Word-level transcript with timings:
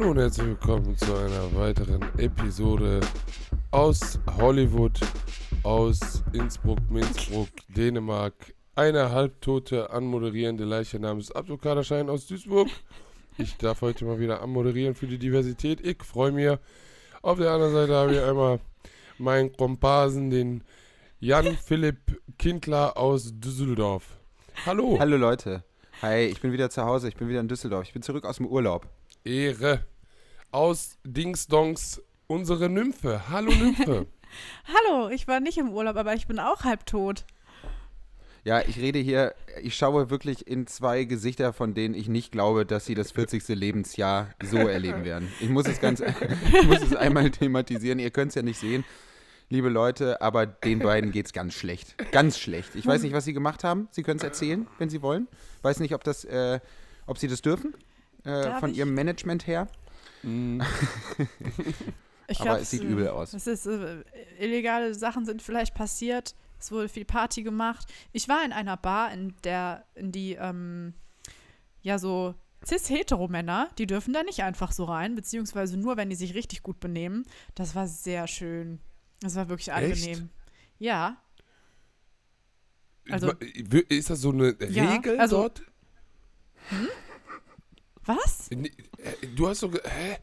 Hallo 0.00 0.12
und 0.12 0.18
herzlich 0.18 0.46
willkommen 0.46 0.96
zu 0.96 1.14
einer 1.14 1.54
weiteren 1.54 2.00
Episode 2.16 3.00
aus 3.70 4.18
Hollywood, 4.38 4.98
aus 5.62 6.22
Innsbruck, 6.32 6.78
Minzbruck, 6.88 7.50
Dänemark. 7.68 8.32
Eine 8.74 9.10
halbtote 9.10 9.90
anmoderierende 9.90 10.64
Leiche 10.64 10.98
namens 10.98 11.30
Abdulkader 11.30 11.82
aus 12.10 12.26
Duisburg. 12.26 12.68
Ich 13.36 13.58
darf 13.58 13.82
heute 13.82 14.06
mal 14.06 14.18
wieder 14.18 14.40
anmoderieren 14.40 14.94
für 14.94 15.06
die 15.06 15.18
Diversität. 15.18 15.86
Ich 15.86 16.02
freue 16.02 16.32
mich. 16.32 16.58
Auf 17.20 17.36
der 17.36 17.50
anderen 17.50 17.74
Seite 17.74 17.94
habe 17.94 18.14
ich 18.14 18.20
einmal 18.22 18.58
meinen 19.18 19.54
Komparsen, 19.54 20.30
den 20.30 20.64
Jan 21.18 21.58
Philipp 21.58 22.22
Kindler 22.38 22.96
aus 22.96 23.32
Düsseldorf. 23.34 24.16
Hallo. 24.64 24.96
Hallo 24.98 25.18
Leute. 25.18 25.62
Hi, 26.00 26.24
ich 26.24 26.40
bin 26.40 26.52
wieder 26.52 26.70
zu 26.70 26.86
Hause, 26.86 27.08
ich 27.08 27.16
bin 27.16 27.28
wieder 27.28 27.40
in 27.40 27.48
Düsseldorf. 27.48 27.84
Ich 27.84 27.92
bin 27.92 28.00
zurück 28.00 28.24
aus 28.24 28.38
dem 28.38 28.46
Urlaub. 28.46 28.88
Ehre. 29.24 29.84
Aus 30.52 30.98
Dingsdongs 31.04 32.02
unsere 32.26 32.68
Nymphe. 32.68 33.28
Hallo 33.28 33.52
Nymphe. 33.52 34.06
Hallo, 34.64 35.08
ich 35.10 35.28
war 35.28 35.40
nicht 35.40 35.58
im 35.58 35.70
Urlaub, 35.70 35.96
aber 35.96 36.14
ich 36.14 36.26
bin 36.26 36.38
auch 36.38 36.64
halbtot. 36.64 37.24
Ja, 38.42 38.62
ich 38.62 38.78
rede 38.78 38.98
hier, 38.98 39.34
ich 39.60 39.76
schaue 39.76 40.08
wirklich 40.08 40.46
in 40.46 40.66
zwei 40.66 41.04
Gesichter, 41.04 41.52
von 41.52 41.74
denen 41.74 41.94
ich 41.94 42.08
nicht 42.08 42.32
glaube, 42.32 42.64
dass 42.64 42.86
sie 42.86 42.94
das 42.94 43.10
40. 43.12 43.48
Lebensjahr 43.48 44.30
so 44.42 44.56
erleben 44.68 45.04
werden. 45.04 45.30
Ich 45.40 45.50
muss 45.50 45.68
es 45.68 45.80
ganz, 45.80 46.00
ich 46.60 46.66
muss 46.66 46.80
es 46.80 46.96
einmal 46.96 47.30
thematisieren. 47.30 47.98
Ihr 47.98 48.10
könnt 48.10 48.30
es 48.30 48.36
ja 48.36 48.42
nicht 48.42 48.58
sehen, 48.58 48.84
liebe 49.50 49.68
Leute, 49.68 50.22
aber 50.22 50.46
den 50.46 50.78
beiden 50.78 51.12
geht 51.12 51.26
es 51.26 51.32
ganz 51.32 51.54
schlecht. 51.54 51.96
Ganz 52.12 52.38
schlecht. 52.38 52.74
Ich 52.76 52.86
weiß 52.86 53.02
nicht, 53.02 53.12
was 53.12 53.26
sie 53.26 53.34
gemacht 53.34 53.62
haben. 53.62 53.88
Sie 53.90 54.02
können 54.02 54.18
es 54.18 54.24
erzählen, 54.24 54.66
wenn 54.78 54.88
sie 54.88 55.02
wollen. 55.02 55.28
Weiß 55.62 55.80
nicht, 55.80 55.94
ob 55.94 56.02
das, 56.02 56.24
äh, 56.24 56.60
ob 57.06 57.18
sie 57.18 57.28
das 57.28 57.42
dürfen, 57.42 57.74
äh, 58.24 58.58
von 58.60 58.70
ich? 58.70 58.78
ihrem 58.78 58.94
Management 58.94 59.46
her. 59.46 59.68
Mm, 60.22 60.60
Ich 62.28 62.40
Aber 62.42 62.60
es 62.60 62.70
sieht 62.70 62.82
äh, 62.82 62.86
übel 62.86 63.08
aus. 63.08 63.34
Es 63.34 63.48
ist, 63.48 63.66
äh, 63.66 64.04
illegale 64.38 64.94
Sachen 64.94 65.24
sind 65.24 65.42
vielleicht 65.42 65.74
passiert. 65.74 66.36
Es 66.60 66.70
wurde 66.70 66.88
viel 66.88 67.04
Party 67.04 67.42
gemacht. 67.42 67.88
Ich 68.12 68.28
war 68.28 68.44
in 68.44 68.52
einer 68.52 68.76
Bar, 68.76 69.12
in 69.12 69.34
der, 69.42 69.84
in 69.96 70.12
die, 70.12 70.34
ähm, 70.34 70.94
ja, 71.82 71.98
so 71.98 72.34
cis-hetero-Männer, 72.64 73.70
die 73.78 73.86
dürfen 73.86 74.12
da 74.12 74.22
nicht 74.22 74.42
einfach 74.44 74.70
so 74.70 74.84
rein, 74.84 75.16
beziehungsweise 75.16 75.76
nur, 75.76 75.96
wenn 75.96 76.08
die 76.10 76.14
sich 76.16 76.34
richtig 76.34 76.62
gut 76.62 76.78
benehmen. 76.78 77.24
Das 77.56 77.74
war 77.74 77.88
sehr 77.88 78.28
schön. 78.28 78.78
Das 79.22 79.34
war 79.34 79.48
wirklich 79.48 79.72
angenehm. 79.72 80.28
Ja, 80.78 81.16
Also- 83.10 83.32
ist 83.88 84.08
das 84.10 84.20
so 84.20 84.30
eine 84.30 84.54
Ja, 84.68 84.92
Regel 84.92 85.18
also- 85.18 85.36
dort? 85.38 85.62
Was? 88.06 88.50
Äh, 88.50 89.26
Du 89.36 89.48
hast 89.48 89.60
so. 89.60 89.70
Hä? 89.72 90.18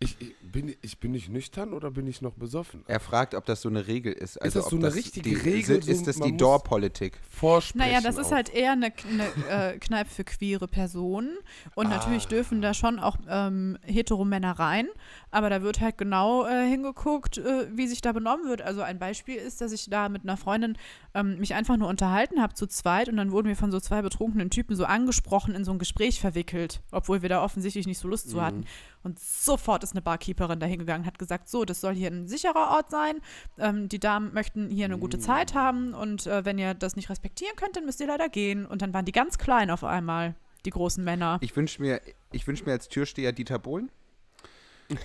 Ich, 0.00 0.16
ich, 0.20 0.32
bin, 0.52 0.76
ich 0.80 1.00
bin 1.00 1.10
nicht 1.10 1.28
nüchtern 1.28 1.72
oder 1.72 1.90
bin 1.90 2.06
ich 2.06 2.22
noch 2.22 2.34
besoffen? 2.34 2.84
Er 2.86 3.00
fragt, 3.00 3.34
ob 3.34 3.44
das 3.46 3.62
so 3.62 3.68
eine 3.68 3.88
Regel 3.88 4.12
ist. 4.12 4.40
Also 4.40 4.60
das 4.60 4.66
ob 4.66 4.70
so 4.70 4.76
eine 4.86 4.94
richtige 4.94 5.30
die, 5.30 5.34
Regel, 5.34 5.78
Ist 5.78 5.98
so 5.98 6.04
das 6.04 6.20
die 6.20 6.36
Door-Politik? 6.36 7.18
Vorsprechen. 7.28 7.78
Naja, 7.90 8.00
das 8.00 8.16
ist 8.16 8.30
halt 8.30 8.48
eher 8.54 8.72
eine, 8.72 8.92
eine 9.10 9.72
äh, 9.74 9.78
Kneipe 9.80 10.08
für 10.08 10.22
queere 10.22 10.68
Personen. 10.68 11.36
Und 11.74 11.88
natürlich 11.90 12.26
Ah. 12.26 12.28
dürfen 12.28 12.62
da 12.62 12.74
schon 12.74 13.00
auch 13.00 13.16
ähm, 13.28 13.76
Hetero-Männer 13.82 14.52
rein. 14.60 14.86
Aber 15.32 15.50
da 15.50 15.62
wird 15.62 15.80
halt 15.80 15.98
genau 15.98 16.46
äh, 16.46 16.68
hingeguckt, 16.68 17.38
äh, 17.38 17.66
wie 17.76 17.88
sich 17.88 18.00
da 18.00 18.12
benommen 18.12 18.46
wird. 18.48 18.62
Also 18.62 18.82
ein 18.82 19.00
Beispiel 19.00 19.34
ist, 19.34 19.60
dass 19.60 19.72
ich 19.72 19.90
da 19.90 20.08
mit 20.08 20.22
einer 20.22 20.36
Freundin 20.36 20.78
ähm, 21.14 21.40
mich 21.40 21.54
einfach 21.54 21.76
nur 21.76 21.88
unterhalten 21.88 22.40
habe 22.40 22.54
zu 22.54 22.68
zweit. 22.68 23.08
Und 23.08 23.16
dann 23.16 23.32
wurden 23.32 23.48
wir 23.48 23.56
von 23.56 23.72
so 23.72 23.80
zwei 23.80 24.00
betrunkenen 24.02 24.50
Typen 24.50 24.76
so 24.76 24.84
angesprochen, 24.84 25.56
in 25.56 25.64
so 25.64 25.72
ein 25.72 25.80
Gespräch 25.80 26.20
verwickelt. 26.20 26.82
Obwohl 26.92 27.20
wir 27.22 27.28
da 27.28 27.42
offensichtlich 27.42 27.88
nicht 27.88 27.98
so 27.98 28.06
Lust 28.06 28.26
Mhm. 28.26 28.30
zu 28.30 28.42
hatten. 28.42 28.64
Und 29.02 29.18
sofort 29.18 29.84
ist 29.84 29.92
eine 29.92 30.02
Barkeeperin 30.02 30.60
da 30.60 30.66
hingegangen, 30.66 31.06
hat 31.06 31.18
gesagt, 31.18 31.48
so, 31.48 31.64
das 31.64 31.80
soll 31.80 31.94
hier 31.94 32.10
ein 32.10 32.26
sicherer 32.28 32.70
Ort 32.72 32.90
sein. 32.90 33.20
Ähm, 33.58 33.88
die 33.88 34.00
Damen 34.00 34.32
möchten 34.34 34.70
hier 34.70 34.84
eine 34.86 34.98
gute 34.98 35.18
Zeit 35.18 35.54
haben. 35.54 35.94
Und 35.94 36.26
äh, 36.26 36.44
wenn 36.44 36.58
ihr 36.58 36.74
das 36.74 36.96
nicht 36.96 37.08
respektieren 37.10 37.54
könnt, 37.56 37.76
dann 37.76 37.84
müsst 37.84 38.00
ihr 38.00 38.06
leider 38.06 38.28
gehen. 38.28 38.66
Und 38.66 38.82
dann 38.82 38.92
waren 38.92 39.04
die 39.04 39.12
ganz 39.12 39.38
klein 39.38 39.70
auf 39.70 39.84
einmal, 39.84 40.34
die 40.64 40.70
großen 40.70 41.02
Männer. 41.04 41.38
Ich 41.40 41.54
wünsche 41.56 41.80
mir, 41.80 42.00
ich 42.32 42.46
wünsch 42.46 42.66
mir 42.66 42.72
als 42.72 42.88
Türsteher 42.88 43.32
Dieter 43.32 43.58
Bohlen, 43.58 43.90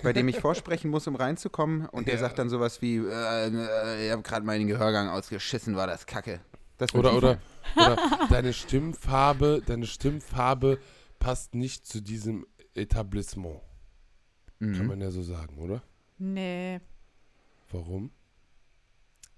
bei 0.02 0.12
dem 0.12 0.26
ich 0.28 0.40
vorsprechen 0.40 0.90
muss, 0.90 1.06
um 1.06 1.14
reinzukommen. 1.16 1.86
Und 1.88 2.08
der 2.08 2.14
Ja. 2.14 2.20
sagt 2.20 2.38
dann 2.38 2.48
sowas 2.48 2.82
wie, 2.82 2.96
äh, 2.96 3.46
äh, 3.48 4.06
ich 4.06 4.12
habe 4.12 4.22
gerade 4.22 4.44
meinen 4.44 4.66
Gehörgang 4.66 5.08
ausgeschissen, 5.08 5.76
war 5.76 5.86
das 5.86 6.06
kacke. 6.06 6.40
Das 6.78 6.92
Oder, 6.94 7.14
oder, 7.16 7.38
oder 7.76 7.96
deine 8.30 8.52
Stimmfarbe, 8.52 9.62
deine 9.64 9.86
Stimmfarbe 9.86 10.78
passt 11.20 11.54
nicht 11.54 11.86
zu 11.86 12.00
diesem 12.02 12.44
Etablissement. 12.74 13.60
Kann 14.60 14.70
Mhm. 14.78 14.86
man 14.86 15.00
ja 15.00 15.10
so 15.10 15.22
sagen, 15.22 15.58
oder? 15.58 15.82
Nee. 16.18 16.80
Warum? 17.70 18.10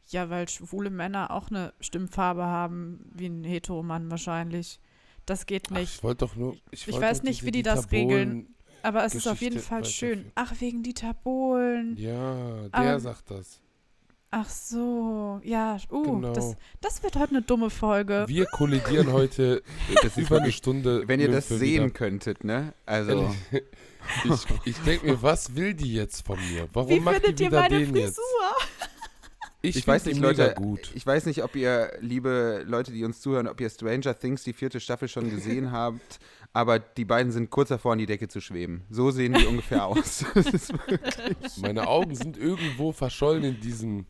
Ja, 0.09 0.31
weil 0.31 0.49
schwule 0.49 0.91
Männer 0.91 1.31
auch 1.33 1.51
eine 1.51 1.73
Stimmfarbe 1.81 2.45
haben, 2.45 3.11
wie 3.13 3.27
ein 3.27 3.43
Heteromann 3.45 4.11
wahrscheinlich. 4.11 4.79
Das 5.25 5.47
geht 5.47 5.69
Ach, 5.71 5.77
nicht. 5.79 5.97
ich 5.97 6.03
wollte 6.05 6.27
doch 6.27 6.37
nur. 6.37 6.57
Ich, 6.71 6.87
Ich 6.87 7.01
weiß 7.01 7.25
nicht, 7.25 7.45
wie 7.45 7.51
die 7.51 7.63
das 7.63 7.89
Dieter 7.89 7.93
regeln. 7.93 8.55
Aber 8.83 9.05
es 9.05 9.17
ist 9.17 9.27
auf 9.27 9.41
jeden 9.41 9.55
Geschichte 9.57 9.69
Fall 9.75 9.85
schön. 9.85 10.31
Ach, 10.37 10.55
wegen 10.61 10.85
Dieter 10.85 11.13
Bohlen. 11.15 11.97
Ja, 11.97 12.69
der 12.69 12.75
Aber- 12.75 13.01
sagt 13.01 13.31
das. 13.33 13.61
Ach 14.31 14.49
so. 14.49 15.41
Ja, 15.45 15.79
uh, 15.91 16.03
Genau. 16.21 16.33
das, 16.33 16.57
das 16.81 17.03
wird 17.03 17.17
heute 17.17 17.31
eine 17.31 17.43
dumme 17.43 17.71
Folge. 17.71 18.25
Wir 18.29 18.45
kollidieren 18.47 19.13
heute 19.13 19.63
Das 19.95 20.05
ist 20.17 20.19
über 20.19 20.39
eine 20.43 20.53
Stunde. 20.53 21.07
wenn 21.07 21.21
ihr 21.21 21.31
das 21.31 21.49
sehen 21.49 21.85
wieder. 21.85 21.91
könntet, 21.91 22.45
ne? 22.45 22.75
Also, 22.85 23.35
Ich, 24.25 24.47
ich 24.65 24.77
denke 24.85 25.07
mir, 25.07 25.23
was 25.23 25.57
will 25.57 25.75
die 25.75 25.93
jetzt 25.95 26.25
von 26.25 26.39
mir? 26.53 26.69
Warum 26.73 26.89
Wie 26.91 27.01
macht 27.01 27.17
findet 27.17 27.41
die 27.41 27.45
ihr 27.45 27.51
wieder 27.51 27.61
meine 27.63 27.79
den 27.81 27.91
Frisur? 27.91 28.05
jetzt? 28.07 28.21
ich, 29.63 29.75
find 29.75 29.87
weiß 29.89 30.05
nicht, 30.07 30.21
Leute, 30.21 30.55
gut. 30.57 30.93
ich 30.95 31.05
weiß 31.05 31.27
nicht, 31.27 31.43
ob 31.43 31.57
ihr, 31.57 31.91
liebe 32.01 32.63
Leute, 32.67 32.93
die 32.93 33.05
uns 33.05 33.21
zuhören, 33.21 33.49
ob 33.49 33.61
ihr 33.61 33.69
Stranger 33.69 34.17
Things, 34.17 34.45
die 34.45 34.53
vierte 34.53 34.79
Staffel 34.79 35.09
schon 35.09 35.29
gesehen 35.29 35.73
habt, 35.73 36.21
aber 36.57 36.79
die 36.79 37.05
beiden 37.05 37.31
sind 37.33 37.51
kurz 37.51 37.69
davor, 37.69 37.93
an 37.93 37.99
die 37.99 38.07
Decke 38.07 38.29
zu 38.29 38.41
schweben. 38.41 38.83
So 38.91 39.11
sehen 39.11 39.35
die 39.35 39.47
ungefähr 39.47 39.85
aus. 39.87 40.25
Meine 41.61 41.87
Augen 41.87 42.15
sind 42.15 42.37
irgendwo 42.39 42.93
verschollen 42.93 43.45
in 43.45 43.61
diesem, 43.61 44.07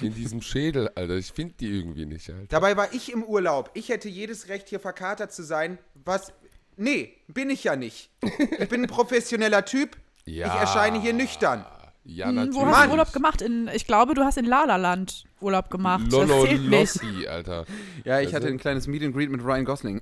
in 0.00 0.14
diesem 0.14 0.42
Schädel, 0.42 0.90
Alter. 0.94 1.14
Ich 1.16 1.32
finde 1.32 1.54
die 1.60 1.68
irgendwie 1.68 2.06
nicht, 2.06 2.28
Alter. 2.30 2.46
Dabei 2.48 2.76
war 2.76 2.92
ich 2.92 3.12
im 3.12 3.22
Urlaub. 3.22 3.70
Ich 3.74 3.88
hätte 3.88 4.08
jedes 4.08 4.48
Recht, 4.48 4.68
hier 4.68 4.80
verkatert 4.80 5.32
zu 5.32 5.42
sein. 5.42 5.78
Was? 6.04 6.32
Nee, 6.76 7.14
bin 7.28 7.50
ich 7.50 7.64
ja 7.64 7.76
nicht. 7.76 8.10
Ich 8.58 8.68
bin 8.68 8.82
ein 8.82 8.88
professioneller 8.88 9.64
Typ. 9.64 9.96
Ja. 10.24 10.46
Ich 10.48 10.60
erscheine 10.60 11.00
hier 11.00 11.12
nüchtern. 11.12 11.64
Ja, 12.08 12.28
Hm, 12.28 12.34
natürlich. 12.36 12.56
wo 12.60 12.66
hast 12.66 12.86
du 12.86 12.90
Urlaub 12.92 13.12
gemacht? 13.12 13.42
In, 13.42 13.68
ich 13.74 13.84
glaube, 13.86 14.14
du 14.14 14.22
hast 14.22 14.38
in 14.38 14.44
Lalaland 14.44 15.24
Urlaub 15.40 15.70
gemacht. 15.70 16.04
das 16.06 16.12
Lolo 16.12 16.44
zählt 16.46 16.62
nicht. 16.62 16.70
Lossi, 17.02 17.26
Alter. 17.26 17.64
Ja, 18.04 18.20
ich 18.20 18.26
Also- 18.26 18.36
hatte 18.36 18.46
ein 18.48 18.58
kleines 18.58 18.86
Meet 18.86 19.02
and 19.04 19.14
Greet 19.14 19.30
mit 19.30 19.42
Ryan 19.42 19.64
Gosling. 19.64 20.00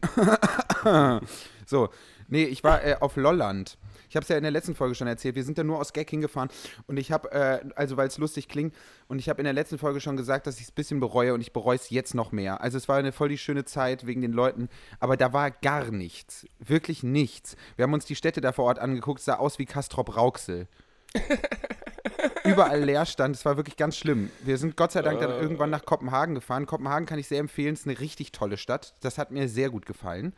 so, 1.66 1.88
nee, 2.28 2.44
ich 2.44 2.64
war 2.64 2.84
äh, 2.84 2.96
auf 3.00 3.16
Lolland. 3.16 3.78
Ich 4.14 4.16
habe 4.16 4.22
es 4.22 4.28
ja 4.28 4.36
in 4.36 4.44
der 4.44 4.52
letzten 4.52 4.76
Folge 4.76 4.94
schon 4.94 5.08
erzählt. 5.08 5.34
Wir 5.34 5.42
sind 5.42 5.58
da 5.58 5.64
nur 5.64 5.80
aus 5.80 5.92
Gag 5.92 6.08
hingefahren 6.08 6.48
und 6.86 6.98
ich 6.98 7.10
habe, 7.10 7.32
äh, 7.32 7.60
also 7.74 7.96
weil 7.96 8.06
es 8.06 8.16
lustig 8.16 8.48
klingt, 8.48 8.72
und 9.08 9.18
ich 9.18 9.28
habe 9.28 9.40
in 9.40 9.44
der 9.44 9.52
letzten 9.52 9.76
Folge 9.76 10.00
schon 10.00 10.16
gesagt, 10.16 10.46
dass 10.46 10.58
ich 10.58 10.62
es 10.62 10.70
ein 10.70 10.76
bisschen 10.76 11.00
bereue 11.00 11.34
und 11.34 11.40
ich 11.40 11.52
bereue 11.52 11.74
es 11.74 11.90
jetzt 11.90 12.14
noch 12.14 12.30
mehr. 12.30 12.60
Also 12.60 12.78
es 12.78 12.88
war 12.88 12.96
eine 12.96 13.10
voll 13.10 13.28
die 13.28 13.38
schöne 13.38 13.64
Zeit 13.64 14.06
wegen 14.06 14.20
den 14.20 14.32
Leuten, 14.32 14.68
aber 15.00 15.16
da 15.16 15.32
war 15.32 15.50
gar 15.50 15.90
nichts. 15.90 16.46
Wirklich 16.60 17.02
nichts. 17.02 17.56
Wir 17.74 17.82
haben 17.82 17.92
uns 17.92 18.04
die 18.04 18.14
Städte 18.14 18.40
da 18.40 18.52
vor 18.52 18.66
Ort 18.66 18.78
angeguckt, 18.78 19.18
es 19.18 19.24
sah 19.24 19.34
aus 19.34 19.58
wie 19.58 19.66
Castrop 19.66 20.16
Rauxel. 20.16 20.68
Überall 22.44 22.84
Leerstand, 22.84 23.34
es 23.34 23.44
war 23.44 23.56
wirklich 23.56 23.76
ganz 23.76 23.96
schlimm. 23.96 24.30
Wir 24.44 24.58
sind 24.58 24.76
Gott 24.76 24.92
sei 24.92 25.02
Dank 25.02 25.18
dann 25.18 25.30
irgendwann 25.30 25.70
nach 25.70 25.84
Kopenhagen 25.84 26.36
gefahren. 26.36 26.66
Kopenhagen 26.66 27.06
kann 27.06 27.18
ich 27.18 27.26
sehr 27.26 27.40
empfehlen, 27.40 27.74
es 27.74 27.80
ist 27.80 27.88
eine 27.88 27.98
richtig 27.98 28.30
tolle 28.32 28.58
Stadt. 28.58 28.94
Das 29.00 29.18
hat 29.18 29.30
mir 29.32 29.48
sehr 29.48 29.70
gut 29.70 29.86
gefallen. 29.86 30.34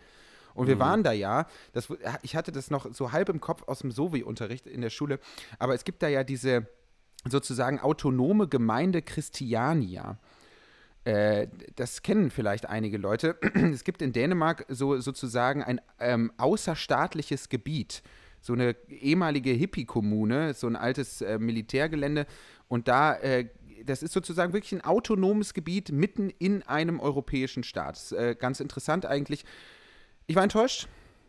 Und 0.56 0.66
wir 0.68 0.78
waren 0.78 1.02
da 1.02 1.12
ja, 1.12 1.46
das, 1.72 1.88
ich 2.22 2.34
hatte 2.34 2.52
das 2.52 2.70
noch 2.70 2.92
so 2.92 3.12
halb 3.12 3.28
im 3.28 3.40
Kopf 3.40 3.62
aus 3.66 3.80
dem 3.80 3.90
Sovi-Unterricht 3.90 4.66
in 4.66 4.80
der 4.80 4.90
Schule, 4.90 5.20
aber 5.58 5.74
es 5.74 5.84
gibt 5.84 6.02
da 6.02 6.08
ja 6.08 6.24
diese 6.24 6.66
sozusagen 7.28 7.80
autonome 7.80 8.48
Gemeinde 8.48 9.02
Christiania. 9.02 10.18
Äh, 11.04 11.46
das 11.76 12.02
kennen 12.02 12.30
vielleicht 12.30 12.66
einige 12.66 12.98
Leute. 12.98 13.38
Es 13.54 13.84
gibt 13.84 14.02
in 14.02 14.12
Dänemark 14.12 14.66
so 14.68 15.00
sozusagen 15.00 15.62
ein 15.62 15.80
ähm, 16.00 16.32
außerstaatliches 16.36 17.48
Gebiet, 17.48 18.02
so 18.40 18.52
eine 18.52 18.76
ehemalige 18.88 19.50
Hippie-Kommune, 19.50 20.54
so 20.54 20.66
ein 20.66 20.76
altes 20.76 21.20
äh, 21.20 21.38
Militärgelände. 21.38 22.26
Und 22.68 22.88
da, 22.88 23.14
äh, 23.14 23.48
das 23.84 24.02
ist 24.02 24.12
sozusagen 24.14 24.52
wirklich 24.52 24.72
ein 24.72 24.84
autonomes 24.84 25.54
Gebiet 25.54 25.92
mitten 25.92 26.30
in 26.30 26.62
einem 26.64 26.98
europäischen 26.98 27.62
Staat. 27.62 27.96
Das 27.96 28.12
ist, 28.12 28.18
äh, 28.18 28.34
ganz 28.34 28.58
interessant 28.58 29.06
eigentlich. 29.06 29.44
Ich 30.26 30.36
war 30.36 30.42
enttäuscht. 30.42 30.88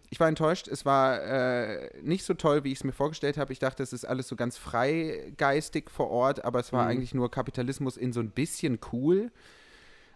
Ich 0.10 0.20
war 0.20 0.28
enttäuscht. 0.30 0.68
Es 0.70 0.86
war 0.86 1.22
äh, 1.22 1.90
nicht 2.02 2.24
so 2.24 2.34
toll, 2.34 2.64
wie 2.64 2.72
ich 2.72 2.80
es 2.80 2.84
mir 2.86 2.94
vorgestellt 2.94 3.38
habe. 3.38 3.52
Ich 3.52 3.60
dachte, 3.60 3.84
es 3.84 3.92
ist 3.94 4.06
alles 4.06 4.28
so 4.28 4.36
ganz 4.38 4.58
freigeistig 4.58 5.90
vor 5.90 6.10
Ort, 6.10 6.46
aber 6.46 6.60
es 6.60 6.72
war 6.72 6.84
Mhm. 6.86 6.90
eigentlich 6.92 7.14
nur 7.14 7.30
Kapitalismus 7.30 7.98
in 7.98 8.14
so 8.14 8.20
ein 8.22 8.30
bisschen 8.32 8.80
cool. 8.92 9.32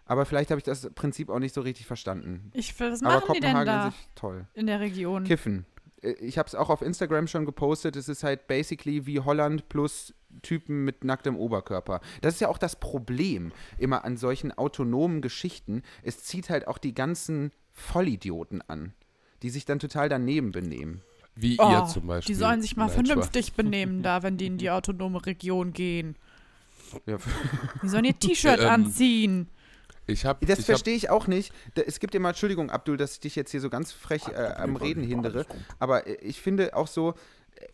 Aber 0.06 0.24
vielleicht 0.26 0.50
habe 0.50 0.58
ich 0.58 0.64
das 0.64 0.90
Prinzip 0.94 1.28
auch 1.30 1.38
nicht 1.38 1.54
so 1.54 1.60
richtig 1.60 1.86
verstanden. 1.86 2.50
Ich, 2.54 2.78
was 2.80 3.02
aber 3.02 3.14
machen 3.16 3.34
die 3.34 3.40
denn 3.40 3.52
Kopenhagen 3.52 3.66
da 3.92 3.94
toll. 4.14 4.46
in 4.54 4.66
der 4.66 4.80
Region? 4.80 5.24
Kiffen. 5.24 5.64
Äh, 6.02 6.12
ich 6.12 6.38
habe 6.38 6.46
es 6.46 6.54
auch 6.54 6.70
auf 6.70 6.82
Instagram 6.82 7.26
schon 7.26 7.44
gepostet, 7.46 7.96
es 7.96 8.08
ist 8.08 8.22
halt 8.24 8.46
basically 8.46 9.06
wie 9.06 9.20
Holland 9.20 9.68
plus 9.68 10.14
Typen 10.42 10.84
mit 10.84 11.04
nacktem 11.04 11.36
Oberkörper. 11.36 12.00
Das 12.20 12.34
ist 12.34 12.40
ja 12.40 12.48
auch 12.48 12.58
das 12.58 12.76
Problem 12.76 13.52
immer 13.78 14.04
an 14.04 14.16
solchen 14.16 14.52
autonomen 14.52 15.20
Geschichten. 15.20 15.82
Es 16.02 16.24
zieht 16.24 16.48
halt 16.50 16.66
auch 16.68 16.78
die 16.78 16.94
ganzen 16.94 17.52
Vollidioten 17.72 18.62
an, 18.68 18.92
die 19.42 19.50
sich 19.50 19.64
dann 19.64 19.78
total 19.78 20.08
daneben 20.08 20.52
benehmen. 20.52 21.02
Wie 21.34 21.56
Oh, 21.58 21.70
ihr 21.70 21.86
zum 21.86 22.06
Beispiel. 22.06 22.34
die 22.34 22.38
sollen 22.38 22.60
sich 22.60 22.76
mal 22.76 22.86
Nein, 22.86 23.06
vernünftig 23.06 23.52
benehmen 23.56 24.02
da, 24.02 24.22
wenn 24.22 24.36
die 24.36 24.46
in 24.46 24.58
die 24.58 24.70
autonome 24.70 25.24
Region 25.24 25.72
gehen. 25.72 26.16
Ja, 27.06 27.16
Die 27.82 27.88
sollen 27.88 28.04
ihr 28.04 28.18
T-Shirt 28.18 28.60
Ähm, 28.60 28.68
anziehen. 28.68 29.48
Ich 30.06 30.24
habe 30.24 30.44
Das 30.46 30.58
ich 30.58 30.64
hab, 30.64 30.66
verstehe 30.66 30.96
ich 30.96 31.10
auch 31.10 31.26
nicht. 31.26 31.52
Es 31.74 32.00
gibt 32.00 32.14
immer, 32.14 32.30
Entschuldigung, 32.30 32.70
Abdul, 32.70 32.96
dass 32.96 33.14
ich 33.14 33.20
dich 33.20 33.36
jetzt 33.36 33.50
hier 33.50 33.60
so 33.60 33.70
ganz 33.70 33.92
frech 33.92 34.28
äh, 34.28 34.34
am 34.56 34.76
Reden 34.76 35.02
hindere, 35.02 35.46
aber 35.78 36.06
äh, 36.06 36.14
ich 36.16 36.40
finde 36.40 36.74
auch 36.76 36.88
so, 36.88 37.10
äh, 37.56 37.66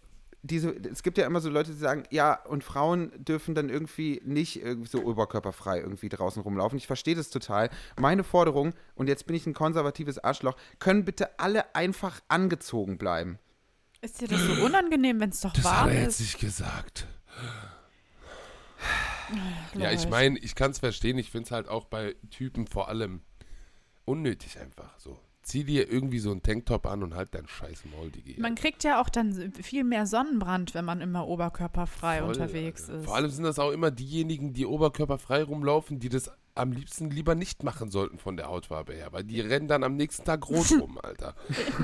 diese, 0.42 0.70
es 0.70 1.02
gibt 1.02 1.19
ja 1.19 1.26
immer 1.26 1.40
so 1.40 1.48
Leute, 1.48 1.72
die 1.72 1.78
sagen, 1.78 2.04
ja, 2.10 2.34
und 2.44 2.62
Frauen 2.64 3.12
dürfen 3.16 3.54
dann 3.54 3.70
irgendwie 3.70 4.20
nicht 4.25 4.62
irgendwie 4.62 4.88
so 4.88 5.02
oberkörperfrei 5.02 5.80
irgendwie 5.80 6.08
draußen 6.10 6.42
rumlaufen. 6.42 6.76
Ich 6.78 6.86
verstehe 6.86 7.14
das 7.14 7.30
total. 7.30 7.70
Meine 7.98 8.25
Forderung, 8.25 8.72
und 8.94 9.08
jetzt 9.08 9.26
bin 9.26 9.34
ich 9.34 9.46
ein 9.46 9.54
konservatives 9.54 10.19
Arschloch, 10.19 10.56
können 10.78 11.04
bitte 11.04 11.38
alle 11.38 11.75
einfach 11.75 12.20
angezogen 12.28 12.98
bleiben. 12.98 13.38
Ist 14.00 14.20
dir 14.20 14.28
das 14.28 14.40
so 14.42 14.64
unangenehm, 14.64 15.19
wenn 15.19 15.30
es 15.30 15.40
doch 15.40 15.52
das 15.54 15.64
hat 15.64 15.72
warm 15.72 15.88
er 15.88 16.02
jetzt 16.02 16.20
ist? 16.20 16.26
nicht 16.26 16.38
gesagt. 16.38 17.06
Ja, 19.78 19.90
ich 19.92 20.08
meine, 20.08 20.38
ich 20.38 20.54
kann 20.54 20.70
es 20.70 20.78
verstehen. 20.78 21.19
Ich 21.19 21.30
finde 21.30 21.46
es 21.46 21.50
halt 21.50 21.69
auch 21.69 21.84
bei 21.84 22.16
Typen 22.30 22.66
vor 22.66 22.88
allem 22.88 23.20
unnötig 24.04 24.58
einfach 24.58 24.98
so. 24.98 25.19
Zieh 25.42 25.64
dir 25.64 25.90
irgendwie 25.90 26.19
so 26.19 26.30
einen 26.30 26.42
Tanktop 26.42 26.86
an 26.86 27.02
und 27.02 27.14
halt 27.14 27.34
dein 27.34 27.46
scheiß 27.48 27.84
Maul, 27.86 28.10
Digi. 28.10 28.38
Man 28.38 28.54
kriegt 28.54 28.84
ja 28.84 29.00
auch 29.00 29.08
dann 29.08 29.52
viel 29.54 29.82
mehr 29.82 30.06
Sonnenbrand, 30.06 30.75
wenn 30.75 30.84
man 30.84 31.00
immer 31.00 31.26
oberkörperfrei 31.26 32.19
Voll, 32.19 32.28
unterwegs 32.28 32.82
Alter. 32.88 33.00
ist. 33.00 33.04
Vor 33.06 33.16
allem 33.16 33.30
sind 33.30 33.44
das 33.44 33.58
auch 33.58 33.70
immer 33.70 33.90
diejenigen, 33.90 34.52
die 34.52 34.66
oberkörperfrei 34.66 35.42
rumlaufen, 35.44 36.00
die 36.00 36.10
das 36.10 36.30
am 36.54 36.72
liebsten 36.72 37.08
lieber 37.10 37.34
nicht 37.34 37.62
machen 37.62 37.90
sollten 37.90 38.19
von 38.19 38.36
der 38.36 38.48
Hautfarbe 38.48 38.92
her, 38.92 39.08
weil 39.12 39.25
die 39.25 39.40
rennen 39.40 39.69
dann 39.69 39.84
am 39.84 39.94
nächsten 39.94 40.25
Tag 40.25 40.46
rot 40.50 40.70
rum, 40.80 40.98
Alter. 41.02 41.34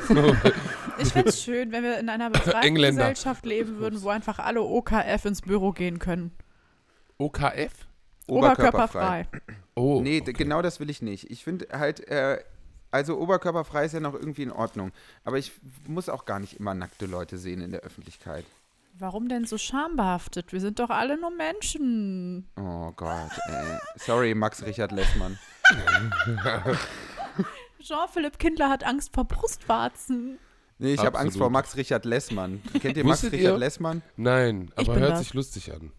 So, 0.09 0.37
Ich 0.99 1.09
fände 1.09 1.29
es 1.31 1.43
schön, 1.43 1.73
wenn 1.73 1.85
wir 1.85 1.99
in 1.99 2.09
einer 2.11 2.29
befreiten. 2.31 2.75
Gesellschaft 2.75 3.47
leben 3.47 3.79
würden, 3.79 4.03
wo 4.03 4.09
einfach 4.11 4.41
alle 4.41 4.63
OKF 4.63 5.25
ins 5.25 5.41
Büro 5.41 5.73
gehen 5.73 5.99
können. 6.01 6.33
OKF? 7.19 7.73
Oberkörperfrei. 8.27 9.27
Oh, 9.77 10.01
Nee, 10.01 10.21
okay. 10.21 10.33
genau 10.35 10.63
das 10.63 10.79
will 10.79 10.89
ich 10.89 11.03
nicht. 11.03 11.33
Ich 11.33 11.43
finde 11.43 11.67
halt, 11.73 12.07
äh, 12.09 12.39
also 12.93 13.19
oberkörperfrei 13.19 13.87
ist 13.87 13.93
ja 13.93 13.99
noch 13.99 14.15
irgendwie 14.15 14.45
in 14.45 14.53
Ordnung. 14.53 14.93
Aber 15.25 15.37
ich 15.37 15.51
muss 15.89 16.09
auch 16.09 16.27
gar 16.27 16.39
nicht 16.39 16.61
immer 16.61 16.75
nackte 16.75 17.07
Leute 17.07 17.39
sehen 17.39 17.61
in 17.61 17.73
der 17.73 17.81
Öffentlichkeit. 17.81 18.45
Warum 18.97 19.29
denn 19.29 19.45
so 19.47 19.59
schambehaftet? 19.59 20.53
Wir 20.53 20.61
sind 20.61 20.79
doch 20.79 20.91
alle 20.91 21.19
nur 21.21 21.33
Menschen. 21.33 22.47
Oh 22.57 22.93
Gott, 22.95 23.33
ey. 23.49 23.79
Sorry, 23.97 24.33
Max 24.37 24.65
Richard 24.65 24.93
Lessmann. 24.93 25.37
Jean-Philipp 27.81 28.39
Kindler 28.39 28.71
hat 28.71 28.85
Angst 28.85 29.13
vor 29.13 29.25
Brustwarzen. 29.25 30.39
Nee, 30.79 30.95
ich 30.95 31.05
habe 31.05 31.19
Angst 31.19 31.37
vor 31.37 31.51
Max 31.51 31.77
Richard 31.77 32.05
Lessmann. 32.05 32.63
Kennt 32.81 32.97
ihr 32.97 33.05
Max 33.05 33.25
Richard 33.25 33.41
ihr- 33.41 33.57
Lessmann? 33.59 34.03
Nein, 34.17 34.71
aber 34.77 34.97
hört 34.99 35.13
das. 35.13 35.19
sich 35.21 35.35
lustig 35.35 35.73
an. 35.73 35.93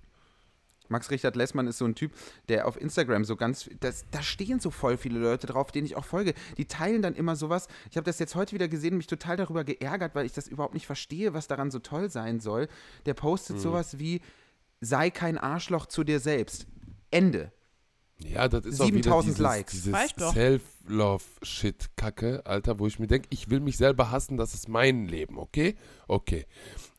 Max 0.90 1.12
Richard 1.12 1.36
Lessmann 1.36 1.68
ist 1.68 1.78
so 1.78 1.86
ein 1.86 1.96
Typ, 1.96 2.12
der 2.50 2.68
auf 2.68 2.80
Instagram 2.80 3.26
so 3.26 3.36
ganz, 3.36 3.70
das, 3.80 4.06
da 4.12 4.22
stehen 4.22 4.60
so 4.60 4.72
voll 4.72 4.98
viele 4.98 5.20
Leute 5.20 5.48
drauf, 5.48 5.72
denen 5.72 5.86
ich 5.86 5.96
auch 5.96 6.06
folge. 6.06 6.34
Die 6.58 6.66
teilen 6.66 7.02
dann 7.02 7.16
immer 7.16 7.36
sowas. 7.36 7.68
Ich 7.90 7.98
habe 7.98 8.06
das 8.06 8.20
jetzt 8.20 8.36
heute 8.36 8.54
wieder 8.54 8.68
gesehen, 8.68 8.98
mich 8.98 9.08
total 9.08 9.38
darüber 9.38 9.64
geärgert, 9.64 10.16
weil 10.16 10.26
ich 10.26 10.34
das 10.34 10.48
überhaupt 10.48 10.74
nicht 10.74 10.86
verstehe, 10.86 11.34
was 11.34 11.48
daran 11.48 11.72
so 11.72 11.80
toll 11.80 12.10
sein 12.10 12.40
soll. 12.40 12.68
Der 13.06 13.14
postet 13.14 13.60
sowas 13.60 14.00
wie, 14.00 14.22
sei 14.82 15.10
kein 15.10 15.38
Arschloch 15.38 15.86
zu 15.86 16.04
dir 16.04 16.20
selbst. 16.20 16.68
Ende. 17.12 17.52
Ja, 18.20 18.48
das 18.48 18.66
ist 18.66 18.80
auch 18.80 18.88
wieder 18.88 18.96
7000 18.96 19.34
dieses, 19.34 19.44
Weiß 19.44 19.58
Likes. 19.58 19.74
ich 19.74 19.84
dieses. 19.84 20.34
Self-Love-Shit-Kacke, 20.34 22.46
Alter, 22.46 22.80
wo 22.80 22.88
ich 22.88 23.00
mir 23.00 23.08
denke, 23.08 23.28
ich 23.30 23.50
will 23.50 23.60
mich 23.60 23.78
selber 23.78 24.12
hassen, 24.12 24.38
das 24.38 24.54
ist 24.54 24.70
mein 24.70 25.08
Leben, 25.08 25.38
okay? 25.38 25.76
Okay. 26.08 26.46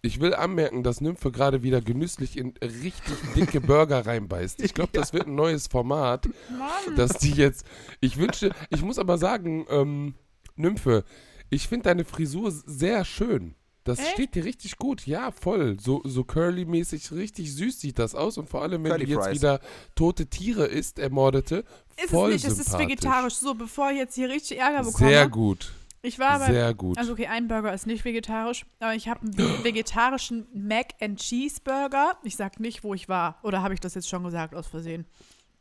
Ich 0.02 0.20
will 0.20 0.34
anmerken, 0.34 0.82
dass 0.82 1.00
Nymphe 1.00 1.32
gerade 1.32 1.62
wieder 1.62 1.80
genüsslich 1.80 2.36
in 2.36 2.54
richtig 2.62 3.16
dicke 3.34 3.60
Burger 3.60 4.06
reinbeißt. 4.06 4.62
Ich 4.62 4.74
glaube, 4.74 4.90
das 4.92 5.12
wird 5.12 5.26
ein 5.26 5.34
neues 5.34 5.66
Format, 5.68 6.28
Mann. 6.50 6.96
dass 6.96 7.18
die 7.18 7.32
jetzt. 7.32 7.64
Ich 8.00 8.18
wünschte, 8.18 8.54
ich 8.70 8.82
muss 8.82 8.98
aber 8.98 9.18
sagen, 9.18 9.66
ähm, 9.70 10.14
Nymphe, 10.54 11.04
ich 11.50 11.68
finde 11.68 11.84
deine 11.84 12.04
Frisur 12.04 12.50
sehr 12.50 13.04
schön. 13.04 13.54
Das 13.86 13.98
Echt? 14.00 14.10
steht 14.12 14.34
dir 14.34 14.44
richtig 14.44 14.76
gut, 14.78 15.06
ja, 15.06 15.30
voll. 15.30 15.78
So, 15.80 16.02
so 16.04 16.24
curly-mäßig, 16.24 17.12
richtig 17.12 17.54
süß 17.54 17.80
sieht 17.80 17.98
das 17.98 18.14
aus. 18.14 18.36
Und 18.36 18.48
vor 18.48 18.62
allem, 18.62 18.82
wenn 18.84 18.90
Curly 18.90 19.06
du 19.06 19.12
jetzt 19.12 19.24
Fries. 19.24 19.36
wieder 19.38 19.60
tote 19.94 20.26
Tiere 20.26 20.66
isst, 20.66 20.98
ermordete, 20.98 21.64
Ist 21.96 22.10
voll 22.10 22.32
es 22.32 22.42
nicht, 22.44 22.52
es 22.52 22.58
ist 22.66 22.78
vegetarisch. 22.78 23.34
So, 23.34 23.54
bevor 23.54 23.90
ich 23.92 23.98
jetzt 23.98 24.14
hier 24.16 24.28
richtig 24.28 24.58
Ärger 24.58 24.82
bekomme. 24.84 25.08
Sehr 25.08 25.28
gut, 25.28 25.72
Ich 26.02 26.18
war 26.18 26.38
bei. 26.40 26.46
sehr 26.52 26.74
gut. 26.74 26.98
Also 26.98 27.12
okay, 27.12 27.28
ein 27.28 27.46
Burger 27.48 27.72
ist 27.72 27.86
nicht 27.86 28.04
vegetarisch, 28.04 28.66
aber 28.80 28.94
ich 28.94 29.08
habe 29.08 29.20
einen 29.22 29.38
ve- 29.38 29.58
vegetarischen 29.64 30.46
Mac 30.52 30.88
and 31.00 31.20
Cheese 31.20 31.60
Burger. 31.62 32.18
Ich 32.24 32.34
sag 32.36 32.58
nicht, 32.60 32.82
wo 32.84 32.92
ich 32.92 33.08
war. 33.08 33.38
Oder 33.44 33.62
habe 33.62 33.72
ich 33.74 33.80
das 33.80 33.94
jetzt 33.94 34.08
schon 34.08 34.24
gesagt 34.24 34.54
aus 34.54 34.66
Versehen? 34.66 35.06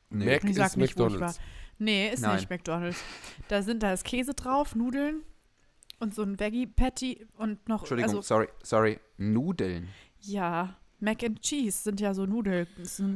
Mac 0.10 0.44
Ich 0.44 0.56
sag 0.56 0.68
ist 0.68 0.78
nicht, 0.78 0.98
wo 0.98 1.06
ich 1.06 1.12
McDonalds. 1.14 1.40
Nee, 1.78 2.10
ist 2.10 2.22
Nein. 2.22 2.38
nicht 2.38 2.50
McDonald's. 2.50 2.98
Da 3.50 3.62
sind 3.62 3.84
da 3.84 3.94
ist 3.94 4.04
Käse 4.04 4.34
drauf, 4.34 4.74
Nudeln 4.76 5.22
und 6.00 6.14
so 6.16 6.24
ein 6.24 6.40
Veggie 6.40 6.68
Patty 6.68 7.26
und 7.38 7.68
noch 7.70 7.82
Entschuldigung, 7.82 8.10
also 8.18 8.22
sorry, 8.22 8.48
sorry. 8.64 9.00
Nudeln. 9.18 9.88
ja, 10.22 10.76
Mac 11.02 11.24
and 11.24 11.42
Cheese 11.42 11.84
sind 11.84 12.00
ja 12.00 12.14
so 12.14 12.26
Nudeln, 12.26 12.68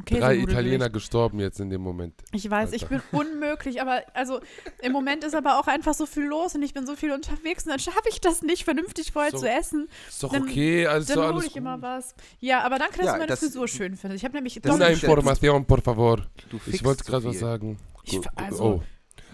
Drei. 0.06 0.36
Italiener 0.38 0.90
gestorben 0.90 1.40
jetzt 1.40 1.62
in 1.62 1.70
dem 1.70 1.82
Moment. 1.82 2.14
Ich 2.34 2.48
weiß, 2.48 2.74
ich 2.74 2.86
bin 2.88 3.02
unmöglich, 3.14 3.82
aber 3.82 4.04
also 4.14 4.42
im 4.82 4.92
Moment 4.92 5.24
ist 5.24 5.34
aber 5.34 5.58
auch 5.60 5.68
einfach 5.68 5.94
so 5.94 6.06
viel 6.06 6.26
los 6.26 6.54
und 6.56 6.62
ich 6.62 6.74
bin 6.74 6.86
so 6.86 6.96
viel 6.98 7.12
unterwegs 7.14 7.64
und 7.64 7.70
dann 7.72 7.80
schaffe 7.80 8.04
ich 8.10 8.20
das 8.20 8.42
nicht, 8.42 8.66
vernünftig 8.66 9.14
vorher 9.14 9.32
So, 9.32 9.40
zu 9.40 9.50
essen. 9.50 9.88
Ist 10.10 10.22
doch 10.22 10.32
Dann- 10.34 10.44
okay, 10.44 10.88
also 10.88 11.14
Dann 11.16 11.24
hole 11.24 11.34
alles 11.36 11.46
ich 11.46 11.56
immer 11.56 11.82
was. 11.82 12.16
Ja, 12.40 12.62
aber 12.64 12.80
danke, 12.80 12.98
dass 12.98 13.06
Ja, 13.06 13.12
du 13.14 13.18
meine 13.20 13.28
das- 13.28 13.40
Frisur 13.40 13.68
schön 13.70 13.96
findest. 13.96 14.22
Ich 14.22 14.26
habe 14.26 14.36
nämlich 14.36 14.60
Das 14.62 14.76
ist- 14.78 15.04
información, 15.04 15.66
por 15.66 15.82
favor. 15.82 16.18
Du 16.50 16.60
Ich 16.68 16.84
wollte 16.84 17.06
gerade 17.06 17.24
was 17.24 17.40
sagen. 17.40 17.78
Ich- 18.04 18.20
also, 18.36 18.64
oh. 18.64 18.84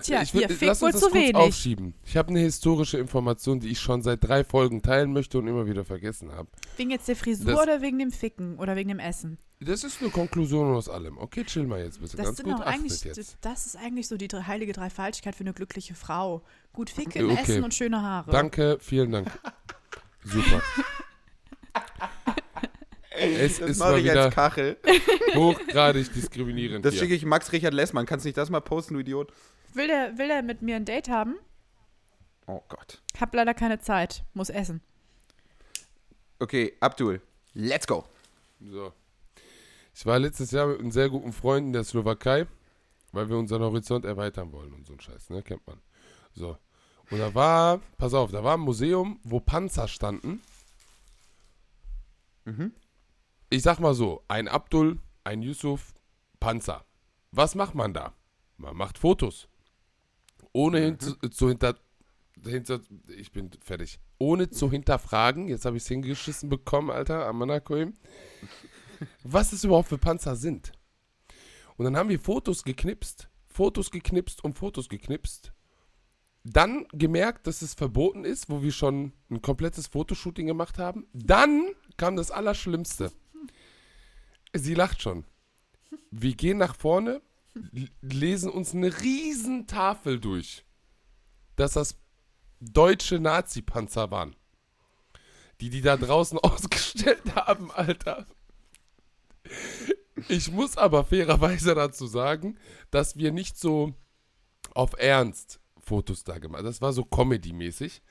Tja, 0.06 0.22
ich 0.22 0.34
ihr 0.34 0.42
würd, 0.42 0.52
fickt 0.52 0.62
lass 0.64 0.82
wohl 0.82 0.88
uns 0.88 0.94
das 0.96 1.04
zu 1.04 1.10
kurz 1.10 1.22
wenig. 1.22 1.36
aufschieben. 1.36 1.94
Ich 2.06 2.18
habe 2.18 2.30
eine 2.30 2.40
historische 2.40 2.98
Information, 2.98 3.60
die 3.60 3.70
ich 3.70 3.80
schon 3.80 4.02
seit 4.02 4.24
drei 4.24 4.44
Folgen 4.44 4.82
teilen 4.82 5.14
möchte 5.14 5.38
und 5.38 5.48
immer 5.48 5.66
wieder 5.66 5.84
vergessen 5.86 6.32
habe. 6.32 6.48
Wegen 6.78 6.92
jetzt 6.92 7.08
der 7.08 7.16
Frisur 7.16 7.52
Das- 7.52 7.62
oder 7.62 7.82
wegen 7.82 8.00
dem 8.00 8.12
Ficken 8.12 8.58
oder 8.60 8.76
wegen 8.76 8.90
dem 8.90 9.00
Essen? 9.00 9.38
Das 9.62 9.84
ist 9.86 10.02
eine 10.02 10.10
Konklusion 10.12 10.76
aus 10.76 10.90
allem. 10.90 11.18
Okay, 11.18 11.44
chill 11.46 11.64
mal 11.66 11.80
jetzt 11.82 12.02
bitte. 12.02 12.18
Das 12.18 12.26
Ganz 12.26 12.38
sind 12.38 12.48
gut, 12.50 12.60
doch 12.60 12.66
eigentlich, 12.66 13.04
jetzt. 13.06 13.38
das, 13.42 13.66
ist 13.66 13.78
eigentlich 13.78 14.08
so 14.08 14.18
die 14.18 14.28
heilige 14.28 14.74
Dreifaltigkeit 14.74 15.34
für 15.36 15.42
eine 15.46 15.54
glückliche 15.54 15.96
Frau. 15.96 16.44
Gut 16.74 16.90
Ficken, 16.90 17.32
Okay. 17.32 17.42
Essen 17.42 17.64
und 17.64 17.74
schöne 17.74 18.02
Haare. 18.02 18.30
Danke, 18.32 18.78
vielen 18.82 19.12
Dank. 19.14 19.32
Super. 20.24 20.62
es 23.12 23.60
Das 23.60 23.70
ist 23.70 23.78
mache 23.80 23.92
mal 23.92 23.98
ich 24.00 24.04
wieder 24.06 24.24
als 24.26 24.36
Kachel. 24.36 24.78
hochgradig 25.36 26.12
diskriminierend 26.14 26.84
Das 26.86 26.94
hier. 26.94 27.04
schicke 27.04 27.16
ich 27.16 27.26
Max 27.26 27.52
Richard 27.52 27.74
Lessmann. 27.74 28.06
Kannst 28.06 28.26
du 28.26 28.28
nicht 28.28 28.38
das 28.38 28.50
mal 28.50 28.60
posten, 28.60 28.94
du 28.96 29.00
Idiot? 29.00 29.32
Will 29.75 29.88
der, 29.88 30.17
will 30.17 30.29
der 30.29 30.41
mit 30.41 30.62
mir 30.62 30.77
ein 30.77 30.86
Date 30.86 31.10
haben? 31.10 31.36
Oh 32.48 32.62
Gott. 32.70 33.01
Hab 33.20 33.34
leider 33.36 33.53
keine 33.53 33.79
Zeit. 33.79 34.24
Muss 34.34 34.50
essen. 34.50 34.82
Okay, 36.39 36.74
Abdul, 36.79 37.22
let's 37.53 37.86
go. 37.86 38.05
So. 38.62 38.94
Ich 39.94 40.05
war 40.05 40.20
letztes 40.20 40.51
Jahr 40.51 40.67
mit 40.67 40.79
einem 40.79 40.91
sehr 40.91 41.10
guten 41.10 41.34
Freund 41.34 41.67
in 41.67 41.74
der 41.74 41.84
Slowakei, 41.84 42.48
weil 43.12 43.29
wir 43.29 43.38
unseren 43.38 43.62
Horizont 43.63 44.05
erweitern 44.05 44.51
wollen 44.51 44.74
und 44.74 44.86
so 44.86 44.94
ein 44.94 45.00
Scheiß, 45.00 45.29
ne? 45.29 45.41
Kennt 45.44 45.65
man. 45.67 45.82
So. 46.34 46.58
Und 47.12 47.20
da 47.20 47.34
war, 47.34 47.79
pass 47.98 48.13
auf, 48.13 48.32
da 48.32 48.44
war 48.44 48.55
ein 48.55 48.62
Museum, 48.62 49.20
wo 49.24 49.39
Panzer 49.39 49.88
standen. 49.88 50.41
Mhm. 52.46 52.74
Ich 53.50 53.62
sag 53.62 53.79
mal 53.79 53.94
so, 53.94 54.24
ein 54.27 54.48
Abdul, 54.48 55.00
ein 55.24 55.41
Yusuf, 55.41 55.94
Panzer. 56.39 56.86
Was 57.32 57.55
macht 57.55 57.75
man 57.75 57.94
da? 57.94 58.13
Man 58.58 58.75
macht 58.75 58.98
Fotos. 58.98 59.48
Ohne 60.56 60.80
hin 60.80 60.98
zu, 60.98 61.18
zu 61.18 61.50
hinter, 61.50 61.76
hinter, 62.46 62.80
ich 63.10 63.34
bin 63.34 63.52
fertig. 63.62 64.00
Ohne 64.20 64.50
zu 64.50 64.72
hinterfragen, 64.72 65.50
jetzt 65.50 65.66
habe 65.66 65.76
ich 65.76 65.84
es 65.84 65.90
hingeschissen 65.90 66.48
bekommen, 66.48 66.92
Alter, 66.92 67.28
am 67.28 67.40
Monaco 67.40 67.76
was 69.24 69.52
es 69.52 69.66
überhaupt 69.66 69.90
für 69.90 69.98
Panzer 69.98 70.38
sind. 70.38 70.72
Und 71.76 71.84
dann 71.84 71.98
haben 71.98 72.08
wir 72.08 72.22
Fotos 72.22 72.64
geknipst, 72.64 73.30
Fotos 73.50 73.92
geknipst 73.92 74.46
und 74.46 74.58
Fotos 74.58 74.88
geknipst. 74.88 75.52
Dann 76.46 76.88
gemerkt, 76.94 77.48
dass 77.48 77.62
es 77.62 77.74
verboten 77.74 78.24
ist, 78.24 78.50
wo 78.50 78.64
wir 78.64 78.72
schon 78.72 79.12
ein 79.30 79.42
komplettes 79.42 79.88
Fotoshooting 79.88 80.48
gemacht 80.48 80.80
haben. 80.80 81.06
Dann 81.12 81.74
kam 81.98 82.16
das 82.16 82.32
Allerschlimmste. 82.32 83.12
Sie 84.54 84.74
lacht 84.74 85.02
schon. 85.02 85.26
Wir 86.12 86.34
gehen 86.34 86.60
nach 86.60 86.78
vorne, 86.78 87.22
lesen 88.02 88.52
uns 88.52 88.74
eine 88.74 89.02
riesen 89.02 89.68
Tafel 89.68 90.20
durch, 90.20 90.66
dass 91.56 91.74
das 91.74 91.98
deutsche 92.60 93.20
Nazi-Panzer 93.20 94.12
waren. 94.12 94.36
die 95.62 95.70
die 95.70 95.82
da 95.82 95.96
draußen 95.96 96.38
ausgestellt 96.44 97.36
haben, 97.36 97.72
Alter. 97.72 98.26
Ich 100.28 100.52
muss 100.52 100.78
aber 100.78 101.06
fairerweise 101.06 101.76
dazu 101.76 102.08
sagen, 102.08 102.58
dass 102.92 103.16
wir 103.16 103.32
nicht 103.32 103.58
so 103.58 103.94
auf 104.74 104.94
Ernst 104.98 105.60
Fotos 105.80 106.24
da 106.24 106.40
gemacht 106.40 106.60
haben. 106.60 106.66
Das 106.66 106.82
war 106.82 106.94
so 106.94 107.06
Comedy-mäßig, 107.06 108.02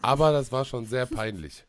aber 0.00 0.32
das 0.32 0.52
war 0.52 0.64
schon 0.64 0.86
sehr 0.86 1.06
peinlich. 1.06 1.66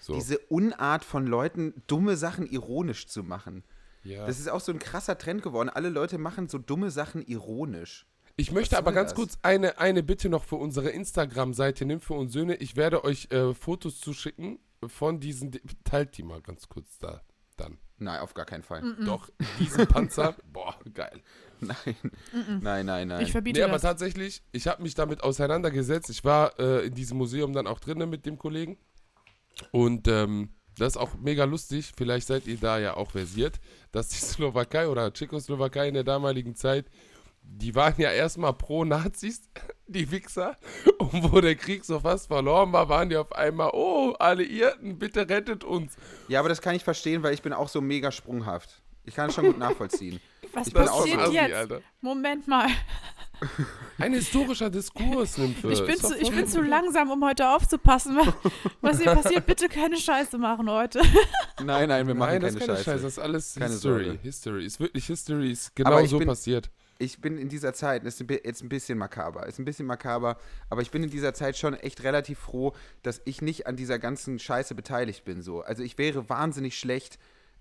So. 0.00 0.14
Diese 0.14 0.38
Unart 0.38 1.04
von 1.04 1.26
Leuten, 1.26 1.82
dumme 1.86 2.16
Sachen 2.16 2.46
ironisch 2.46 3.06
zu 3.06 3.22
machen. 3.22 3.64
Ja. 4.04 4.26
Das 4.26 4.38
ist 4.38 4.48
auch 4.48 4.60
so 4.60 4.72
ein 4.72 4.78
krasser 4.78 5.18
Trend 5.18 5.42
geworden. 5.42 5.68
Alle 5.68 5.88
Leute 5.88 6.18
machen 6.18 6.48
so 6.48 6.58
dumme 6.58 6.90
Sachen 6.90 7.22
ironisch. 7.26 8.06
Ich 8.36 8.50
möchte 8.52 8.76
aber 8.78 8.92
ganz 8.92 9.10
das? 9.10 9.16
kurz 9.16 9.38
eine, 9.42 9.78
eine 9.78 10.02
Bitte 10.02 10.28
noch 10.28 10.44
für 10.44 10.56
unsere 10.56 10.90
Instagram-Seite, 10.90 12.00
für 12.00 12.14
uns 12.14 12.32
Söhne. 12.32 12.56
Ich 12.56 12.74
werde 12.76 13.04
euch 13.04 13.30
äh, 13.30 13.54
Fotos 13.54 14.00
zuschicken 14.00 14.58
von 14.86 15.20
diesen. 15.20 15.52
Di- 15.52 15.60
Teilt 15.84 16.16
die 16.18 16.22
mal 16.24 16.40
ganz 16.42 16.68
kurz 16.68 16.98
da. 16.98 17.22
Dann. 17.56 17.78
Nein, 17.98 18.18
auf 18.20 18.34
gar 18.34 18.44
keinen 18.44 18.64
Fall. 18.64 18.82
Doch, 19.06 19.30
diesen 19.60 19.86
Panzer. 19.86 20.34
Boah, 20.52 20.74
geil. 20.92 21.22
Nein. 21.60 21.76
nein, 22.60 22.84
nein, 22.86 23.06
nein. 23.08 23.22
Ich 23.22 23.30
verbiete 23.30 23.60
Nee, 23.60 23.64
aber 23.64 23.74
das. 23.74 23.82
tatsächlich, 23.82 24.42
ich 24.50 24.66
habe 24.66 24.82
mich 24.82 24.96
damit 24.96 25.22
auseinandergesetzt. 25.22 26.10
Ich 26.10 26.24
war 26.24 26.58
äh, 26.58 26.86
in 26.86 26.94
diesem 26.94 27.16
Museum 27.18 27.52
dann 27.52 27.68
auch 27.68 27.78
drinnen 27.78 28.10
mit 28.10 28.26
dem 28.26 28.36
Kollegen. 28.36 28.76
Und 29.70 30.08
ähm, 30.08 30.50
das 30.78 30.94
ist 30.94 30.96
auch 30.96 31.14
mega 31.20 31.44
lustig. 31.44 31.92
Vielleicht 31.96 32.26
seid 32.26 32.46
ihr 32.46 32.56
da 32.56 32.78
ja 32.78 32.96
auch 32.96 33.10
versiert, 33.10 33.60
dass 33.92 34.08
die 34.08 34.16
Slowakei 34.24 34.88
oder 34.88 35.12
Tschechoslowakei 35.12 35.88
in 35.88 35.94
der 35.94 36.04
damaligen 36.04 36.54
Zeit, 36.54 36.86
die 37.42 37.74
waren 37.74 37.94
ja 37.98 38.10
erstmal 38.10 38.54
pro 38.54 38.84
Nazis, 38.84 39.42
die 39.86 40.10
Wichser. 40.10 40.56
Und 40.98 41.32
wo 41.32 41.40
der 41.40 41.54
Krieg 41.54 41.84
so 41.84 42.00
fast 42.00 42.28
verloren 42.28 42.72
war, 42.72 42.88
waren 42.88 43.08
die 43.08 43.16
auf 43.16 43.32
einmal, 43.32 43.70
oh, 43.72 44.14
Alliierten, 44.18 44.98
bitte 44.98 45.28
rettet 45.28 45.62
uns. 45.62 45.96
Ja, 46.28 46.40
aber 46.40 46.48
das 46.48 46.62
kann 46.62 46.74
ich 46.74 46.84
verstehen, 46.84 47.22
weil 47.22 47.34
ich 47.34 47.42
bin 47.42 47.52
auch 47.52 47.68
so 47.68 47.80
mega 47.80 48.10
sprunghaft. 48.10 48.82
Ich 49.04 49.14
kann 49.14 49.28
es 49.28 49.34
schon 49.34 49.44
gut 49.44 49.58
nachvollziehen. 49.58 50.20
Was 50.54 50.68
ich 50.68 50.74
passiert 50.74 51.18
assi, 51.20 51.34
jetzt? 51.34 51.54
Alter. 51.54 51.80
Moment 52.00 52.46
mal. 52.48 52.68
Ein 53.98 54.12
historischer 54.14 54.70
Diskurs 54.70 55.36
nimmt 55.38 55.58
für. 55.58 55.72
Ich 55.72 55.84
bin, 55.84 55.96
zu, 55.96 56.16
ich 56.16 56.30
bin 56.30 56.46
zu 56.46 56.62
langsam, 56.62 57.10
um 57.10 57.24
heute 57.24 57.48
aufzupassen. 57.50 58.16
Was- 58.80 59.00
hier 59.00 59.12
passiert, 59.14 59.46
bitte 59.46 59.68
keine 59.68 59.96
Scheiße 59.96 60.38
machen 60.38 60.70
heute. 60.70 61.00
Nein, 61.62 61.88
nein, 61.88 62.06
wir 62.06 62.14
machen 62.14 62.30
Nein, 62.32 62.40
das 62.42 62.54
keine 62.54 62.62
ist 62.62 62.66
keine 62.66 62.76
Scheiße. 62.78 62.84
Scheiße. 62.90 63.02
Das 63.04 63.12
ist 63.12 63.18
alles 63.18 63.54
Keine 63.54 63.72
History. 63.72 64.04
Sorge. 64.04 64.18
History. 64.22 64.64
Ist 64.66 64.80
wirklich 64.80 65.06
History. 65.06 65.50
Ist 65.52 65.74
genau 65.76 66.04
so 66.06 66.18
bin- 66.18 66.28
passiert. 66.28 66.70
Ich 66.98 67.20
bin 67.20 67.38
in 67.38 67.48
dieser 67.48 67.74
Zeit, 67.74 68.04
ist 68.04 68.20
jetzt 68.28 68.62
ein 68.62 68.68
bisschen 68.68 68.98
makaber, 68.98 69.46
ist 69.46 69.58
ein 69.58 69.64
bisschen 69.64 69.84
makaber, 69.84 70.36
aber 70.70 70.80
ich 70.80 70.92
bin 70.92 71.02
in 71.02 71.10
dieser 71.10 71.34
Zeit 71.34 71.56
schon 71.58 71.74
echt 71.74 72.04
relativ 72.04 72.38
froh, 72.38 72.72
dass 73.02 73.20
ich 73.24 73.42
nicht 73.42 73.66
an 73.66 73.74
dieser 73.74 73.98
ganzen 73.98 74.38
Scheiße 74.38 74.76
beteiligt 74.76 75.24
bin. 75.24 75.42
So. 75.42 75.62
Also 75.62 75.82
ich 75.82 75.98
wäre 75.98 76.28
wahnsinnig 76.28 76.78
schlecht 76.78 77.18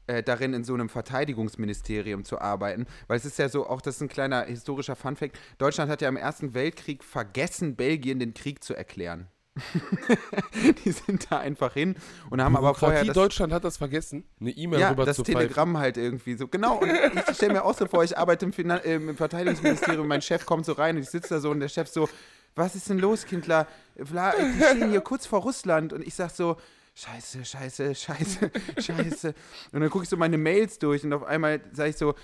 äh, 0.07 0.23
darin, 0.23 0.53
in 0.53 0.63
so 0.63 0.73
einem 0.73 0.89
Verteidigungsministerium 0.89 2.23
zu 2.23 2.39
arbeiten, 2.39 2.85
weil 3.07 3.17
es 3.17 3.25
ist 3.25 3.39
ja 3.39 3.49
so, 3.49 3.67
auch 3.67 3.81
das 3.81 3.95
ist 3.95 4.01
ein 4.01 4.09
kleiner 4.09 4.43
historischer 4.43 4.95
Funfact, 4.95 5.39
Deutschland 5.57 5.89
hat 5.89 6.01
ja 6.01 6.09
im 6.09 6.17
Ersten 6.17 6.53
Weltkrieg 6.53 7.03
vergessen, 7.03 7.75
Belgien 7.75 8.19
den 8.19 8.33
Krieg 8.33 8.63
zu 8.63 8.73
erklären. 8.73 9.27
Die 10.83 10.91
sind 10.91 11.27
da 11.29 11.37
einfach 11.37 11.73
hin 11.73 11.95
und 12.31 12.41
haben 12.41 12.57
aber 12.57 12.73
vorher 12.73 13.05
das, 13.05 13.13
Deutschland 13.13 13.53
hat 13.53 13.63
das 13.63 13.77
vergessen, 13.77 14.23
eine 14.41 14.49
E-Mail 14.49 14.79
ja, 14.79 14.89
rüber 14.89 15.05
das 15.05 15.17
zu 15.17 15.23
pfeifen. 15.23 15.41
Telegramm 15.41 15.77
halt 15.77 15.97
irgendwie 15.97 16.35
so. 16.35 16.47
Genau, 16.47 16.77
und 16.77 16.89
ich 16.89 17.35
stelle 17.35 17.53
mir 17.53 17.63
auch 17.63 17.77
so 17.77 17.85
vor, 17.85 18.03
ich 18.03 18.17
arbeite 18.17 18.45
im, 18.45 18.53
Finan 18.53 18.79
äh, 18.79 18.95
im 18.95 19.15
Verteidigungsministerium, 19.15 20.07
mein 20.07 20.23
Chef 20.23 20.45
kommt 20.47 20.65
so 20.65 20.73
rein 20.73 20.95
und 20.95 21.03
ich 21.03 21.09
sitze 21.09 21.35
da 21.35 21.39
so 21.39 21.51
und 21.51 21.59
der 21.59 21.69
Chef 21.69 21.87
so, 21.87 22.09
was 22.55 22.75
ist 22.75 22.89
denn 22.89 22.99
los, 22.99 23.25
Kindler? 23.25 23.67
Die 23.95 24.05
stehen 24.05 24.89
hier 24.89 25.01
kurz 25.01 25.27
vor 25.27 25.41
Russland 25.41 25.93
und 25.93 26.05
ich 26.05 26.15
sag 26.15 26.31
so, 26.31 26.57
scheiße, 26.95 27.45
scheiße, 27.45 27.95
scheiße, 27.95 28.51
scheiße. 28.81 29.33
Und 29.71 29.81
dann 29.81 29.89
gucke 29.89 30.03
ich 30.03 30.09
so 30.09 30.17
meine 30.17 30.37
Mails 30.37 30.79
durch 30.79 31.03
und 31.03 31.13
auf 31.13 31.23
einmal 31.23 31.61
sage 31.71 31.89
ich 31.91 31.97
so, 31.97 32.15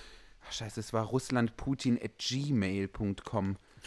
ach, 0.46 0.52
scheiße, 0.52 0.80
es 0.80 0.92
war 0.92 1.04
russlandputin 1.06 1.98
at 2.02 2.18
gmail.com. 2.18 3.56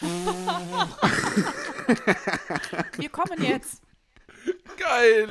Wir 2.96 3.08
kommen 3.10 3.42
jetzt. 3.42 3.82
Geil! 4.76 5.28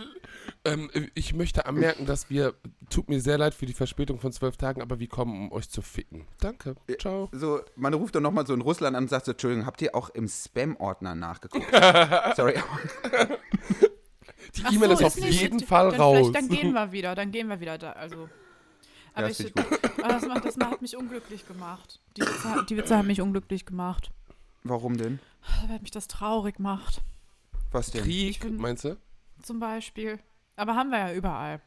Ähm, 0.65 0.89
ich 1.13 1.33
möchte 1.33 1.65
anmerken, 1.65 2.05
dass 2.05 2.29
wir, 2.29 2.53
tut 2.89 3.09
mir 3.09 3.19
sehr 3.19 3.37
leid 3.37 3.53
für 3.53 3.65
die 3.65 3.73
Verspätung 3.73 4.19
von 4.19 4.31
zwölf 4.31 4.55
Tagen, 4.55 4.81
aber 4.81 4.99
wir 4.99 5.07
kommen, 5.07 5.47
um 5.47 5.51
euch 5.51 5.69
zu 5.69 5.81
ficken. 5.81 6.25
Danke. 6.39 6.75
Ciao. 6.99 7.29
So, 7.33 7.61
man 7.75 7.93
ruft 7.93 8.15
dann 8.15 8.23
nochmal 8.23 8.47
so 8.47 8.53
in 8.53 8.61
Russland 8.61 8.95
an 8.95 9.03
und 9.03 9.09
sagt 9.09 9.25
so, 9.25 9.33
Entschuldigung, 9.33 9.65
habt 9.65 9.81
ihr 9.81 9.93
auch 9.93 10.09
im 10.09 10.27
Spam-Ordner 10.27 11.15
nachgeguckt? 11.15 11.67
Sorry, 12.35 12.55
Die 14.55 14.75
E-Mail 14.75 14.89
so, 14.89 14.93
ist 14.95 15.03
auf 15.03 15.15
nicht- 15.17 15.41
jeden 15.41 15.59
Fall 15.61 15.89
raus. 15.95 16.17
Vielleicht, 16.27 16.35
dann 16.35 16.47
gehen 16.49 16.73
wir 16.73 16.91
wieder, 16.91 17.15
dann 17.15 17.31
gehen 17.31 17.47
wir 17.49 17.59
wieder 17.59 17.77
da. 17.77 17.91
Also. 17.93 18.29
Aber 19.15 19.27
das 19.27 19.39
ich, 19.39 19.47
ich 19.47 19.55
aber 20.03 20.13
das, 20.13 20.25
macht, 20.27 20.45
das 20.45 20.57
hat 20.57 20.81
mich 20.81 20.95
unglücklich 20.97 21.47
gemacht. 21.47 21.99
Die 22.17 22.21
Witze, 22.21 22.65
die 22.69 22.77
Witze 22.77 22.97
haben 22.97 23.07
mich 23.07 23.21
unglücklich 23.21 23.65
gemacht. 23.65 24.11
Warum 24.63 24.97
denn? 24.97 25.19
Weil 25.67 25.79
mich 25.79 25.91
das 25.91 26.07
traurig 26.07 26.59
macht. 26.59 27.01
Was 27.71 27.91
denn? 27.91 28.03
Krieg, 28.03 28.39
bin- 28.41 28.57
meinst 28.57 28.85
du? 28.85 28.97
Zum 29.41 29.59
Beispiel. 29.59 30.19
Aber 30.55 30.75
haben 30.75 30.89
wir 30.89 30.99
ja 30.99 31.13
überall. 31.13 31.61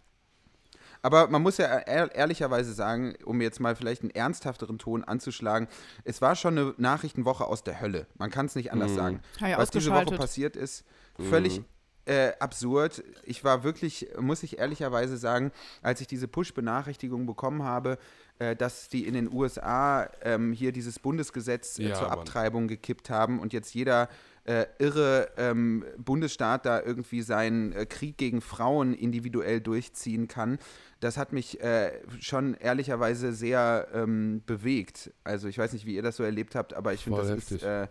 Aber 1.02 1.28
man 1.28 1.42
muss 1.42 1.58
ja 1.58 1.66
ehr 1.66 2.12
ehrlicherweise 2.14 2.72
sagen, 2.72 3.14
um 3.24 3.40
jetzt 3.40 3.60
mal 3.60 3.76
vielleicht 3.76 4.02
einen 4.02 4.10
ernsthafteren 4.10 4.78
Ton 4.78 5.04
anzuschlagen, 5.04 5.68
es 6.04 6.20
war 6.22 6.34
schon 6.36 6.58
eine 6.58 6.74
Nachrichtenwoche 6.78 7.44
aus 7.44 7.62
der 7.62 7.80
Hölle. 7.80 8.06
Man 8.18 8.30
kann 8.30 8.46
es 8.46 8.54
nicht 8.56 8.72
anders 8.72 8.92
Mhm. 8.92 8.96
sagen. 8.96 9.20
Ja, 9.40 9.48
ja, 9.48 9.58
Was 9.58 9.70
diese 9.70 9.92
Woche 9.92 10.16
passiert 10.16 10.56
ist, 10.56 10.84
völlig 11.18 11.60
Mhm. 11.60 11.64
Äh, 12.06 12.32
absurd. 12.38 13.04
Ich 13.24 13.44
war 13.44 13.64
wirklich, 13.64 14.08
muss 14.18 14.42
ich 14.42 14.58
ehrlicherweise 14.58 15.16
sagen, 15.16 15.52
als 15.82 16.00
ich 16.00 16.06
diese 16.06 16.28
Push-Benachrichtigung 16.28 17.26
bekommen 17.26 17.62
habe, 17.62 17.98
äh, 18.38 18.56
dass 18.56 18.88
die 18.88 19.06
in 19.06 19.14
den 19.14 19.32
USA 19.32 20.08
ähm, 20.22 20.52
hier 20.52 20.72
dieses 20.72 20.98
Bundesgesetz 20.98 21.78
äh, 21.78 21.88
Ja, 21.88 21.94
zur 21.94 22.08
Mann. 22.08 22.18
Abtreibung 22.18 22.68
gekippt 22.68 23.10
haben 23.10 23.40
und 23.40 23.52
jetzt 23.52 23.74
jeder 23.74 24.08
äh, 24.44 24.66
irre 24.78 25.30
ähm, 25.36 25.84
Bundesstaat 25.98 26.66
da 26.66 26.80
irgendwie 26.80 27.22
seinen 27.22 27.72
äh, 27.72 27.86
Krieg 27.86 28.16
gegen 28.16 28.40
Frauen 28.40 28.94
individuell 28.94 29.60
durchziehen 29.60 30.28
kann. 30.28 30.58
Das 31.00 31.16
hat 31.16 31.32
mich 31.32 31.60
äh, 31.60 31.92
schon 32.20 32.54
ehrlicherweise 32.54 33.32
sehr 33.32 33.88
ähm, 33.92 34.42
bewegt. 34.46 35.10
Also 35.24 35.48
ich 35.48 35.58
weiß 35.58 35.72
nicht, 35.72 35.84
wie 35.84 35.96
ihr 35.96 36.02
das 36.02 36.16
so 36.16 36.22
erlebt 36.22 36.54
habt, 36.54 36.74
aber 36.74 36.94
ich 36.94 37.02
finde, 37.02 37.22
das 37.22 37.30
heftig. 37.30 37.62
ist 37.62 37.88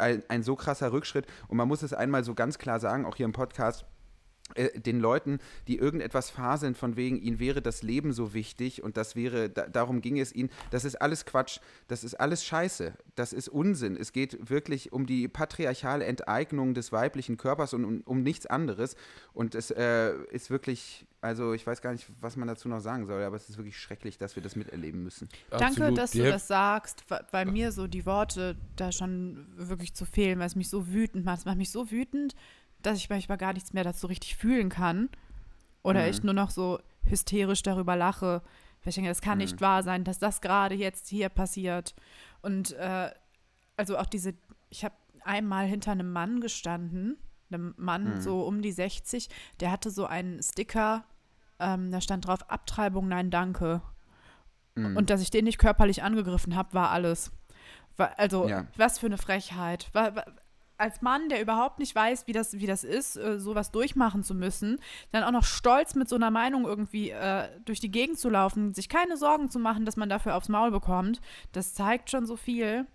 ein, 0.00 0.22
ein 0.28 0.42
so 0.42 0.56
krasser 0.56 0.92
Rückschritt. 0.92 1.26
Und 1.48 1.56
man 1.56 1.68
muss 1.68 1.82
es 1.82 1.92
einmal 1.92 2.24
so 2.24 2.34
ganz 2.34 2.58
klar 2.58 2.80
sagen, 2.80 3.04
auch 3.06 3.16
hier 3.16 3.26
im 3.26 3.32
Podcast, 3.32 3.84
äh, 4.54 4.80
den 4.80 4.98
Leuten, 4.98 5.40
die 5.66 5.76
irgendetwas 5.76 6.30
faseln, 6.30 6.74
von 6.74 6.96
wegen, 6.96 7.20
ihnen 7.20 7.38
wäre 7.38 7.60
das 7.60 7.82
Leben 7.82 8.12
so 8.12 8.32
wichtig 8.32 8.82
und 8.82 8.96
das 8.96 9.14
wäre, 9.14 9.50
da, 9.50 9.66
darum 9.66 10.00
ging 10.00 10.18
es 10.18 10.34
ihnen, 10.34 10.48
das 10.70 10.84
ist 10.84 10.96
alles 10.96 11.26
Quatsch, 11.26 11.60
das 11.86 12.02
ist 12.02 12.14
alles 12.14 12.44
Scheiße, 12.44 12.94
das 13.14 13.34
ist 13.34 13.48
Unsinn. 13.48 13.96
Es 13.96 14.12
geht 14.12 14.48
wirklich 14.48 14.92
um 14.92 15.04
die 15.06 15.28
patriarchale 15.28 16.04
Enteignung 16.06 16.72
des 16.72 16.92
weiblichen 16.92 17.36
Körpers 17.36 17.74
und 17.74 17.84
um, 17.84 18.00
um 18.06 18.22
nichts 18.22 18.46
anderes. 18.46 18.96
Und 19.34 19.54
es 19.54 19.70
äh, 19.70 20.14
ist 20.30 20.48
wirklich, 20.50 21.06
also 21.20 21.52
ich 21.52 21.66
weiß 21.66 21.80
gar 21.82 21.92
nicht, 21.92 22.06
was 22.20 22.36
man 22.36 22.46
dazu 22.48 22.68
noch 22.68 22.80
sagen 22.80 23.06
soll, 23.06 23.22
aber 23.22 23.36
es 23.36 23.48
ist 23.48 23.56
wirklich 23.58 23.78
schrecklich, 23.78 24.18
dass 24.18 24.36
wir 24.36 24.42
das 24.42 24.54
miterleben 24.56 25.02
müssen. 25.02 25.28
Danke, 25.50 25.66
Absolut. 25.66 25.98
dass 25.98 26.10
Die 26.12 26.18
du 26.18 26.30
das 26.30 26.46
sagst, 26.46 27.04
weil 27.32 27.46
mir 27.46 27.72
so 27.72 27.86
die 27.86 28.06
Worte 28.06 28.56
da 28.76 28.92
schon 28.92 29.46
wirklich 29.56 29.94
zu 29.94 30.04
fehlen, 30.04 30.38
weil 30.38 30.46
es 30.46 30.54
mich 30.56 30.68
so 30.70 30.88
wütend 30.88 31.24
macht. 31.24 31.38
Es 31.40 31.44
macht 31.44 31.56
mich 31.58 31.70
so 31.70 31.90
wütend, 31.90 32.34
dass 32.82 32.98
ich 32.98 33.10
manchmal 33.10 33.38
gar 33.38 33.52
nichts 33.52 33.72
mehr 33.72 33.84
dazu 33.84 34.06
richtig 34.06 34.36
fühlen 34.36 34.68
kann. 34.68 35.08
Oder 35.82 36.02
Mhm. 36.04 36.10
ich 36.10 36.22
nur 36.22 36.34
noch 36.34 36.50
so 36.50 36.78
hysterisch 37.02 37.62
darüber 37.62 37.96
lache. 37.96 38.42
Weil 38.84 38.90
ich 38.90 38.94
denke, 38.94 39.10
es 39.10 39.20
kann 39.20 39.38
Mhm. 39.38 39.44
nicht 39.44 39.60
wahr 39.60 39.82
sein, 39.82 40.04
dass 40.04 40.18
das 40.20 40.40
gerade 40.40 40.74
jetzt 40.76 41.08
hier 41.08 41.28
passiert. 41.30 41.94
Und 42.42 42.72
äh, 42.72 43.10
also 43.76 43.98
auch 43.98 44.06
diese, 44.06 44.34
ich 44.70 44.84
habe 44.84 44.94
einmal 45.24 45.66
hinter 45.66 45.90
einem 45.92 46.12
Mann 46.12 46.40
gestanden, 46.40 47.16
einem 47.50 47.74
Mann 47.76 48.16
Mhm. 48.16 48.20
so 48.20 48.42
um 48.42 48.62
die 48.62 48.72
60, 48.72 49.28
der 49.60 49.70
hatte 49.70 49.90
so 49.90 50.06
einen 50.06 50.42
Sticker, 50.42 51.04
ähm, 51.58 51.90
da 51.90 52.00
stand 52.00 52.26
drauf, 52.26 52.48
Abtreibung, 52.50 53.08
nein, 53.08 53.30
danke. 53.30 53.82
Mhm. 54.74 54.96
Und 54.96 55.10
dass 55.10 55.20
ich 55.20 55.30
den 55.30 55.44
nicht 55.44 55.58
körperlich 55.58 56.02
angegriffen 56.02 56.54
habe, 56.56 56.72
war 56.74 56.90
alles. 56.90 57.32
Also, 57.96 58.48
Ja. 58.48 58.66
was 58.76 58.98
für 59.00 59.06
eine 59.06 59.18
Frechheit. 59.18 59.90
Als 60.80 61.02
Mann, 61.02 61.28
der 61.28 61.42
überhaupt 61.42 61.80
nicht 61.80 61.92
weiß, 61.92 62.28
wie 62.28 62.32
das, 62.32 62.52
wie 62.52 62.68
das 62.68 62.84
ist, 62.84 63.16
äh, 63.16 63.40
sowas 63.40 63.72
durchmachen 63.72 64.22
zu 64.22 64.36
müssen, 64.36 64.78
dann 65.10 65.24
auch 65.24 65.32
noch 65.32 65.42
stolz 65.42 65.96
mit 65.96 66.08
so 66.08 66.14
einer 66.14 66.30
Meinung 66.30 66.64
irgendwie 66.66 67.10
äh, 67.10 67.48
durch 67.64 67.80
die 67.80 67.90
Gegend 67.90 68.20
zu 68.20 68.28
laufen, 68.30 68.72
sich 68.74 68.88
keine 68.88 69.16
Sorgen 69.16 69.50
zu 69.50 69.58
machen, 69.58 69.84
dass 69.84 69.96
man 69.96 70.08
dafür 70.08 70.36
aufs 70.36 70.48
Maul 70.48 70.70
bekommt, 70.70 71.20
das 71.50 71.74
zeigt 71.74 72.10
schon 72.10 72.26
so 72.26 72.36
viel. 72.36 72.86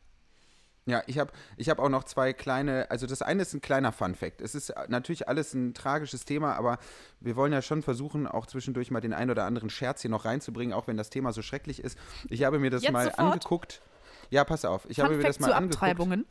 Ja, 0.86 1.02
ich 1.08 1.18
habe 1.18 1.32
ich 1.56 1.70
hab 1.70 1.80
auch 1.80 1.90
noch 1.90 2.04
zwei 2.04 2.34
kleine, 2.34 2.92
also 2.92 3.08
das 3.08 3.22
eine 3.22 3.44
ist 3.44 3.54
ein 3.54 3.62
kleiner 3.62 3.94
Fun-Fact. 3.94 4.42
Es 4.42 4.54
ist 4.54 4.74
natürlich 4.90 5.30
alles 5.30 5.54
ein 5.54 5.74
tragisches 5.74 6.26
Thema, 6.26 6.56
aber 6.56 6.78
wir 7.22 7.38
wollen 7.38 7.54
ja 7.54 7.62
schon 7.62 7.82
versuchen, 7.82 8.28
auch 8.28 8.48
zwischendurch 8.48 8.92
mal 8.92 9.00
den 9.00 9.14
ein 9.14 9.30
oder 9.30 9.46
anderen 9.46 9.70
Scherz 9.70 10.02
hier 10.02 10.12
noch 10.12 10.26
reinzubringen, 10.26 10.74
auch 10.74 10.88
wenn 10.88 10.98
das 10.98 11.10
Thema 11.10 11.32
so 11.32 11.42
schrecklich 11.42 11.82
ist. 11.82 11.98
Ich 12.30 12.44
habe 12.44 12.60
mir 12.60 12.70
das 12.70 12.84
Jetzt 12.84 12.92
mal 12.92 13.06
sofort? 13.06 13.20
angeguckt. 13.20 13.82
Ja, 14.30 14.44
pass 14.44 14.66
auf. 14.66 14.86
Ich 14.90 15.00
habe 15.00 15.10
Fun 15.12 15.18
mir 15.20 15.24
das 15.24 15.38
Fact 15.38 15.42
mal 15.42 15.48
zu 15.48 15.56
angeguckt. 15.56 15.84
Abtreibungen. 15.84 16.26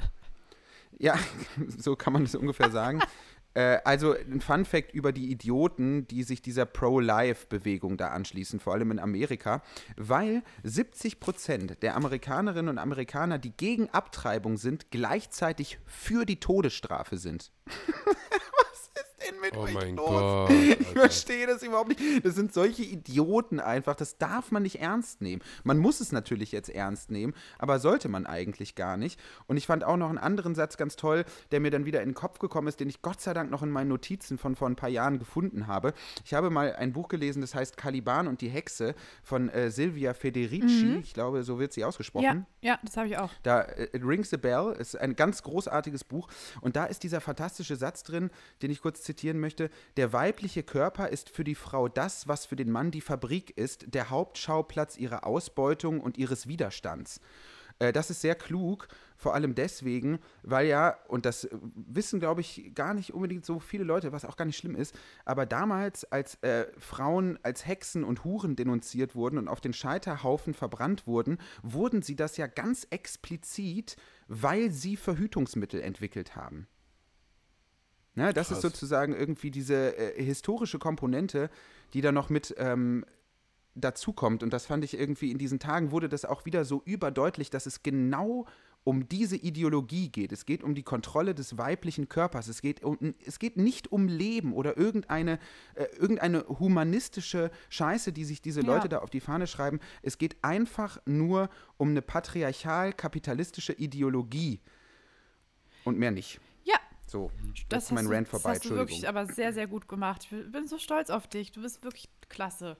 Ja, 0.99 1.19
so 1.79 1.97
kann 1.97 2.13
man 2.13 2.25
das 2.25 2.35
ungefähr 2.35 2.71
sagen. 2.71 3.01
Äh, 3.55 3.79
also 3.85 4.15
ein 4.15 4.41
Fun 4.41 4.65
Fact 4.65 4.93
über 4.93 5.13
die 5.13 5.31
Idioten, 5.31 6.07
die 6.09 6.23
sich 6.23 6.43
dieser 6.43 6.67
Pro-Life-Bewegung 6.67 7.97
da 7.97 8.09
anschließen, 8.09 8.61
vor 8.61 8.75
allem 8.75 8.91
in 8.91 8.99
Amerika, 8.99 9.63
weil 9.97 10.43
70 10.63 11.21
Prozent 11.21 11.83
der 11.83 11.97
Amerikanerinnen 11.97 12.71
und 12.71 12.79
Amerikaner, 12.79 13.39
die 13.39 13.53
gegen 13.57 13.91
Abtreibung 13.91 14.57
sind, 14.57 14.91
gleichzeitig 14.91 15.79
für 15.87 16.25
die 16.25 16.41
Todesstrafe 16.41 17.19
sind. 17.19 17.53
denn 19.29 19.41
mit 19.41 19.57
Oh 19.57 19.63
euch 19.63 19.75
mein 19.75 19.97
los? 19.97 20.09
Gott, 20.09 20.51
Ich 20.81 20.87
verstehe 20.89 21.47
das 21.47 21.63
überhaupt 21.63 21.89
nicht. 21.89 22.25
Das 22.25 22.35
sind 22.35 22.53
solche 22.53 22.83
Idioten 22.83 23.61
einfach. 23.61 23.95
Das 23.95 24.19
darf 24.19 24.51
man 24.51 24.63
nicht 24.63 24.81
ernst 24.81 25.21
nehmen. 25.21 25.43
Man 25.65 25.79
muss 25.79 26.01
es 26.01 26.13
natürlich 26.13 26.53
jetzt 26.53 26.69
ernst 26.69 27.11
nehmen, 27.11 27.35
aber 27.59 27.79
sollte 27.79 28.09
man 28.09 28.27
eigentlich 28.27 28.75
gar 28.75 28.97
nicht. 28.97 29.21
Und 29.47 29.57
ich 29.57 29.67
fand 29.67 29.85
auch 29.85 29.97
noch 29.97 30.09
einen 30.09 30.19
anderen 30.19 30.55
Satz 30.55 30.77
ganz 30.77 30.97
toll, 30.97 31.25
der 31.51 31.61
mir 31.61 31.71
dann 31.71 31.85
wieder 31.85 32.03
in 32.03 32.11
den 32.11 32.15
Kopf 32.15 32.39
gekommen 32.39 32.69
ist, 32.69 32.81
den 32.81 32.89
ich 32.89 33.03
Gott 33.03 33.21
sei 33.21 33.35
Dank 33.35 33.51
noch 33.51 33.63
in 33.63 33.71
meinen 33.71 33.89
Notizen 33.89 34.39
von 34.39 34.57
vor 34.57 34.69
ein 34.69 34.77
paar 34.77 34.89
Jahren 34.89 35.19
gefunden 35.19 35.67
habe. 35.67 35.95
Ich 36.25 36.35
habe 36.35 36.51
mal 36.51 36.75
ein 36.75 36.93
Buch 36.93 37.09
gelesen, 37.09 37.41
das 37.41 37.55
heißt 37.55 37.77
Caliban 37.77 38.29
und 38.29 38.41
die 38.41 38.49
Hexe 38.49 38.95
von 39.23 39.49
äh, 39.49 39.71
Silvia 39.71 40.15
Federici. 40.15 40.97
Ich 41.03 41.15
glaube, 41.15 41.43
so 41.43 41.59
wird 41.59 41.73
sie 41.73 41.85
ausgesprochen. 41.85 42.47
Ja, 42.61 42.73
ja, 42.73 42.79
das 42.83 42.97
habe 42.97 43.09
ich 43.09 43.19
auch. 43.19 43.31
Da 43.43 43.63
äh, 43.63 43.97
It 43.97 44.03
Rings 44.05 44.31
the 44.31 44.37
Bell 44.37 44.75
ist 44.79 44.97
ein 44.97 45.17
ganz 45.17 45.43
großartiges 45.43 46.05
Buch 46.05 46.29
und 46.61 46.77
da 46.77 46.85
ist 46.85 47.03
dieser 47.03 47.21
fantastische 47.21 47.77
Satz 47.77 48.03
drin, 48.03 48.31
den 48.63 48.71
ich 48.71 48.81
kurz 48.81 49.03
zitieren 49.13 49.41
möchte. 49.41 49.71
Der 49.97 50.13
weibliche 50.13 50.63
Körper 50.63 51.09
ist 51.09 51.29
für 51.29 51.45
die 51.45 51.55
Frau 51.55 51.89
das, 51.89 52.29
was 52.29 52.47
für 52.47 52.57
den 52.57 52.71
Mann 52.71 52.91
die 52.91 53.01
Fabrik 53.01 53.57
ist, 53.57 53.95
der 53.95 54.11
Hauptschauplatz 54.11 54.97
ihrer 54.97 55.27
Ausbeutung 55.27 56.01
und 56.01 56.17
ihres 56.17 56.47
Widerstands. 56.47 57.21
Äh, 57.79 57.93
Das 57.93 58.11
ist 58.11 58.23
sehr 58.23 58.35
klug, 58.35 58.89
vor 59.17 59.35
allem 59.35 59.55
deswegen, 59.55 60.19
weil 60.43 60.67
ja, 60.67 60.97
und 61.09 61.27
das 61.27 61.45
äh, 61.45 61.51
wissen, 61.75 62.21
glaube 62.21 62.41
ich, 62.41 62.73
gar 62.75 62.95
nicht 62.95 63.13
unbedingt 63.13 63.45
so 63.45 63.61
viele 63.61 63.85
Leute, 63.85 64.13
was 64.13 64.25
auch 64.25 64.37
gar 64.37 64.47
nicht 64.47 64.57
schlimm 64.57 64.75
ist, 64.75 64.99
aber 65.25 65.47
damals, 65.47 66.05
als 66.05 66.37
äh, 66.43 66.67
Frauen 66.79 67.39
als 67.43 67.67
Hexen 67.67 68.03
und 68.03 68.25
Huren 68.25 68.57
denunziert 68.57 69.15
wurden 69.15 69.39
und 69.39 69.49
auf 69.49 69.61
den 69.61 69.75
Scheiterhaufen 69.75 70.55
verbrannt 70.55 71.07
wurden, 71.07 71.39
wurden 71.63 72.03
sie 72.03 72.17
das 72.17 72.37
ja 72.37 72.47
ganz 72.47 72.87
explizit, 72.91 73.97
weil 74.27 74.71
sie 74.71 74.97
Verhütungsmittel 74.97 75.81
entwickelt 75.81 76.35
haben. 76.35 76.67
Ne, 78.15 78.33
das 78.35 78.49
ist 78.51 78.61
Krass. 78.61 78.63
sozusagen 78.63 79.15
irgendwie 79.15 79.51
diese 79.51 79.97
äh, 79.97 80.23
historische 80.23 80.79
Komponente, 80.79 81.49
die 81.95 82.03
da 82.03 82.13
noch 82.13 82.29
mit 82.29 82.55
ähm, 82.59 83.07
dazukommt. 83.75 84.43
Und 84.43 84.53
das 84.53 84.67
fand 84.67 84.85
ich 84.85 84.99
irgendwie, 84.99 85.31
in 85.31 85.39
diesen 85.39 85.59
Tagen 85.59 85.93
wurde 85.93 86.09
das 86.11 86.27
auch 86.27 86.45
wieder 86.45 86.65
so 86.67 86.83
überdeutlich, 86.85 87.49
dass 87.49 87.65
es 87.65 87.83
genau 87.83 88.47
um 88.85 89.09
diese 89.09 89.37
Ideologie 89.37 90.11
geht. 90.11 90.33
Es 90.33 90.45
geht 90.45 90.63
um 90.63 90.75
die 90.75 90.83
Kontrolle 90.83 91.35
des 91.35 91.57
weiblichen 91.57 92.09
Körpers. 92.09 92.49
Es 92.49 92.61
geht, 92.63 92.83
um, 92.83 93.15
es 93.25 93.39
geht 93.39 93.57
nicht 93.57 93.93
um 93.93 94.09
Leben 94.09 94.53
oder 94.53 94.77
irgendeine, 94.77 95.39
äh, 95.75 95.85
irgendeine 95.97 96.45
humanistische 96.49 97.51
Scheiße, 97.71 98.13
die 98.13 98.25
sich 98.25 98.43
diese 98.43 98.61
Ja. 98.61 98.67
Leute 98.67 98.89
da 98.89 98.99
auf 98.99 99.09
die 99.11 99.21
Fahne 99.21 99.47
schreiben. 99.47 99.79
Es 100.03 100.19
geht 100.19 100.37
einfach 100.43 100.99
nur 101.07 101.49
um 101.77 101.91
eine 101.91 102.03
patriarchal-kapitalistische 102.03 103.73
Ideologie. 103.73 104.61
Und 105.85 105.99
mehr 105.99 106.11
nicht. 106.11 106.41
Ja, 107.13 107.19
So, 107.19 107.31
das 107.69 107.85
ist 107.85 107.93
mein 107.93 108.05
hast 108.05 108.11
du, 108.11 108.15
Rant 108.15 108.27
das 108.27 108.31
vorbei, 108.43 108.55
hast 108.57 108.65
du 108.65 108.71
wirklich 108.77 109.09
aber 109.09 109.27
sehr, 109.27 109.53
sehr 109.53 109.67
gut 109.67 109.89
gemacht. 109.89 110.27
Ich 110.31 110.51
bin 110.53 110.67
so 110.67 110.79
stolz 110.79 111.11
auf 111.11 111.27
dich. 111.27 111.53
Du 111.53 111.63
bist 111.63 111.83
wirklich 111.85 112.09
klasse. 112.29 112.77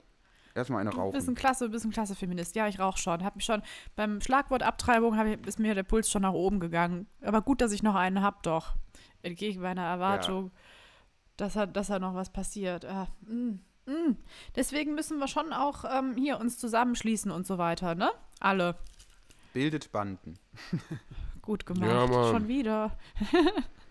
Erstmal 0.55 0.81
eine 0.83 0.91
Du 0.91 1.11
bist 1.13 1.27
ein 1.27 1.31
rauchen. 1.31 1.35
klasse, 1.35 1.69
bist 1.71 1.85
ein 1.87 1.91
klasse 1.93 2.15
Feminist. 2.15 2.55
Ja, 2.57 2.69
ich 2.69 2.79
rauche 2.79 2.99
schon. 2.99 3.25
Hab 3.25 3.37
mich 3.37 3.45
schon 3.47 3.63
beim 3.97 4.21
Schlagwort 4.21 4.63
Abtreibung 4.63 5.19
ich, 5.27 5.47
ist 5.47 5.59
mir 5.59 5.75
der 5.75 5.83
Puls 5.83 6.11
schon 6.11 6.23
nach 6.23 6.35
oben 6.35 6.61
gegangen. 6.61 7.07
Aber 7.23 7.41
gut, 7.41 7.61
dass 7.63 7.73
ich 7.73 7.83
noch 7.83 7.95
einen 7.95 8.23
hab, 8.23 8.43
doch. 8.43 8.75
Entgegen 9.23 9.63
meiner 9.63 9.85
Erwartung, 9.85 10.51
dass, 11.39 11.55
da- 11.55 11.65
dass 11.67 11.87
da 11.87 11.99
noch 11.99 12.15
was 12.15 12.31
passiert. 12.31 12.85
Ah, 12.85 13.09
mm, 13.23 13.61
mm. 13.87 14.17
Deswegen 14.57 14.95
müssen 14.95 15.19
wir 15.19 15.29
schon 15.29 15.53
auch 15.55 15.85
ähm, 15.91 16.17
hier 16.17 16.39
uns 16.39 16.59
zusammenschließen 16.59 17.31
und 17.31 17.47
so 17.47 17.57
weiter, 17.57 17.95
ne? 17.95 18.11
Alle. 18.41 18.77
Bildet 19.55 19.91
Banden. 19.93 20.39
Gut 21.43 21.65
gemacht. 21.67 21.91
Ja, 22.11 22.31
schon 22.31 22.47
wieder. 22.49 22.97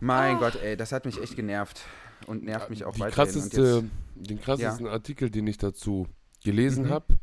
Mein 0.00 0.38
Gott, 0.38 0.56
ey, 0.56 0.76
das 0.76 0.92
hat 0.92 1.04
mich 1.04 1.20
echt 1.20 1.36
genervt. 1.36 1.82
Und 2.26 2.44
nervt 2.44 2.70
mich 2.70 2.84
auch 2.84 2.94
Die 2.94 3.00
weiterhin. 3.00 3.34
Und 3.42 3.50
krasseste, 3.50 3.90
den 4.14 4.40
krassesten 4.40 4.86
Artikel, 4.86 5.30
den 5.30 5.46
ich 5.46 5.58
dazu 5.58 6.06
gelesen 6.42 6.84
Mhm. 6.84 6.90
habe, 6.90 7.18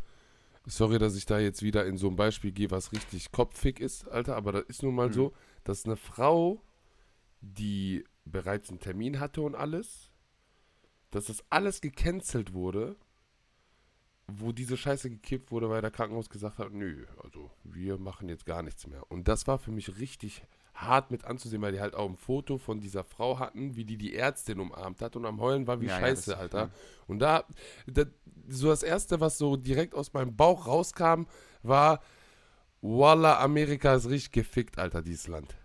sorry, 0.66 1.00
dass 1.00 1.16
ich 1.16 1.26
da 1.26 1.40
jetzt 1.40 1.64
wieder 1.64 1.86
in 1.86 1.98
so 1.98 2.08
ein 2.08 2.16
Beispiel 2.16 2.52
gehe, 2.52 2.70
was 2.72 2.92
richtig 2.92 3.32
kopfig 3.32 3.80
ist, 3.80 4.08
Alter, 4.08 4.36
aber 4.36 4.52
das 4.52 4.64
ist 4.66 4.84
nun 4.84 4.94
mal 4.96 5.10
Mhm. 5.10 5.14
so, 5.14 5.34
dass 5.64 5.86
eine 5.86 5.96
Frau, 5.96 6.62
die 7.42 8.04
bereits 8.26 8.70
einen 8.70 8.80
Termin 8.80 9.20
hatte 9.20 9.42
und 9.42 9.56
alles, 9.56 10.12
dass 11.10 11.26
das 11.26 11.44
alles 11.50 11.82
gecancelt 11.82 12.54
wurde, 12.54 12.96
wo 14.28 14.52
diese 14.52 14.78
Scheiße 14.78 15.10
gekippt 15.10 15.52
wurde, 15.52 15.70
weil 15.70 15.82
der 15.82 15.92
Krankenhaus 15.92 16.30
gesagt 16.30 16.60
hat, 16.60 16.72
nö, 16.72 17.06
also 17.24 17.50
wir 17.64 17.98
machen 17.98 18.30
jetzt 18.30 18.46
gar 18.46 18.62
nichts 18.62 18.88
mehr. 18.88 19.10
Und 19.12 19.28
das 19.28 19.48
war 19.48 19.58
für 19.58 19.72
mich 19.72 19.98
richtig 19.98 20.44
hart 20.74 21.12
mit 21.12 21.26
anzusehen, 21.26 21.62
weil 21.62 21.74
die 21.74 21.80
halt 21.82 21.94
auch 21.96 22.10
ein 22.10 22.16
Foto 22.18 22.58
von 22.58 22.80
dieser 22.80 23.04
Frau 23.04 23.40
hatten, 23.40 23.76
wie 23.76 23.86
die 23.86 23.98
die 23.98 24.16
Ärztin 24.16 24.60
umarmt 24.60 25.02
hat 25.02 25.16
und 25.16 25.26
am 25.26 25.40
Heulen 25.42 25.68
war 25.68 25.80
wie 25.82 25.86
Ja, 25.88 25.96
ja, 25.96 26.00
scheiße, 26.00 26.32
das- 26.32 26.40
Alter. 26.40 26.60
ja. 26.60 26.70
Und 27.08 27.20
da, 27.20 27.44
da, 27.88 28.04
so 28.48 28.70
das 28.70 28.82
Erste, 28.84 29.20
was 29.20 29.38
so 29.38 29.58
direkt 29.58 29.94
aus 29.96 30.14
meinem 30.14 30.36
Bauch 30.36 30.66
rauskam, 30.68 31.24
war, 31.64 32.02
Wallah, 32.82 33.40
Amerika 33.42 33.94
ist 33.96 34.10
richtig 34.10 34.32
gefickt, 34.32 34.80
Alter, 34.80 35.02
dieses 35.02 35.28
Land. 35.28 35.56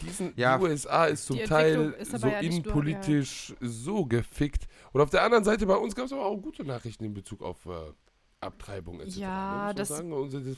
Diesen, 0.00 0.32
Ja. 0.36 0.56
die 0.58 0.64
USA 0.64 1.06
ist 1.06 1.26
zum 1.26 1.38
Teil 1.44 1.90
ist 1.98 2.12
so 2.12 2.26
ja 2.28 2.40
nicht 2.40 2.64
nur- 2.66 2.74
innenpolitisch 2.74 3.54
so 3.60 4.04
gefickt. 4.06 4.66
Und 4.92 5.00
auf 5.00 5.10
der 5.10 5.22
anderen 5.22 5.44
Seite 5.44 5.66
bei 5.66 5.74
uns 5.76 5.94
gab 5.94 6.06
es 6.06 6.12
aber 6.12 6.24
auch 6.26 6.36
gute 6.38 6.64
Nachrichten 6.64 7.04
in 7.04 7.14
Bezug 7.14 7.42
auf 7.42 7.66
äh, 7.66 7.92
Abtreibung 8.40 9.00
etc. 9.00 9.16
Ja, 9.16 9.28
ne, 9.28 9.64
man 9.66 9.76
das- 9.76 9.88
sagen. 9.88 10.30
Das 10.30 10.56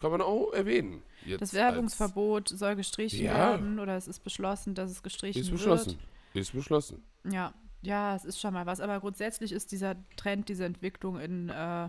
kann 0.00 0.10
man 0.10 0.20
auch 0.20 0.52
erwähnen. 0.52 1.02
Jetzt 1.24 1.40
Das 1.40 1.54
Werbungsverbot 1.54 2.48
soll 2.48 2.76
gestrichen 2.76 3.24
Ja. 3.24 3.34
werden 3.34 3.78
oder 3.78 3.96
es 3.96 4.06
ist 4.08 4.20
beschlossen, 4.24 4.74
dass 4.74 4.90
es 4.90 5.02
gestrichen 5.02 5.40
Ist 5.40 5.48
wird. 5.50 5.58
beschlossen. 5.58 5.98
Ist 6.34 6.52
beschlossen. 6.52 7.02
Ja, 7.24 7.54
ja, 7.82 8.14
es 8.14 8.24
ist 8.24 8.40
schon 8.40 8.52
mal 8.54 8.66
was. 8.66 8.80
Aber 8.80 9.00
grundsätzlich 9.00 9.52
ist 9.52 9.72
dieser 9.72 9.96
Trend, 10.16 10.48
diese 10.48 10.64
Entwicklung 10.64 11.18
in 11.18 11.48
äh, 11.48 11.88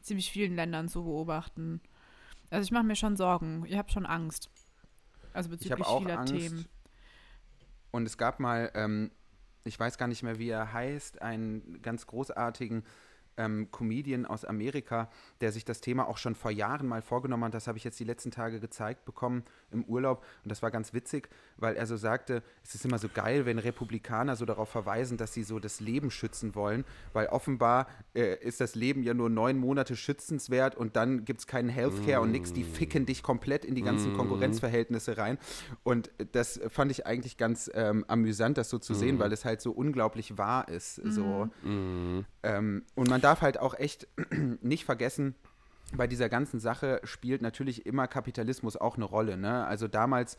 ziemlich 0.00 0.30
vielen 0.30 0.54
Ländern 0.56 0.88
zu 0.88 1.04
beobachten. 1.04 1.80
Also 2.50 2.64
ich 2.64 2.70
mache 2.70 2.84
mir 2.84 2.96
schon 2.96 3.16
Sorgen. 3.16 3.64
Ich 3.66 3.76
habe 3.76 3.90
schon 3.90 4.06
Angst. 4.06 4.50
Also 5.32 5.48
Ich 5.48 5.70
habe 5.70 5.78
bezüglich 5.80 5.86
auch 5.86 6.00
vieler 6.02 6.18
Angst. 6.20 6.32
Themen. 6.34 6.66
Und 7.90 8.06
es 8.06 8.18
gab 8.18 8.40
mal, 8.40 8.70
ähm, 8.74 9.10
ich 9.64 9.78
weiß 9.78 9.98
gar 9.98 10.06
nicht 10.08 10.22
mehr, 10.22 10.38
wie 10.38 10.48
er 10.50 10.72
heißt, 10.72 11.22
einen 11.22 11.80
ganz 11.82 12.06
großartigen 12.06 12.84
ähm, 13.38 13.68
Comedian 13.70 14.26
aus 14.26 14.44
Amerika, 14.44 15.08
der 15.40 15.52
sich 15.52 15.64
das 15.64 15.80
Thema 15.80 16.08
auch 16.08 16.18
schon 16.18 16.34
vor 16.34 16.50
Jahren 16.50 16.86
mal 16.86 17.00
vorgenommen 17.00 17.44
hat. 17.44 17.54
Das 17.54 17.66
habe 17.66 17.78
ich 17.78 17.84
jetzt 17.84 17.98
die 17.98 18.04
letzten 18.04 18.30
Tage 18.30 18.60
gezeigt 18.60 19.04
bekommen 19.04 19.44
im 19.70 19.84
Urlaub. 19.84 20.24
Und 20.44 20.50
das 20.50 20.62
war 20.62 20.70
ganz 20.70 20.92
witzig, 20.92 21.28
weil 21.56 21.76
er 21.76 21.86
so 21.86 21.96
sagte, 21.96 22.42
es 22.62 22.74
ist 22.74 22.84
immer 22.84 22.98
so 22.98 23.08
geil, 23.08 23.46
wenn 23.46 23.58
Republikaner 23.58 24.36
so 24.36 24.44
darauf 24.44 24.68
verweisen, 24.68 25.16
dass 25.16 25.32
sie 25.32 25.44
so 25.44 25.58
das 25.58 25.80
Leben 25.80 26.10
schützen 26.10 26.54
wollen, 26.54 26.84
weil 27.12 27.26
offenbar 27.28 27.86
äh, 28.14 28.36
ist 28.44 28.60
das 28.60 28.74
Leben 28.74 29.02
ja 29.02 29.14
nur 29.14 29.30
neun 29.30 29.58
Monate 29.58 29.96
schützenswert 29.96 30.74
und 30.74 30.96
dann 30.96 31.24
gibt 31.24 31.40
es 31.40 31.46
keinen 31.46 31.68
Healthcare 31.68 32.20
und 32.20 32.32
nichts. 32.32 32.52
Die 32.52 32.64
ficken 32.64 33.06
dich 33.06 33.22
komplett 33.22 33.64
in 33.64 33.74
die 33.74 33.82
ganzen 33.82 34.16
Konkurrenzverhältnisse 34.16 35.16
rein. 35.18 35.38
Und 35.84 36.10
das 36.32 36.60
fand 36.68 36.90
ich 36.90 37.06
eigentlich 37.06 37.36
ganz 37.36 37.70
ähm, 37.74 38.04
amüsant, 38.08 38.58
das 38.58 38.70
so 38.70 38.78
zu 38.78 38.94
sehen, 38.94 39.18
weil 39.18 39.32
es 39.32 39.44
halt 39.44 39.60
so 39.60 39.70
unglaublich 39.70 40.38
wahr 40.38 40.68
ist. 40.68 40.96
So. 40.96 41.48
Mhm. 41.62 42.24
Ähm, 42.42 42.82
und 42.94 43.08
man 43.08 43.20
darf 43.20 43.27
halt 43.36 43.58
auch 43.58 43.74
echt 43.74 44.08
nicht 44.62 44.84
vergessen, 44.84 45.34
bei 45.94 46.06
dieser 46.06 46.28
ganzen 46.28 46.60
Sache 46.60 47.00
spielt 47.04 47.42
natürlich 47.42 47.86
immer 47.86 48.06
Kapitalismus 48.06 48.76
auch 48.76 48.96
eine 48.96 49.04
Rolle. 49.04 49.36
Ne? 49.36 49.64
Also 49.66 49.88
damals, 49.88 50.36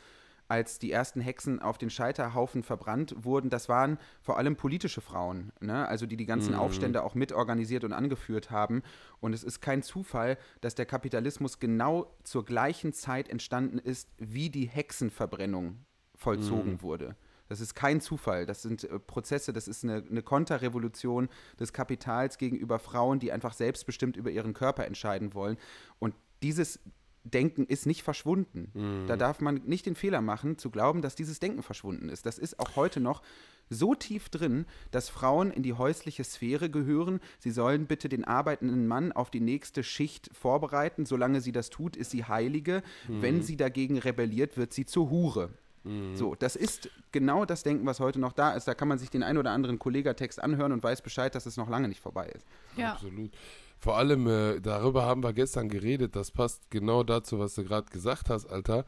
als 0.47 0.79
die 0.79 0.91
ersten 0.91 1.21
Hexen 1.21 1.59
auf 1.59 1.77
den 1.77 1.89
Scheiterhaufen 1.89 2.63
verbrannt 2.63 3.15
wurden, 3.19 3.49
das 3.49 3.69
waren 3.69 3.97
vor 4.21 4.37
allem 4.37 4.55
politische 4.55 5.01
Frauen, 5.01 5.51
ne? 5.59 5.87
also 5.87 6.05
die 6.05 6.17
die 6.17 6.25
ganzen 6.25 6.53
Aufstände 6.55 7.03
auch 7.03 7.15
mitorganisiert 7.15 7.83
und 7.83 7.93
angeführt 7.93 8.51
haben. 8.51 8.83
Und 9.19 9.33
es 9.33 9.43
ist 9.43 9.61
kein 9.61 9.81
Zufall, 9.81 10.37
dass 10.61 10.75
der 10.75 10.85
Kapitalismus 10.85 11.59
genau 11.59 12.15
zur 12.23 12.45
gleichen 12.45 12.93
Zeit 12.93 13.29
entstanden 13.29 13.79
ist, 13.79 14.09
wie 14.17 14.49
die 14.49 14.67
Hexenverbrennung 14.67 15.85
vollzogen 16.15 16.81
wurde. 16.81 17.15
Das 17.49 17.59
ist 17.59 17.75
kein 17.75 17.99
Zufall. 17.99 18.45
Das 18.45 18.61
sind 18.61 18.85
äh, 18.85 18.99
Prozesse, 18.99 19.51
das 19.51 19.67
ist 19.67 19.83
eine, 19.83 20.03
eine 20.09 20.21
Konterrevolution 20.21 21.27
des 21.59 21.73
Kapitals 21.73 22.37
gegenüber 22.37 22.79
Frauen, 22.79 23.19
die 23.19 23.31
einfach 23.31 23.53
selbstbestimmt 23.53 24.15
über 24.15 24.29
ihren 24.29 24.53
Körper 24.53 24.85
entscheiden 24.85 25.33
wollen. 25.33 25.57
Und 25.99 26.15
dieses 26.41 26.79
Denken 27.25 27.65
ist 27.65 27.85
nicht 27.85 28.03
verschwunden. 28.03 28.71
Da 29.07 29.17
darf 29.17 29.41
man 29.41 29.55
nicht 29.65 29.85
den 29.85 29.95
Fehler 29.95 30.21
machen, 30.21 30.57
zu 30.57 30.69
glauben, 30.69 31.01
dass 31.01 31.15
dieses 31.15 31.39
Denken 31.39 31.63
verschwunden 31.63 32.09
ist. 32.09 32.25
Das 32.25 32.37
ist 32.39 32.59
auch 32.59 32.75
heute 32.75 33.01
noch 33.01 33.21
so 33.69 33.93
tief 33.93 34.29
drin, 34.29 34.65
dass 34.91 35.09
Frauen 35.09 35.51
in 35.51 35.61
die 35.61 35.73
häusliche 35.73 36.23
Sphäre 36.23 36.69
gehören. 36.69 37.19
Sie 37.37 37.51
sollen 37.51 37.85
bitte 37.87 38.09
den 38.09 38.23
arbeitenden 38.23 38.87
Mann 38.87 39.11
auf 39.11 39.29
die 39.29 39.41
nächste 39.41 39.83
Schicht 39.83 40.29
vorbereiten. 40.33 41.05
Solange 41.05 41.41
sie 41.41 41.51
das 41.51 41.69
tut, 41.69 41.95
ist 41.95 42.11
sie 42.11 42.23
Heilige. 42.23 42.83
Wenn 43.07 43.43
sie 43.43 43.57
dagegen 43.57 43.97
rebelliert, 43.99 44.57
wird 44.57 44.73
sie 44.73 44.85
zur 44.85 45.09
Hure. 45.09 45.49
Mhm. 45.83 46.15
So, 46.15 46.35
das 46.35 46.55
ist 46.55 46.89
genau 47.11 47.45
das 47.45 47.63
Denken, 47.63 47.85
was 47.85 47.99
heute 47.99 48.19
noch 48.19 48.33
da 48.33 48.51
ist. 48.51 48.67
Da 48.67 48.73
kann 48.73 48.87
man 48.87 48.97
sich 48.97 49.09
den 49.09 49.23
ein 49.23 49.37
oder 49.37 49.51
anderen 49.51 49.79
Kollegatext 49.79 50.41
anhören 50.41 50.71
und 50.71 50.83
weiß 50.83 51.01
Bescheid, 51.01 51.33
dass 51.35 51.45
es 51.45 51.57
noch 51.57 51.69
lange 51.69 51.87
nicht 51.87 52.01
vorbei 52.01 52.27
ist. 52.27 52.45
Ja. 52.75 52.93
Absolut. 52.93 53.31
Vor 53.79 53.97
allem, 53.97 54.27
äh, 54.27 54.59
darüber 54.59 55.05
haben 55.05 55.23
wir 55.23 55.33
gestern 55.33 55.69
geredet, 55.69 56.15
das 56.15 56.31
passt 56.31 56.69
genau 56.69 57.03
dazu, 57.03 57.39
was 57.39 57.55
du 57.55 57.63
gerade 57.63 57.89
gesagt 57.89 58.29
hast, 58.29 58.45
Alter. 58.47 58.85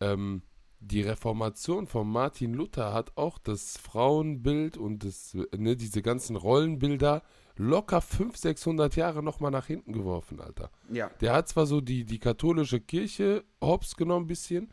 Ähm, 0.00 0.42
die 0.80 1.02
Reformation 1.02 1.86
von 1.86 2.10
Martin 2.10 2.54
Luther 2.54 2.92
hat 2.92 3.16
auch 3.16 3.38
das 3.38 3.78
Frauenbild 3.78 4.76
und 4.76 5.04
das, 5.04 5.36
ne, 5.56 5.76
diese 5.76 6.02
ganzen 6.02 6.34
Rollenbilder 6.34 7.22
locker 7.56 8.00
500, 8.00 8.36
600 8.36 8.96
Jahre 8.96 9.22
nochmal 9.22 9.52
nach 9.52 9.66
hinten 9.66 9.92
geworfen, 9.92 10.40
Alter. 10.40 10.70
Ja. 10.90 11.08
Der 11.20 11.34
hat 11.34 11.48
zwar 11.48 11.66
so 11.66 11.80
die, 11.80 12.04
die 12.04 12.18
katholische 12.18 12.80
Kirche 12.80 13.44
hops 13.60 13.94
genommen 13.94 14.24
ein 14.24 14.28
bisschen, 14.28 14.72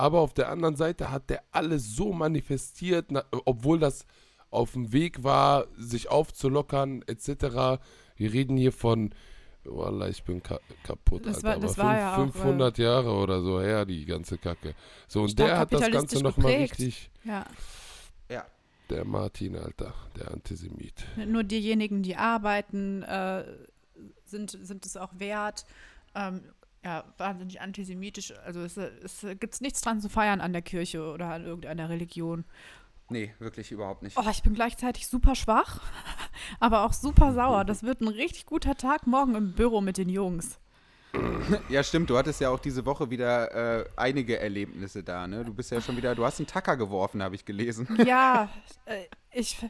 aber 0.00 0.20
auf 0.20 0.34
der 0.34 0.48
anderen 0.48 0.76
Seite 0.76 1.10
hat 1.10 1.30
der 1.30 1.42
alles 1.52 1.94
so 1.94 2.12
manifestiert, 2.12 3.06
na, 3.10 3.24
obwohl 3.44 3.78
das 3.78 4.06
auf 4.50 4.72
dem 4.72 4.92
Weg 4.92 5.22
war, 5.22 5.66
sich 5.76 6.10
aufzulockern, 6.10 7.02
etc. 7.06 7.80
Wir 8.16 8.32
reden 8.32 8.56
hier 8.56 8.72
von, 8.72 9.14
Wallah, 9.64 10.08
ich 10.08 10.24
bin 10.24 10.42
ka 10.42 10.58
kaputt, 10.82 11.26
Das 11.26 11.36
Alter. 11.36 11.46
war- 11.48 11.52
aber 11.56 11.62
das 11.66 11.78
war 11.78 11.96
ja 11.98 12.14
auch, 12.16 12.18
äh, 12.18 12.32
500 12.32 12.78
Jahre 12.78 13.12
oder 13.12 13.42
so 13.42 13.60
her, 13.60 13.84
die 13.86 14.04
ganze 14.06 14.38
Kacke. 14.38 14.74
So, 15.06 15.22
und 15.22 15.38
der 15.38 15.58
hat 15.58 15.72
das 15.72 15.90
Ganze 15.90 16.22
nochmal 16.22 16.52
richtig, 16.54 17.10
Ja. 17.24 17.44
Ja. 18.28 18.44
der 18.88 19.04
Martin, 19.04 19.56
Alter, 19.56 19.94
der 20.16 20.30
Antisemit. 20.32 21.04
Nur 21.26 21.44
diejenigen, 21.44 22.02
die 22.02 22.16
arbeiten, 22.16 23.02
äh, 23.02 23.44
sind, 24.24 24.50
sind 24.62 24.86
es 24.86 24.96
auch 24.96 25.12
wert. 25.18 25.64
Ähm, 26.14 26.40
ja, 26.84 27.04
wahnsinnig 27.18 27.60
antisemitisch. 27.60 28.32
Also 28.44 28.60
es, 28.62 28.76
es 28.76 29.26
gibt 29.38 29.60
nichts 29.60 29.80
dran 29.82 30.00
zu 30.00 30.08
feiern 30.08 30.40
an 30.40 30.52
der 30.52 30.62
Kirche 30.62 31.02
oder 31.02 31.26
an 31.26 31.44
irgendeiner 31.44 31.88
Religion. 31.88 32.44
Nee, 33.10 33.34
wirklich 33.38 33.72
überhaupt 33.72 34.02
nicht. 34.02 34.16
Oh, 34.16 34.30
ich 34.30 34.42
bin 34.42 34.54
gleichzeitig 34.54 35.08
super 35.08 35.34
schwach, 35.34 35.80
aber 36.60 36.84
auch 36.84 36.92
super 36.92 37.32
sauer. 37.32 37.64
Das 37.64 37.82
wird 37.82 38.00
ein 38.00 38.08
richtig 38.08 38.46
guter 38.46 38.76
Tag 38.76 39.06
morgen 39.06 39.34
im 39.34 39.52
Büro 39.52 39.80
mit 39.80 39.98
den 39.98 40.08
Jungs. 40.08 40.60
Ja, 41.68 41.82
stimmt. 41.82 42.10
Du 42.10 42.16
hattest 42.16 42.40
ja 42.40 42.50
auch 42.50 42.58
diese 42.60 42.84
Woche 42.86 43.10
wieder 43.10 43.80
äh, 43.80 43.84
einige 43.96 44.38
Erlebnisse 44.38 45.02
da, 45.02 45.26
ne? 45.26 45.44
Du 45.44 45.52
bist 45.52 45.70
ja 45.70 45.80
schon 45.80 45.96
wieder, 45.96 46.14
du 46.14 46.24
hast 46.24 46.38
einen 46.38 46.46
Tacker 46.46 46.76
geworfen, 46.76 47.22
habe 47.22 47.34
ich 47.34 47.44
gelesen. 47.44 47.88
Ja, 48.06 48.48
äh, 48.86 49.04
ich, 49.32 49.64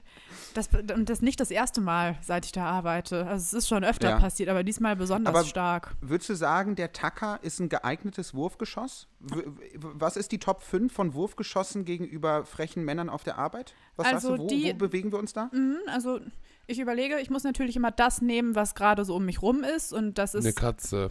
das, 0.54 0.68
und 0.94 1.08
das 1.10 1.20
nicht 1.20 1.38
das 1.40 1.50
erste 1.50 1.80
Mal, 1.82 2.16
seit 2.22 2.46
ich 2.46 2.52
da 2.52 2.64
arbeite. 2.64 3.26
Also 3.26 3.42
es 3.42 3.52
ist 3.52 3.68
schon 3.68 3.84
öfter 3.84 4.10
Ja. 4.10 4.18
passiert, 4.18 4.48
aber 4.48 4.64
diesmal 4.64 4.96
besonders 4.96 5.34
Aber- 5.34 5.44
stark. 5.44 5.94
Würdest 6.00 6.30
du 6.30 6.34
sagen, 6.34 6.76
der 6.76 6.92
Tacker 6.92 7.38
ist 7.42 7.60
ein 7.60 7.68
geeignetes 7.68 8.32
Wurfgeschoss? 8.34 9.06
Was 9.74 10.16
ist 10.16 10.32
die 10.32 10.38
Top 10.38 10.62
5 10.62 10.92
von 10.92 11.12
Wurfgeschossen 11.14 11.84
gegenüber 11.84 12.44
frechen 12.46 12.84
Männern 12.84 13.08
auf 13.10 13.22
der 13.24 13.36
Arbeit? 13.38 13.74
Was 13.96 14.06
Also 14.06 14.28
sagst 14.28 14.38
du, 14.40 14.44
wo, 14.44 14.48
die- 14.48 14.72
wo 14.72 14.78
bewegen 14.78 15.12
wir 15.12 15.18
uns 15.18 15.32
da? 15.34 15.50
Mhm, 15.52 15.76
also 15.88 16.20
ich 16.70 16.78
überlege, 16.78 17.18
ich 17.20 17.30
muss 17.30 17.44
natürlich 17.44 17.76
immer 17.76 17.90
das 17.90 18.22
nehmen, 18.22 18.54
was 18.54 18.74
gerade 18.74 19.04
so 19.04 19.16
um 19.16 19.24
mich 19.24 19.42
rum 19.42 19.62
ist. 19.64 19.92
Und 19.92 20.18
das 20.18 20.34
ist 20.34 20.44
Eine 20.44 20.54
Katze. 20.54 21.10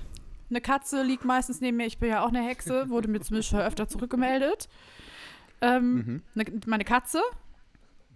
Eine 0.50 0.62
Katze 0.62 1.04
liegt 1.04 1.26
meistens 1.26 1.62
neben 1.62 1.78
mir. 1.78 1.86
Ich 1.86 1.98
bin 2.00 2.10
ja 2.10 2.24
auch 2.24 2.30
eine 2.30 2.41
Hexe, 2.41 2.89
wurde 2.89 3.08
mir 3.08 3.19
zumindest 3.22 3.50
schon 3.50 3.60
öfter 3.60 3.88
zurückgemeldet. 3.88 4.67
Ähm, 5.62 5.93
Mhm. 5.95 6.22
ne, 6.36 6.45
meine 6.65 6.86
Katze, 6.86 7.22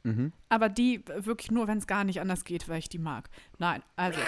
Mhm. 0.03 0.31
aber 0.49 0.69
die 0.69 1.03
wirklich 1.17 1.51
nur, 1.51 1.67
wenn 1.67 1.77
es 1.77 1.87
gar 1.87 2.03
nicht 2.03 2.21
anders 2.21 2.43
geht, 2.45 2.67
weil 2.69 2.79
ich 2.79 2.89
die 2.89 2.99
mag. 2.99 3.29
Nein, 3.59 3.83
also. 3.95 4.19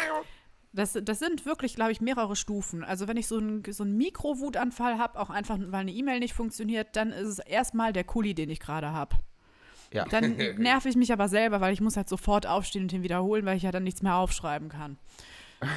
Das, 0.74 1.00
das 1.02 1.20
sind 1.20 1.46
wirklich, 1.46 1.76
glaube 1.76 1.94
ich, 1.94 2.02
mehrere 2.02 2.36
Stufen. 2.36 2.84
Also 2.84 3.08
wenn 3.08 3.16
ich 3.16 3.28
so 3.28 3.38
einen 3.38 3.64
so 3.72 3.84
einen 3.84 3.96
Mikro-Wutanfall 3.96 4.98
habe, 4.98 5.18
auch 5.18 5.30
einfach, 5.30 5.58
weil 5.58 5.80
eine 5.82 5.92
E-Mail 5.94 6.20
nicht 6.20 6.34
funktioniert, 6.34 6.98
dann 6.98 7.14
ist 7.14 7.28
es 7.30 7.40
erstmal 7.40 7.94
der 7.94 8.04
Kuli, 8.04 8.34
den 8.36 8.50
ich 8.50 8.60
gerade 8.60 8.92
habe. 8.92 9.16
Ja. 9.96 10.06
Dann 10.06 10.36
nerv 10.58 10.86
ich 10.86 10.96
mich 10.96 11.12
aber 11.14 11.28
selber, 11.30 11.62
weil 11.62 11.74
ich 11.74 11.82
muss 11.82 11.98
halt 11.98 12.10
sofort 12.10 12.46
aufstehen 12.48 12.84
und 12.84 12.92
den 12.92 13.04
wiederholen, 13.04 13.46
weil 13.46 13.58
ich 13.58 13.64
ja 13.64 13.72
dann 13.72 13.84
nichts 13.84 14.02
mehr 14.02 14.16
aufschreiben 14.16 14.70
kann. 14.70 14.98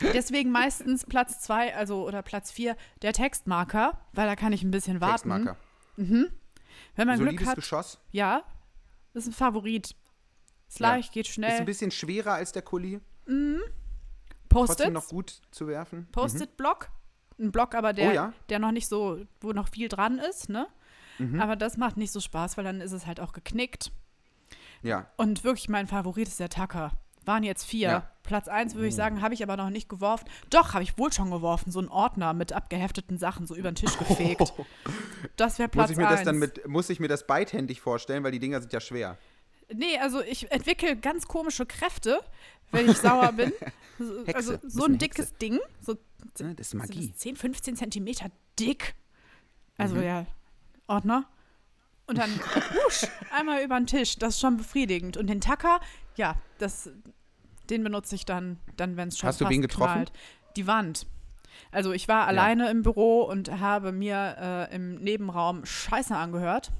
Deswegen 0.00 0.52
meistens 0.52 1.04
Platz 1.06 1.40
zwei, 1.40 1.74
also 1.74 2.06
oder 2.06 2.22
Platz 2.22 2.52
vier, 2.52 2.76
der 3.02 3.12
Textmarker, 3.12 3.98
weil 4.12 4.26
da 4.28 4.36
kann 4.36 4.52
ich 4.52 4.62
ein 4.62 4.70
bisschen 4.70 5.00
warten. 5.00 5.12
Textmarker. 5.30 5.56
Wenn 5.96 6.28
man 6.96 7.18
Glück 7.18 7.30
Solides 7.30 7.48
hat, 7.48 7.56
Geschoss. 7.56 7.98
ja, 8.12 8.42
ist 9.14 9.26
ein 9.26 9.32
Favorit. 9.32 9.96
Ist 10.68 10.78
Ja. 10.80 10.90
leicht, 10.90 11.12
geht 11.12 11.26
Ist 11.26 11.34
schnell. 11.34 11.50
ein 11.58 11.64
bisschen 11.64 11.90
schwerer 11.90 12.34
als 12.34 12.52
der 12.52 12.62
Kuli. 12.62 13.00
Trotzdem 13.26 13.60
Post-it, 14.48 14.92
noch 14.92 15.08
gut 15.08 15.40
zu 15.50 15.66
werfen. 15.66 16.06
Post-it-Block. 16.12 16.90
Ein 17.40 17.50
Block, 17.52 17.74
aber 17.74 17.92
der, 17.92 18.10
Oh 18.10 18.14
ja. 18.14 18.32
der 18.48 18.58
noch 18.58 18.72
nicht 18.72 18.88
so, 18.88 19.18
wo 19.40 19.52
noch 19.52 19.68
viel 19.68 19.88
dran 19.88 20.18
ist, 20.18 20.48
ne? 20.48 20.66
Mhm. 21.18 21.40
Aber 21.40 21.56
das 21.56 21.76
macht 21.76 21.96
nicht 21.96 22.12
so 22.12 22.20
Spaß, 22.20 22.56
weil 22.56 22.64
dann 22.64 22.80
ist 22.80 22.92
es 22.92 23.06
halt 23.06 23.20
auch 23.20 23.32
geknickt. 23.32 23.90
Ja. 24.82 25.06
Und 25.16 25.44
wirklich 25.44 25.68
mein 25.68 25.86
Favorit 25.86 26.28
ist 26.28 26.38
der 26.40 26.48
Tacker. 26.48 26.92
Waren 27.24 27.42
jetzt 27.42 27.64
vier. 27.64 27.88
Ja. 27.88 28.10
Platz 28.22 28.48
eins 28.48 28.74
würde 28.74 28.86
ich 28.88 28.94
Oh. 28.94 28.96
sagen, 28.96 29.20
habe 29.20 29.34
ich 29.34 29.42
aber 29.42 29.56
noch 29.56 29.68
nicht 29.70 29.88
geworfen. 29.88 30.26
Doch, 30.50 30.72
habe 30.72 30.82
ich 30.82 30.96
wohl 30.98 31.12
schon 31.12 31.30
geworfen. 31.30 31.70
So 31.70 31.80
ein 31.80 31.88
Ordner 31.88 32.32
mit 32.32 32.52
abgehefteten 32.52 33.18
Sachen 33.18 33.46
so 33.46 33.54
über 33.54 33.70
den 33.70 33.74
Tisch 33.74 33.96
gefegt. 33.98 34.52
Das 35.36 35.58
wäre 35.58 35.68
Platz 35.68 35.88
Muss 35.88 35.90
ich 35.90 35.96
mir 35.98 36.08
das 36.08 36.22
dann 36.22 36.36
eins. 36.36 36.56
mit, 36.56 36.68
muss 36.68 36.90
ich 36.90 37.00
mir 37.00 37.08
das 37.08 37.26
beidhändig 37.26 37.80
vorstellen, 37.80 38.22
weil 38.24 38.30
die 38.32 38.38
Dinger 38.38 38.60
sind 38.60 38.72
ja 38.72 38.80
schwer. 38.80 39.18
Nee, 39.72 39.98
also 39.98 40.22
ich 40.22 40.50
entwickle 40.52 40.96
ganz 40.96 41.26
komische 41.26 41.66
Kräfte, 41.66 42.20
wenn 42.70 42.88
ich 42.88 42.96
sauer 42.98 43.32
bin. 43.32 43.52
Hexe. 44.26 44.34
Also 44.36 44.58
so 44.62 44.84
ein 44.84 44.96
dickes 44.98 45.36
Ding, 45.38 45.58
so 45.80 45.96
Das 46.36 46.40
ist 46.58 46.74
Magie. 46.74 47.08
das 47.08 47.18
10, 47.18 47.36
15 47.36 47.76
Zentimeter 47.76 48.30
dick. 48.58 48.94
Also 49.76 49.96
Mhm. 49.96 50.02
ja, 50.02 50.26
Ordner. 50.88 51.24
Und 52.06 52.18
dann 52.18 52.30
husch, 52.86 53.06
einmal 53.32 53.62
über 53.62 53.78
den 53.78 53.86
Tisch. 53.86 54.16
Das 54.18 54.34
ist 54.34 54.40
schon 54.40 54.56
befriedigend. 54.56 55.16
Und 55.16 55.28
den 55.28 55.40
Tacker, 55.40 55.80
ja, 56.16 56.34
das, 56.58 56.90
den 57.70 57.84
benutze 57.84 58.14
ich 58.14 58.24
dann, 58.24 58.58
dann 58.76 58.96
wenn 58.96 59.08
es 59.08 59.18
schon 59.18 59.28
Hast 59.28 59.40
du 59.40 59.48
wen 59.48 59.62
getroffen? 59.62 59.92
knallt. 59.92 60.12
Die 60.56 60.66
Wand. 60.66 61.06
Also 61.70 61.92
ich 61.92 62.08
war 62.08 62.26
alleine 62.26 62.70
im 62.70 62.82
Büro 62.82 63.22
und 63.22 63.60
habe 63.60 63.92
mir 63.92 64.68
äh, 64.70 64.74
im 64.74 64.96
Nebenraum 64.96 65.64
Scheiße 65.66 66.16
angehört. 66.16 66.70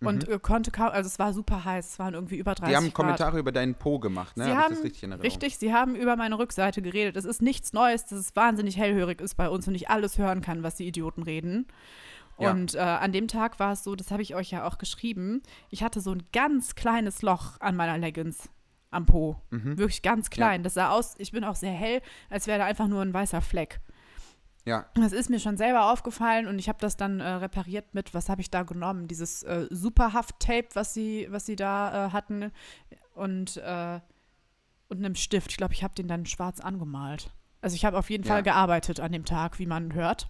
Und 0.00 0.28
äh, 0.28 0.38
konnte 0.40 0.72
kaum, 0.72 0.88
also 0.88 1.06
es 1.06 1.18
war 1.20 1.32
super 1.32 1.64
heiß, 1.64 1.90
es 1.92 1.98
waren 2.00 2.14
irgendwie 2.14 2.36
über 2.36 2.54
30 2.54 2.64
Mhm. 2.64 2.70
Die 2.70 2.76
haben 2.76 2.84
Grad. 2.86 2.94
Kommentare 2.94 3.38
über 3.38 3.52
deinen 3.52 3.76
Po 3.76 4.00
gemacht, 4.00 4.36
ne? 4.36 4.44
Sie 4.46 4.50
Hab 4.50 4.64
haben, 4.64 4.74
richtig 4.74 5.08
richtig, 5.22 5.58
sie 5.58 5.72
haben 5.72 5.94
über 5.94 6.16
meine 6.16 6.38
Rückseite 6.38 6.82
geredet. 6.82 7.16
Es 7.16 7.24
ist 7.24 7.40
nichts 7.40 7.72
Neues, 7.72 8.04
dass 8.04 8.18
es 8.18 8.34
wahnsinnig 8.34 8.76
hellhörig 8.76 9.20
ist 9.20 9.36
bei 9.36 9.48
uns 9.48 9.68
und 9.68 9.76
ich 9.76 9.88
alles 9.90 10.18
hören 10.18 10.40
kann, 10.42 10.64
was 10.64 10.74
die 10.74 10.88
Idioten 10.88 11.22
reden. 11.22 11.68
Ja. 12.38 12.50
Und 12.50 12.74
äh, 12.74 12.78
an 12.78 13.12
dem 13.12 13.28
Tag 13.28 13.60
war 13.60 13.72
es 13.72 13.84
so, 13.84 13.94
das 13.94 14.10
habe 14.10 14.22
ich 14.22 14.34
euch 14.34 14.50
ja 14.50 14.66
auch 14.66 14.78
geschrieben, 14.78 15.42
ich 15.70 15.82
hatte 15.82 16.00
so 16.00 16.12
ein 16.12 16.22
ganz 16.32 16.74
kleines 16.74 17.22
Loch 17.22 17.60
an 17.60 17.76
meiner 17.76 17.98
Leggings 17.98 18.48
am 18.90 19.06
Po. 19.06 19.36
Mhm. 19.50 19.78
Wirklich 19.78 20.02
ganz 20.02 20.30
klein. 20.30 20.62
Das 20.62 20.74
sah 20.74 20.90
aus, 20.90 21.14
ich 21.18 21.32
bin 21.32 21.44
auch 21.44 21.56
sehr 21.56 21.72
hell, 21.72 22.02
als 22.30 22.46
wäre 22.46 22.58
da 22.58 22.64
einfach 22.66 22.88
nur 22.88 23.02
ein 23.02 23.14
weißer 23.14 23.40
Fleck. 23.40 23.80
Ja. 24.64 24.86
Das 24.94 25.12
ist 25.12 25.28
mir 25.28 25.40
schon 25.40 25.56
selber 25.56 25.90
aufgefallen 25.90 26.46
und 26.46 26.58
ich 26.58 26.68
habe 26.68 26.78
das 26.80 26.96
dann 26.96 27.18
äh, 27.20 27.26
repariert 27.28 27.94
mit, 27.94 28.14
was 28.14 28.28
habe 28.28 28.40
ich 28.40 28.50
da 28.50 28.62
genommen? 28.62 29.08
Dieses 29.08 29.42
äh, 29.42 29.66
Superhaft-Tape, 29.70 30.68
was 30.74 30.94
sie, 30.94 31.26
was 31.30 31.46
sie 31.46 31.56
da 31.56 32.06
äh, 32.06 32.10
hatten 32.10 32.52
und, 33.14 33.56
äh, 33.56 34.00
und 34.88 34.98
einem 34.98 35.16
Stift. 35.16 35.50
Ich 35.50 35.56
glaube, 35.56 35.74
ich 35.74 35.82
habe 35.82 35.94
den 35.94 36.06
dann 36.06 36.26
schwarz 36.26 36.60
angemalt. 36.60 37.32
Also 37.60 37.74
ich 37.74 37.84
habe 37.84 37.98
auf 37.98 38.10
jeden 38.10 38.24
Ja. 38.24 38.34
Fall 38.34 38.42
gearbeitet 38.42 39.00
an 39.00 39.10
dem 39.12 39.24
Tag, 39.24 39.58
wie 39.58 39.66
man 39.66 39.94
hört. 39.94 40.28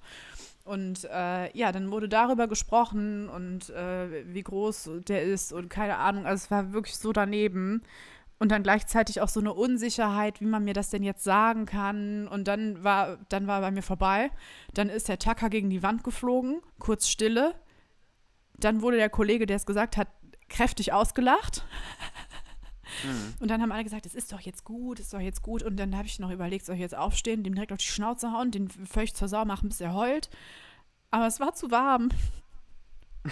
Und 0.65 1.05
äh, 1.05 1.57
ja, 1.57 1.73
dann 1.73 1.91
wurde 1.91 2.09
darüber 2.09 2.47
gesprochen 2.47 3.29
und 3.29 3.71
äh, 3.71 4.33
wie 4.33 4.43
groß 4.43 4.91
der 5.09 5.23
ist 5.23 5.53
und 5.53 5.69
keine 5.69 5.97
Ahnung. 5.97 6.25
Also 6.25 6.45
es 6.45 6.51
war 6.51 6.73
wirklich 6.73 6.97
so 6.97 7.13
daneben. 7.13 7.83
Und 8.39 8.51
dann 8.51 8.65
gleichzeitig 8.65 9.21
auch 9.21 9.29
so 9.29 9.39
eine 9.39 9.53
Unsicherheit, 9.53 10.41
wie 10.41 10.47
man 10.47 10.65
mir 10.65 10.75
das 10.75 10.91
denn 10.91 11.05
jetzt 11.05 11.23
sagen 11.23 11.65
kann. 11.65 12.27
Und 12.27 12.49
dann 12.49 12.83
war, 12.83 13.19
dann 13.29 13.47
war 13.47 13.61
bei 13.61 13.71
mir 13.71 13.83
vorbei. 13.83 14.31
Dann 14.75 14.89
ist 14.89 15.09
der 15.09 15.21
Tacker 15.21 15.49
gegen 15.49 15.71
die 15.71 15.85
Wand 15.85 16.03
geflogen, 16.03 16.61
kurz 16.81 17.07
Stille. 17.07 17.55
Dann 18.59 18.83
wurde 18.83 18.97
der 18.97 19.11
Kollege, 19.11 19.47
der 19.47 19.57
es 19.57 19.67
gesagt 19.67 19.97
hat, 19.97 20.09
kräftig 20.49 20.93
ausgelacht. 20.93 21.65
Und 23.41 23.49
dann 23.51 23.61
haben 23.63 23.73
alle 23.73 23.85
gesagt, 23.85 24.07
es 24.07 24.15
ist 24.15 24.33
doch 24.33 24.41
jetzt 24.41 24.65
gut, 24.65 24.99
es 25.01 25.07
ist 25.07 25.15
doch 25.15 25.21
jetzt 25.21 25.43
gut. 25.43 25.63
Und 25.63 25.77
dann 25.77 25.97
habe 25.97 26.07
ich 26.07 26.19
noch 26.19 26.31
überlegt, 26.31 26.65
soll 26.67 26.75
ich 26.77 26.81
jetzt 26.81 26.97
aufstehen, 26.97 27.43
dem 27.43 27.55
direkt 27.55 27.73
auf 27.73 27.79
die 27.79 27.85
Schnauze 27.87 28.33
hauen, 28.33 28.51
den 28.51 28.69
völlig 28.71 29.15
zur 29.15 29.29
Sau 29.29 29.45
machen, 29.45 29.69
bis 29.69 29.81
er 29.81 29.95
heult. 29.95 30.31
Aber 31.11 31.27
es 31.27 31.41
war 31.41 31.55
zu 31.55 31.71
warm. 31.71 32.11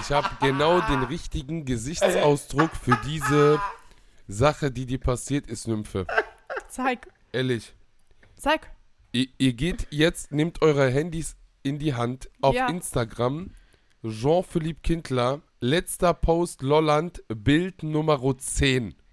Ich 0.00 0.10
habe 0.10 0.28
genau 0.40 0.80
den 0.82 1.04
richtigen 1.04 1.64
Gesichtsausdruck 1.64 2.70
für 2.76 2.98
diese 3.06 3.60
Sache, 4.28 4.70
die 4.70 4.84
dir 4.86 4.98
passiert 4.98 5.46
ist, 5.46 5.68
Nymphe. 5.68 6.06
Zeig, 6.68 7.06
Ehrlich. 7.32 7.72
zeig. 8.36 8.70
Ihr, 9.12 9.28
ihr 9.38 9.52
geht 9.52 9.86
jetzt, 9.90 10.32
nehmt 10.32 10.60
eure 10.62 10.90
Handys 10.90 11.36
in 11.62 11.78
die 11.78 11.94
Hand 11.94 12.28
auf 12.42 12.54
Ja. 12.54 12.68
Instagram. 12.68 13.52
Jean-Philippe 14.02 14.80
Kindler, 14.82 15.40
letzter 15.64 16.12
Post 16.12 16.62
Lolland, 16.62 17.24
Bild 17.28 17.82
Nummer 17.82 18.20
10. 18.36 18.94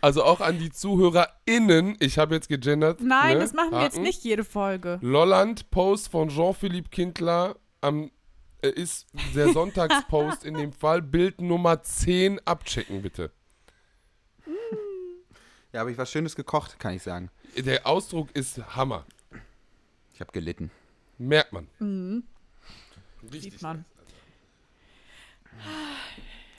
Also 0.00 0.22
auch 0.22 0.42
an 0.42 0.58
die 0.58 0.68
ZuhörerInnen. 0.68 1.96
Ich 1.98 2.18
habe 2.18 2.34
jetzt 2.34 2.50
gegendert. 2.50 3.00
Nein, 3.00 3.38
ne? 3.38 3.40
das 3.40 3.54
machen 3.54 3.70
wir 3.70 3.84
jetzt 3.84 3.98
nicht 3.98 4.22
jede 4.22 4.44
Folge. 4.44 4.98
Lolland 5.00 5.70
Post 5.70 6.10
von 6.10 6.28
Jean-Philippe 6.28 6.90
Kindler 6.90 7.56
am 7.80 8.10
äh, 8.60 8.68
ist 8.68 9.06
der 9.34 9.54
Sonntagspost 9.54 10.44
in 10.44 10.58
dem 10.58 10.72
Fall 10.78 11.00
Bild 11.00 11.40
Nummer 11.40 11.82
10 11.82 12.38
abchecken 12.46 13.00
bitte. 13.00 13.30
Ja, 15.72 15.80
habe 15.80 15.90
ich 15.90 15.96
was 15.96 16.10
Schönes 16.10 16.36
gekocht, 16.36 16.78
kann 16.78 16.92
ich 16.92 17.02
sagen. 17.02 17.30
Der 17.56 17.86
Ausdruck 17.86 18.28
ist 18.34 18.76
Hammer. 18.76 19.06
Ich 20.12 20.20
habe 20.20 20.32
gelitten. 20.32 20.70
Merkt 21.18 21.52
man. 21.52 21.68
Mhm. 21.78 22.24
Richtig. 23.22 23.52
Sieht 23.54 23.62
man. 23.62 23.84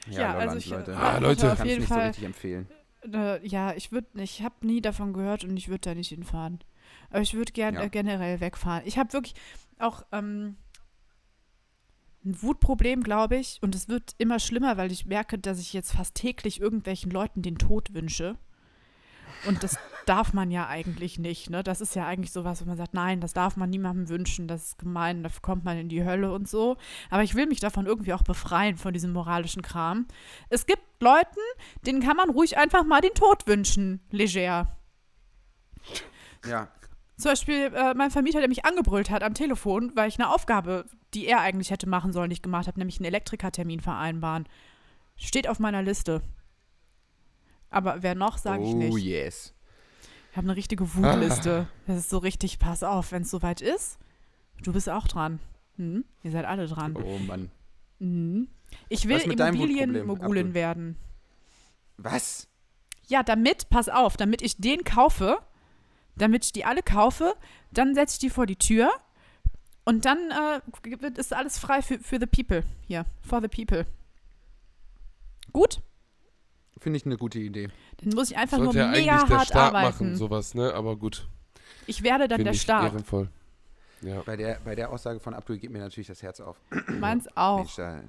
Ja, 0.10 0.20
Ja, 0.22 0.28
Lolland, 0.34 0.42
also 0.50 0.58
ich 0.58 0.70
Leute. 0.70 0.98
Ah, 0.98 1.18
Leute. 1.18 1.52
auf 1.52 1.58
Kann's 1.58 1.70
jeden 1.70 1.80
nicht 1.82 1.90
so 1.90 1.96
Fall. 1.96 2.08
richtig 2.08 2.24
empfehlen. 2.24 2.68
Äh, 3.12 3.46
ja, 3.48 3.74
ich 3.76 3.92
würde, 3.92 4.08
ich 4.22 4.42
habe 4.42 4.56
nie 4.66 4.82
davon 4.82 5.14
gehört 5.14 5.44
und 5.44 5.58
ich 5.58 5.68
würde 5.68 5.82
da 5.90 5.96
nicht 5.96 6.10
hinfahren. 6.10 6.60
Aber 7.10 7.22
ich 7.22 7.34
würde 7.34 7.52
gerne 7.52 7.78
Ja. 7.80 7.84
äh, 7.86 7.90
generell 7.90 8.40
wegfahren. 8.40 8.84
Ich 8.86 8.98
habe 8.98 9.14
wirklich 9.14 9.36
auch 9.80 10.04
ähm, 10.12 10.56
ein 12.24 12.42
Wutproblem, 12.42 13.04
glaube 13.04 13.36
ich, 13.38 13.60
und 13.62 13.76
es 13.76 13.88
wird 13.90 14.16
immer 14.18 14.40
schlimmer, 14.40 14.78
weil 14.78 14.92
ich 14.92 15.06
merke, 15.06 15.38
dass 15.38 15.60
ich 15.60 15.74
jetzt 15.74 15.92
fast 15.94 16.16
täglich 16.16 16.60
irgendwelchen 16.62 17.12
Leuten 17.12 17.42
den 17.42 17.58
Tod 17.58 17.94
wünsche. 17.94 18.38
Und 19.48 19.64
das 19.64 19.78
darf 20.06 20.34
man 20.34 20.52
ja 20.52 20.68
eigentlich 20.68 21.20
nicht, 21.20 21.50
ne? 21.50 21.64
Das 21.64 21.82
ist 21.82 21.96
ja 21.96 22.06
eigentlich 22.06 22.32
sowas, 22.32 22.62
wo 22.62 22.66
man 22.66 22.78
sagt, 22.78 22.94
nein, 22.94 23.22
das 23.22 23.34
darf 23.34 23.58
man 23.58 23.70
niemandem 23.70 24.10
wünschen, 24.10 24.48
das 24.48 24.66
ist 24.66 24.80
gemein, 24.80 25.24
dafür 25.24 25.42
kommt 25.42 25.66
man 25.66 25.78
in 25.78 25.90
die 25.90 26.04
Hölle 26.04 26.32
und 26.32 26.48
so. 26.48 26.78
Aber 27.10 27.24
ich 27.24 27.36
will 27.36 27.48
mich 27.48 27.60
davon 27.60 27.86
irgendwie 27.86 28.14
auch 28.14 28.24
befreien, 28.24 28.78
von 28.78 28.94
diesem 28.94 29.14
moralischen 29.14 29.62
Kram. 29.62 30.08
Es 30.50 30.66
gibt 30.66 30.84
Leuten, 31.02 31.40
denen 31.86 32.02
kann 32.02 32.18
man 32.18 32.30
ruhig 32.30 32.58
einfach 32.58 32.84
mal 32.84 33.02
den 33.02 33.14
Tod 33.14 33.48
wünschen, 33.48 34.02
leger. 34.12 34.78
Ja. 36.46 36.68
Zum 37.18 37.32
Beispiel 37.32 37.72
äh, 37.74 37.94
mein 37.94 38.12
Vermieter, 38.12 38.40
der 38.40 38.50
mich 38.50 38.66
angebrüllt 38.66 39.10
hat 39.10 39.24
am 39.24 39.34
Telefon, 39.34 39.92
weil 39.96 40.10
ich 40.10 40.20
eine 40.20 40.30
Aufgabe, 40.30 40.86
die 41.14 41.28
er 41.28 41.40
eigentlich 41.40 41.72
hätte 41.72 41.88
machen 41.88 42.12
sollen, 42.12 42.30
nicht 42.30 42.44
gemacht 42.44 42.68
habe, 42.68 42.80
nämlich 42.80 43.00
einen 43.00 43.06
Elektrikertermin 43.06 43.80
vereinbaren. 43.80 44.48
Steht 45.16 45.48
auf 45.48 45.60
meiner 45.60 45.82
Liste. 45.82 46.22
Aber 47.76 48.02
wer 48.04 48.16
noch, 48.16 48.38
sage 48.38 48.64
ich 48.64 48.70
oh 48.70 48.78
nicht. 48.78 49.06
yes. 49.06 49.54
Ich 50.32 50.38
habe 50.38 50.48
eine 50.48 50.56
richtige 50.56 50.96
Wutliste. 50.96 51.68
Das 51.88 51.98
ist 51.98 52.10
so 52.10 52.20
richtig, 52.20 52.58
pass 52.58 52.84
auf, 52.84 53.12
wenn 53.12 53.24
es 53.24 53.30
soweit 53.30 53.60
ist, 53.60 54.00
du 54.64 54.72
bist 54.72 54.90
auch 54.90 55.10
dran. 55.10 55.42
Hm? 55.76 56.06
Ihr 56.24 56.32
seid 56.32 56.46
alle 56.46 56.68
dran. 56.68 56.96
Oh 56.96 57.20
Mann. 57.20 57.52
Mhm. 58.00 58.48
Ich 58.88 59.10
will 59.10 59.20
Immobilienmogulin 59.20 60.54
werden. 60.54 60.96
Was? 61.98 62.48
Ja, 63.08 63.24
damit, 63.24 63.70
pass 63.70 63.90
auf, 63.90 64.16
damit 64.16 64.42
ich 64.42 64.56
den 64.56 64.86
kaufe, 64.86 65.38
damit 66.16 66.46
ich 66.46 66.54
die 66.54 66.64
alle 66.64 66.82
kaufe, 66.82 67.36
dann 67.74 67.94
setze 67.94 68.14
ich 68.16 68.20
die 68.20 68.30
vor 68.30 68.46
die 68.46 68.56
Tür 68.56 68.90
und 69.84 70.06
dann 70.06 70.32
äh, 70.32 71.10
ist 71.18 71.34
alles 71.34 71.60
frei 71.60 71.82
für, 71.82 72.00
für 72.00 72.20
the 72.22 72.26
people 72.26 72.64
hier, 72.88 73.06
for 73.22 73.42
the 73.42 73.50
people. 73.50 73.86
Gut? 75.52 75.82
Finde 76.78 76.98
ich 76.98 77.06
eine 77.06 77.18
gute 77.18 77.40
Idee. 77.40 77.70
Dann 78.04 78.14
muss 78.14 78.32
ich 78.32 78.38
einfach 78.38 78.58
Sollte 78.58 78.78
ja 78.80 78.86
nur 78.88 78.94
eigentlich 78.96 79.06
mega 79.12 79.24
der 79.26 79.38
hart 79.38 79.48
Staat 79.48 79.74
arbeiten. 79.74 79.86
machen, 79.88 80.16
sowas, 80.18 80.54
ne? 80.56 80.74
Aber 80.74 80.96
gut. 80.98 81.28
ich 81.88 82.04
werde 82.04 82.28
dann 82.28 82.38
Finde 82.38 82.44
der 82.46 82.54
ich 82.54 82.62
Staat. 82.62 82.92
ehrenvoll. 82.92 83.30
Ja. 84.02 84.22
Bei 84.24 84.36
der, 84.36 84.60
bei 84.64 84.76
der 84.76 84.92
Aussage 84.92 85.20
von 85.20 85.34
Abdul 85.34 85.58
geht 85.58 85.72
mir 85.72 85.80
natürlich 85.80 86.08
das 86.08 86.22
Herz 86.22 86.40
auf. 86.42 86.60
Meins 87.00 87.28
auch. 87.36 87.60
Mensch, 87.60 87.76
da 87.78 88.04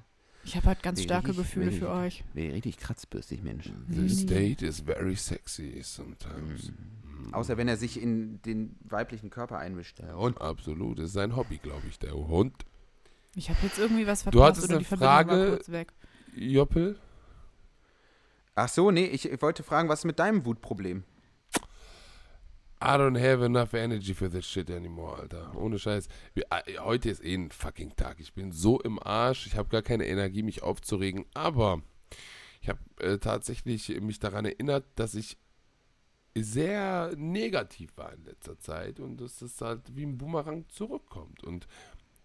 Ich 0.44 0.56
habe 0.56 0.66
halt 0.66 0.82
ganz 0.82 1.00
starke 1.02 1.28
richtig, 1.28 1.44
Gefühle 1.46 1.66
nee, 1.70 1.78
für 1.78 1.88
euch. 1.90 2.24
wäre 2.34 2.54
richtig 2.54 2.76
kratzbürstig, 2.78 3.42
Mensch. 3.42 3.70
Mhm. 3.70 4.08
The 4.08 4.14
state 4.14 4.66
is 4.66 4.80
very 4.80 5.14
sexy 5.16 5.80
sometimes. 5.82 6.70
Mhm. 6.72 7.32
Außer 7.32 7.56
wenn 7.56 7.68
er 7.68 7.76
sich 7.76 8.00
in 8.02 8.42
den 8.42 8.76
weiblichen 8.80 9.30
Körper 9.30 9.58
einmischt. 9.58 10.00
Der 10.00 10.16
Hund. 10.16 10.40
Absolut. 10.40 10.98
Das 10.98 11.06
ist 11.06 11.12
sein 11.12 11.34
Hobby, 11.36 11.58
glaube 11.58 11.82
ich, 11.88 11.98
der 11.98 12.12
Hund. 12.12 12.52
Ich 13.36 13.48
habe 13.48 13.58
jetzt 13.62 13.78
irgendwie 13.78 14.06
was 14.06 14.24
Du 14.24 14.30
verpasst 14.32 14.48
hattest 14.48 14.64
oder 14.64 14.74
eine 14.74 14.78
die 14.80 14.84
Verbindung 14.84 15.08
war 15.14 15.24
Frage- 15.24 15.50
kurz 15.50 15.68
weg. 15.70 15.92
Joppel? 16.34 16.98
Ach 18.56 18.68
so, 18.68 18.90
nee, 18.90 19.04
ich, 19.04 19.30
ich 19.30 19.42
wollte 19.42 19.62
fragen, 19.62 19.88
was 19.88 20.00
ist 20.00 20.04
mit 20.06 20.18
deinem 20.18 20.44
Wutproblem? 20.46 21.04
I 22.82 22.96
don't 22.98 23.18
have 23.18 23.44
enough 23.44 23.74
energy 23.74 24.14
for 24.14 24.30
this 24.30 24.46
shit 24.46 24.70
anymore, 24.70 25.18
Alter. 25.18 25.54
Ohne 25.56 25.78
Scheiß. 25.78 26.08
Äh, 26.34 26.78
heute 26.78 27.10
ist 27.10 27.24
eh 27.24 27.34
ein 27.34 27.50
fucking 27.50 27.96
Tag. 27.96 28.18
Ich 28.18 28.32
bin 28.34 28.52
so 28.52 28.80
im 28.80 28.98
Arsch. 29.02 29.46
Ich 29.46 29.56
habe 29.56 29.68
gar 29.68 29.82
keine 29.82 30.06
Energie, 30.06 30.42
mich 30.42 30.62
aufzuregen. 30.62 31.26
Aber 31.34 31.82
ich 32.62 32.68
habe 32.68 32.80
äh, 33.00 33.18
tatsächlich 33.18 34.00
mich 34.00 34.18
daran 34.18 34.44
erinnert, 34.46 34.84
dass 34.96 35.14
ich 35.14 35.38
sehr 36.34 37.14
negativ 37.16 37.96
war 37.96 38.12
in 38.12 38.24
letzter 38.24 38.58
Zeit 38.58 39.00
und 39.00 39.20
dass 39.20 39.38
das 39.38 39.60
halt 39.60 39.96
wie 39.96 40.04
ein 40.04 40.18
Boomerang 40.18 40.68
zurückkommt. 40.68 41.44
Und 41.44 41.66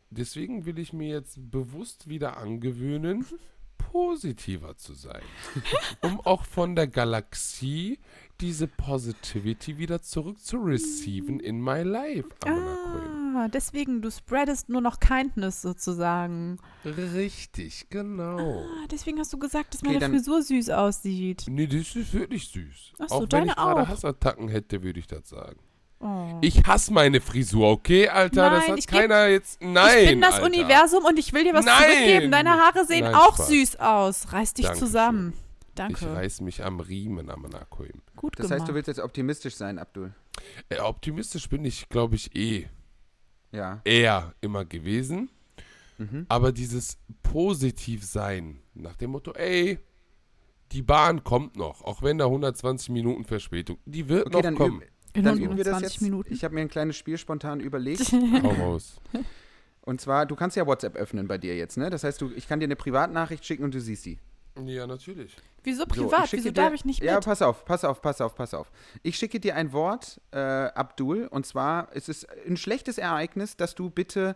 deswegen 0.09 0.65
will 0.65 0.79
ich 0.79 0.93
mir 0.93 1.09
jetzt 1.09 1.51
bewusst 1.51 2.07
wieder 2.09 2.37
angewöhnen, 2.37 3.25
positiver 3.91 4.77
zu 4.77 4.93
sein. 4.93 5.21
um 6.01 6.19
auch 6.21 6.45
von 6.45 6.75
der 6.75 6.87
Galaxie 6.87 7.99
diese 8.39 8.67
Positivity 8.67 9.77
wieder 9.77 10.01
zurück 10.01 10.39
zu 10.39 10.57
receiven 10.57 11.39
in 11.39 11.61
my 11.61 11.81
life. 11.83 12.27
Quinn. 12.39 13.35
Ah, 13.35 13.47
deswegen, 13.47 14.01
du 14.01 14.09
spreadest 14.11 14.69
nur 14.69 14.81
noch 14.81 14.99
Kindness 14.99 15.61
sozusagen. 15.61 16.57
Richtig, 16.85 17.87
genau. 17.89 18.61
Ah, 18.61 18.87
deswegen 18.89 19.19
hast 19.19 19.31
du 19.33 19.37
gesagt, 19.37 19.73
dass 19.73 19.81
Okay, 19.81 19.89
meine 19.93 19.99
dann- 19.99 20.11
Frisur 20.11 20.41
süß 20.41 20.69
aussieht. 20.69 21.45
Nee, 21.49 21.67
das 21.67 21.95
ist 21.95 22.13
wirklich 22.13 22.47
süß. 22.49 22.93
Ach 22.99 23.09
so, 23.09 23.15
auch 23.15 23.21
wenn 23.21 23.29
deine 23.29 23.47
ich 23.51 23.55
gerade. 23.55 23.87
Hassattacken 23.87 24.47
hätte, 24.49 24.83
würde 24.83 24.99
ich 24.99 25.07
das 25.07 25.29
sagen. 25.29 25.59
Oh. 26.03 26.37
Ich 26.41 26.63
hasse 26.65 26.91
meine 26.91 27.21
Frisur, 27.21 27.69
okay, 27.69 28.07
Alter? 28.09 28.49
das 28.49 28.61
Nein, 28.63 28.71
hat 28.71 28.79
ich 28.79 28.87
geb- 28.87 28.99
keiner 29.01 29.27
jetzt. 29.27 29.61
Nein. 29.61 29.97
ich 30.03 30.09
bin 30.09 30.21
das 30.21 30.33
Alter. 30.35 30.45
Universum 30.47 31.05
und 31.05 31.19
ich 31.19 31.31
will 31.31 31.43
dir 31.43 31.53
was 31.53 31.65
Nein! 31.65 31.75
zurückgeben. 31.83 32.31
Deine 32.31 32.49
Haare 32.51 32.85
sehen 32.85 33.03
Nein, 33.05 33.15
auch 33.15 33.35
Spaß. 33.35 33.47
süß 33.49 33.75
aus. 33.79 34.33
Reiß 34.33 34.53
dich 34.55 34.65
Dankeschön. 34.65 34.87
zusammen. 34.87 35.33
Ich 35.69 35.75
Danke. 35.75 36.13
reiß 36.15 36.41
mich 36.41 36.63
am 36.63 36.79
Riemen, 36.79 37.29
Amanakoim. 37.29 38.01
Gut 38.15 38.33
Das 38.37 38.47
gemacht. 38.47 38.59
heißt, 38.61 38.69
du 38.69 38.73
willst 38.73 38.87
jetzt 38.87 38.99
optimistisch 38.99 39.55
sein, 39.55 39.77
Abdul. 39.79 40.13
Äh, 40.69 40.79
optimistisch 40.79 41.47
bin 41.47 41.63
ich, 41.65 41.87
glaube 41.87 42.15
ich, 42.15 42.35
eh 42.35 42.67
Ja. 43.51 43.79
eher 43.85 44.33
immer 44.41 44.65
gewesen. 44.65 45.29
Mhm. 45.97 46.25
Aber 46.29 46.51
dieses 46.51 46.97
Positivsein 47.61 48.59
nach 48.73 48.95
dem 48.95 49.11
Motto, 49.11 49.33
ey, 49.33 49.77
die 50.71 50.81
Bahn 50.81 51.23
kommt 51.23 51.55
noch, 51.57 51.81
auch 51.83 52.01
wenn 52.01 52.17
da 52.17 52.25
120 52.25 52.89
Minuten 52.89 53.23
Verspätung, 53.25 53.77
die 53.85 54.07
wird 54.09 54.27
Okay, 54.27 54.35
noch 54.35 54.41
dann, 54.41 54.55
kommen. 54.55 54.81
üb, 54.81 54.87
In 55.13 55.23
dann 55.23 55.37
üben 55.37 55.57
wir 55.57 55.63
das 55.63 55.73
120 55.73 55.93
jetzt. 55.95 56.01
Minuten. 56.01 56.33
Ich 56.33 56.43
habe 56.43 56.53
mir 56.55 56.61
ein 56.61 56.69
kleines 56.69 56.95
Spiel 56.97 57.17
spontan 57.17 57.59
überlegt. 57.59 58.11
Hau 58.43 58.49
raus. 58.49 58.99
Und 59.81 59.99
zwar, 59.99 60.25
du 60.25 60.35
kannst 60.35 60.55
ja 60.57 60.65
WhatsApp 60.67 60.95
öffnen 60.95 61.27
bei 61.27 61.37
dir 61.37 61.55
jetzt, 61.55 61.77
ne? 61.77 61.89
Das 61.89 62.03
heißt, 62.03 62.21
du, 62.21 62.31
ich 62.35 62.47
kann 62.47 62.59
dir 62.59 62.65
eine 62.65 62.75
Privatnachricht 62.75 63.43
schicken 63.45 63.63
und 63.63 63.73
du 63.73 63.81
siehst 63.81 64.03
sie. 64.03 64.19
Ja, 64.65 64.85
natürlich. 64.85 65.35
Wieso 65.63 65.79
So, 65.81 65.85
privat? 65.85 66.27
schicke 66.29 66.43
Wieso 66.43 66.49
dir- 66.49 66.61
darf 66.61 66.73
ich 66.73 66.85
nicht 66.85 66.99
mit? 67.01 67.09
Ja, 67.09 67.19
pass 67.19 67.41
auf, 67.41 67.65
pass 67.65 67.83
auf, 67.85 68.01
pass 68.01 68.19
auf, 68.21 68.35
pass 68.35 68.53
auf. 68.53 68.71
Ich 69.01 69.15
schicke 69.17 69.39
dir 69.39 69.55
ein 69.55 69.71
Wort, 69.73 70.19
äh, 70.31 70.37
Abdul, 70.37 71.27
und 71.27 71.45
zwar 71.45 71.87
es 71.93 72.09
ist 72.09 72.27
ein 72.47 72.57
schlechtes 72.57 72.97
Ereignis, 72.97 73.55
dass 73.57 73.75
du 73.75 73.89
bitte 73.89 74.35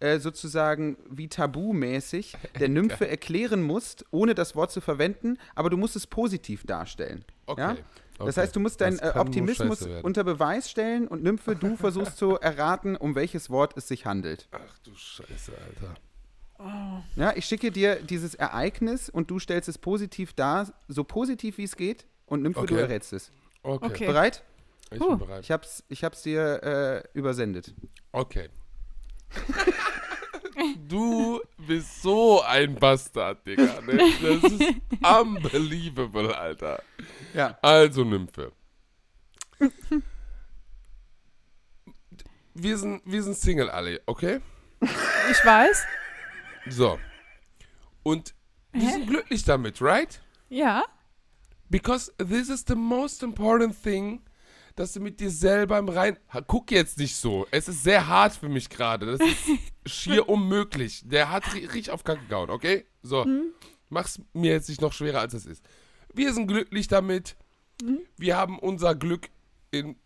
äh, 0.00 0.18
sozusagen 0.18 0.96
wie 1.08 1.28
tabumäßig 1.28 2.36
der 2.60 2.68
Nymphe 2.68 3.06
erklären 3.08 3.62
musst, 3.62 4.04
ohne 4.10 4.34
das 4.34 4.56
Wort 4.56 4.72
zu 4.72 4.80
verwenden, 4.80 5.38
aber 5.54 5.70
du 5.70 5.76
musst 5.76 5.94
es 5.96 6.06
positiv 6.06 6.64
darstellen. 6.64 7.24
Okay. 7.46 7.60
Ja? 7.60 7.76
Das 8.26 8.36
okay. 8.36 8.42
heißt, 8.42 8.56
du 8.56 8.60
musst 8.60 8.80
deinen 8.80 8.98
Das 8.98 9.14
äh, 9.14 9.18
Optimismus 9.18 9.82
unter 10.02 10.24
Beweis 10.24 10.70
stellen 10.70 11.08
und 11.08 11.22
Nymphe, 11.22 11.56
du 11.56 11.76
versuchst 11.76 12.16
zu 12.18 12.38
erraten, 12.38 12.96
um 12.96 13.14
welches 13.14 13.50
Wort 13.50 13.76
es 13.76 13.88
sich 13.88 14.06
handelt. 14.06 14.48
Ach 14.52 14.78
du 14.84 14.94
Scheiße, 14.94 15.52
Alter. 15.66 15.94
Ja, 17.16 17.32
ich 17.34 17.44
schicke 17.46 17.72
dir 17.72 17.96
dieses 17.96 18.34
Ereignis 18.36 19.08
und 19.10 19.30
du 19.30 19.40
stellst 19.40 19.68
es 19.68 19.78
positiv 19.78 20.32
dar, 20.32 20.72
so 20.86 21.02
positiv 21.02 21.58
wie 21.58 21.64
es 21.64 21.74
geht, 21.76 22.06
und 22.26 22.42
Nymphe, 22.42 22.60
du 22.66 22.74
Okay. 22.74 22.82
errätst 22.82 23.12
es. 23.12 23.32
Okay, 23.64 23.86
Okay. 23.86 24.06
Bereit? 24.06 24.44
ich 24.92 24.98
bin 25.00 25.18
bereit. 25.18 25.42
Ich 25.42 25.50
hab's, 25.50 25.82
ich 25.88 26.04
hab's 26.04 26.22
dir 26.22 26.62
äh, 26.62 27.18
übersendet. 27.18 27.74
Okay. 28.12 28.48
Du 30.88 31.40
bist 31.66 32.02
so 32.02 32.42
ein 32.42 32.74
Bastard, 32.76 33.44
Digga. 33.46 33.80
Ne? 33.80 33.98
Das 34.22 34.52
ist 34.52 34.74
unbelievable, 35.20 36.36
Alter. 36.36 36.82
Ja. 37.34 37.58
Also, 37.62 38.04
Nymphe. 38.04 38.52
Wir 42.54 42.76
sind, 42.78 43.02
wir 43.04 43.22
sind 43.22 43.36
Single 43.36 43.70
alle, 43.70 44.00
okay? 44.06 44.40
Ich 44.80 45.44
weiß. 45.44 45.84
So. 46.68 46.98
Und 48.02 48.34
wir 48.72 48.82
Hä? 48.88 48.92
sind 48.92 49.06
glücklich 49.06 49.44
damit, 49.44 49.80
right? 49.80 50.20
Ja. 50.48 50.84
Because 51.70 52.12
this 52.18 52.48
is 52.50 52.64
the 52.66 52.74
most 52.74 53.22
important 53.22 53.80
thing, 53.82 54.22
dass 54.76 54.92
du 54.92 55.00
mit 55.00 55.20
dir 55.20 55.30
selber 55.30 55.78
im 55.78 55.88
Rein. 55.88 56.18
Ha, 56.32 56.40
Guck 56.42 56.70
jetzt 56.70 56.98
nicht 56.98 57.16
so. 57.16 57.46
Es 57.50 57.68
ist 57.68 57.82
sehr 57.82 58.06
hart 58.06 58.34
für 58.34 58.48
mich 58.48 58.68
gerade. 58.68 59.06
Das 59.16 59.20
ist 59.20 59.38
schier 59.86 60.28
unmöglich. 60.28 61.02
Der 61.06 61.30
hat 61.30 61.44
ri- 61.44 61.62
richtig 61.72 61.90
auf 61.90 62.04
Kacke 62.04 62.26
gehauen, 62.26 62.50
okay? 62.50 62.86
So. 63.02 63.26
Mach's 63.88 64.20
mir 64.34 64.52
jetzt 64.52 64.68
nicht 64.68 64.80
noch 64.80 64.92
schwerer, 64.92 65.20
als 65.20 65.32
es 65.34 65.46
ist. 65.46 65.64
Wir 66.14 66.32
sind 66.34 66.46
glücklich 66.46 66.88
damit, 66.88 67.36
Wir 68.16 68.36
haben 68.36 68.58
unser 68.58 68.94
Glück 68.94 69.28
in 69.70 69.96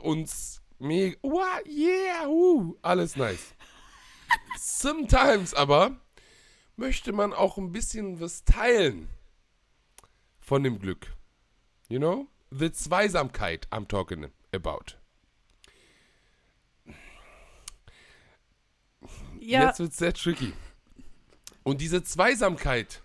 uns 0.00 0.60
mega. 0.78 1.16
Wow, 1.22 1.64
yeah, 1.66 2.26
uh, 2.26 2.76
alles 2.82 3.16
nice. 3.16 3.54
Sometimes 4.58 5.54
aber 5.54 5.96
möchte 6.76 7.12
man 7.12 7.32
auch 7.32 7.56
ein 7.56 7.72
bisschen 7.72 8.20
was 8.20 8.44
teilen 8.44 9.08
von 10.40 10.62
dem 10.62 10.78
Glück. 10.78 11.14
You 11.88 11.98
know? 11.98 12.26
The 12.50 12.70
Zweisamkeit 12.70 13.66
I'm 13.70 13.86
talking 13.86 14.30
about. 14.52 14.96
Ja, 19.40 19.68
Jetzt 19.68 19.80
wird 19.80 19.94
sehr 19.94 20.12
tricky. 20.12 20.52
Und 21.62 21.80
diese 21.80 22.02
Zweisamkeit 22.02 23.02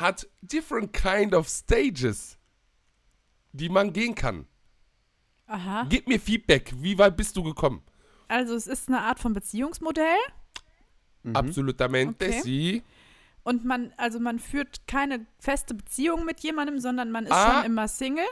hat 0.00 0.26
different 0.42 0.92
kind 0.92 1.34
of 1.34 1.48
stages, 1.48 2.38
die 3.52 3.68
man 3.68 3.92
gehen 3.92 4.14
kann. 4.14 4.46
aha. 5.46 5.86
Gib 5.88 6.06
mir 6.08 6.18
Feedback. 6.20 6.72
Wie 6.76 6.98
weit 6.98 7.16
bist 7.16 7.36
du 7.36 7.42
gekommen? 7.42 7.82
Also 8.28 8.54
es 8.54 8.66
ist 8.66 8.88
eine 8.88 9.00
Art 9.02 9.20
von 9.20 9.32
Beziehungsmodell 9.32 10.18
Absolutamente 11.34 12.26
Okay. 12.26 12.40
sí. 12.42 12.82
und 13.42 13.64
man, 13.64 13.92
also 13.96 14.20
man 14.20 14.38
führt 14.38 14.86
keine 14.86 15.26
feste 15.38 15.74
Beziehung 15.74 16.24
mit 16.24 16.40
jemandem, 16.40 16.78
sondern 16.80 17.10
man 17.10 17.24
ist 17.26 17.32
Ah. 17.32 17.56
schon 17.58 17.66
immer 17.66 17.88
Single. 17.88 18.24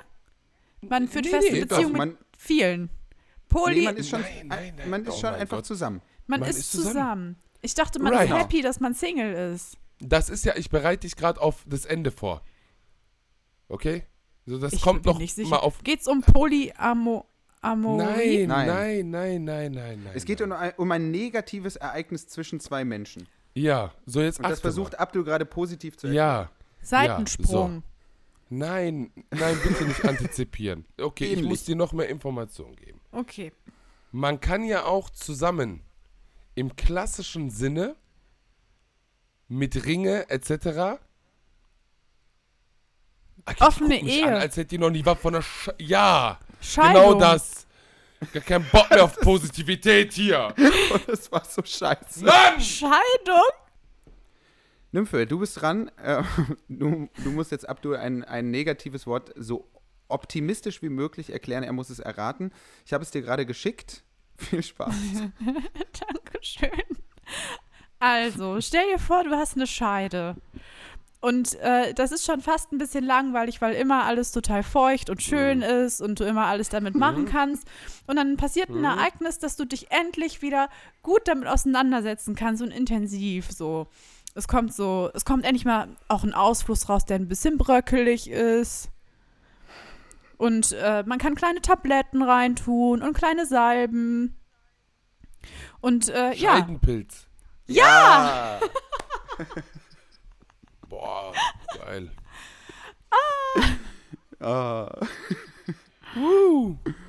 Man 0.81 1.09
führt 1.09 1.25
Nee, 1.25 1.31
feste 1.31 1.53
nee, 1.53 1.61
Beziehungen 1.65 1.97
mit 2.11 2.19
vielen. 2.39 2.91
Poly, 3.49 3.81
Nee, 3.81 3.85
man 3.85 3.97
ist 3.97 4.09
schon, 4.11 4.21
Nein, 4.21 4.47
nein, 4.49 4.75
nein, 4.77 4.91
man 4.91 5.03
ist 5.05 5.11
oh 5.15 5.21
schon 5.21 5.35
einfach 5.35 5.59
Gott. 5.59 5.67
zusammen. 5.67 6.03
man, 6.27 6.41
man 6.41 6.49
ist, 6.49 6.59
ist 6.59 6.71
zusammen. 6.73 6.93
zusammen. 6.95 7.37
Ich 7.63 7.75
dachte, 7.75 7.99
man 8.01 8.13
Right. 8.13 8.29
ist 8.31 8.37
happy, 8.37 8.61
dass 8.63 8.81
man 8.81 8.95
Single 8.95 9.33
ist. 9.55 9.77
Das 10.09 10.29
ist 10.29 10.45
ja, 10.45 10.55
ich 10.57 10.71
bereite 10.71 11.03
dich 11.07 11.17
gerade 11.17 11.41
auf 11.41 11.65
das 11.67 11.85
Ende 11.85 12.11
vor. 12.11 12.43
Okay? 13.69 14.05
So, 14.47 14.59
das 14.59 14.73
ich 14.73 14.83
kommt 14.83 15.03
bin 15.03 15.13
noch 15.13 15.19
nicht 15.19 15.35
sicher. 15.35 15.49
mal 15.51 15.59
auf. 15.59 15.83
Geht's 15.83 16.07
um 16.07 16.21
Polyamo 16.21 17.27
Amorie? 17.63 18.47
Nein, 18.47 18.49
Nein. 18.49 18.67
nein, 18.67 19.11
nein, 19.11 19.45
nein, 19.45 19.73
nein, 19.73 20.03
nein. 20.05 20.13
Es 20.15 20.25
geht 20.25 20.41
nein. 20.41 20.51
um 20.53 20.57
ein, 20.57 20.73
um 20.77 20.93
ein 20.93 21.11
negatives 21.11 21.77
Ereignis 21.77 22.29
zwischen 22.29 22.61
zwei 22.61 22.85
Menschen. 22.85 23.27
Ja, 23.55 23.93
so 24.05 24.21
jetzt 24.21 24.39
Und 24.39 24.49
das 24.49 24.61
versucht 24.61 24.99
Abdul 24.99 25.25
gerade 25.25 25.47
positiv 25.47 25.97
zu 25.97 26.09
erklären. 26.09 26.49
Ja. 26.49 26.51
Seitensprung. 26.83 27.83
Nein, 28.51 29.11
nein, 29.31 29.59
bitte 29.63 29.85
nicht 29.85 30.05
antizipieren. 30.05 30.85
Okay, 31.01 31.25
ich 31.25 31.33
Ähnlich. 31.33 31.49
muss 31.49 31.65
dir 31.65 31.77
noch 31.77 31.93
mehr 31.93 32.09
Informationen 32.09 32.77
geben. 32.77 33.01
Okay. 33.11 33.53
Man 34.13 34.41
kann 34.41 34.65
ja 34.65 34.85
auch 34.85 35.09
zusammen 35.11 35.83
im 36.55 36.77
klassischen 36.77 37.51
Sinne 37.51 37.97
mit 39.49 39.85
Ringe 39.85 40.29
etc. 40.31 40.99
Ah, 43.47 43.53
die 43.53 43.61
Offene 43.61 44.01
Ehe. 44.01 44.27
An, 44.27 44.35
als 44.35 44.57
hätte 44.57 44.69
die 44.71 44.79
noch 44.79 44.91
nie 44.91 45.05
was 45.05 45.19
von 45.19 45.35
der 45.35 45.43
Sch 45.43 45.71
Ja, 45.79 46.39
Scheidung. 46.61 46.95
genau 46.95 47.21
das. 47.21 47.67
Gar 48.33 48.43
keinen 48.43 48.65
Bock 48.71 48.89
mehr 48.91 49.05
auf 49.05 49.17
Positivität 49.21 50.13
hier. 50.15 50.55
Das 51.07 51.31
war 51.31 51.45
so 51.45 51.63
scheiße. 51.63 52.25
Mann! 52.25 52.61
Scheidung? 52.61 53.51
Nymphe, 54.93 55.27
du 55.27 55.41
bist 55.41 55.61
dran. 55.61 55.91
Äh, 55.99 56.23
du, 56.69 57.09
du 57.23 57.31
musst 57.33 57.51
jetzt 57.51 57.69
Abdul 57.69 57.97
ein, 57.97 58.25
ein 58.25 58.51
negatives 58.51 59.07
Wort 59.07 59.33
so 59.37 59.69
optimistisch 60.09 60.81
wie 60.83 60.89
möglich 60.89 61.31
erklären. 61.31 61.65
Er 61.65 61.73
muss 61.73 61.91
es 61.91 61.99
erraten. 61.99 62.53
Ich 62.87 62.93
habe 62.93 63.03
es 63.03 63.11
dir 63.11 63.21
gerade 63.21 63.45
geschickt. 63.45 64.05
Viel 64.37 64.63
Spaß. 64.63 64.95
Dankeschön. 66.25 66.71
Also, 68.05 68.61
stell 68.61 68.85
dir 68.93 68.99
vor, 68.99 69.25
du 69.25 69.31
hast 69.31 69.57
eine 69.57 69.67
Scheide. 69.67 70.37
Und 71.23 71.55
äh, 71.61 71.95
das 71.95 72.13
ist 72.13 72.27
schon 72.27 72.43
fast 72.43 72.71
ein 72.71 72.77
bisschen 72.77 73.03
langweilig, 73.03 73.63
weil 73.63 73.75
immer 73.75 74.05
alles 74.05 74.31
total 74.31 74.63
feucht 74.63 75.09
und 75.09 75.23
schön 75.23 75.63
ist 75.63 76.03
und 76.03 76.21
du 76.21 76.25
immer 76.25 76.45
alles 76.45 76.69
damit 76.69 76.97
machen 76.97 77.25
kannst. 77.25 77.67
Und 78.07 78.17
dann 78.17 78.37
passiert 78.37 78.69
ein 78.69 78.85
Ereignis, 78.85 79.39
dass 79.39 79.57
du 79.57 79.65
dich 79.65 79.91
endlich 79.91 80.43
wieder 80.43 80.69
gut 81.03 81.23
damit 81.25 81.49
auseinandersetzen 81.49 82.35
kannst 82.35 82.61
und 82.61 82.73
intensiv 82.73 83.51
so. 83.51 83.87
Es 84.35 84.49
kommt 84.49 84.75
so, 84.75 85.11
es 85.15 85.25
kommt 85.25 85.47
endlich 85.47 85.65
mal 85.65 85.89
auch 86.09 86.25
ein 86.25 86.35
Ausfluss 86.35 86.91
raus, 86.91 87.07
der 87.07 87.17
ein 87.17 87.29
bisschen 87.29 87.57
bröckelig 87.57 88.29
ist. 88.29 88.91
Und 90.37 90.73
äh, 90.73 91.05
man 91.07 91.19
kann 91.19 91.37
kleine 91.37 91.63
Tabletten 91.63 92.23
reintun 92.23 93.01
und 93.01 93.15
kleine 93.15 93.47
Salben. 93.47 94.37
Und 95.81 96.11
äh, 96.11 96.35
ja, 96.35 96.59
Scheidenpilz. 96.59 97.24
Ja! 97.67 98.61
Boah, 100.89 101.33
geil. 101.79 102.11
Ah. 104.41 105.07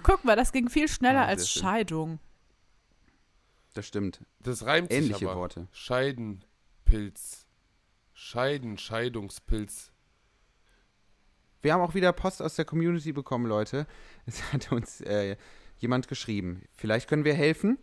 guck 0.04 0.24
mal, 0.24 0.36
das 0.36 0.52
ging 0.52 0.70
viel 0.70 0.88
schneller 0.88 1.22
Ah, 1.22 1.26
sehr 1.26 1.30
als 1.30 1.50
schön. 1.50 1.62
Scheidung. 1.62 2.20
Das 3.74 3.86
stimmt. 3.86 4.22
Das 4.40 4.66
reimt 4.66 4.92
Ähnliche 4.92 5.20
sich 5.20 5.28
aber. 5.28 5.36
Worte. 5.36 5.68
Scheidenpilz. 5.72 7.46
Scheiden, 8.14 8.78
Scheidungspilz. 8.78 9.92
Wir 11.62 11.74
haben 11.74 11.82
auch 11.82 11.94
wieder 11.94 12.14
Post 12.14 12.42
aus 12.42 12.56
der 12.56 12.64
Community 12.64 13.12
bekommen, 13.12 13.48
Leute. 13.48 13.86
Es 14.26 14.54
hat 14.54 14.72
uns 14.72 15.02
äh, 15.02 15.36
jemand 15.78 16.08
geschrieben. 16.08 16.64
Vielleicht 16.74 17.10
können 17.10 17.26
wir 17.26 17.34
helfen. 17.34 17.78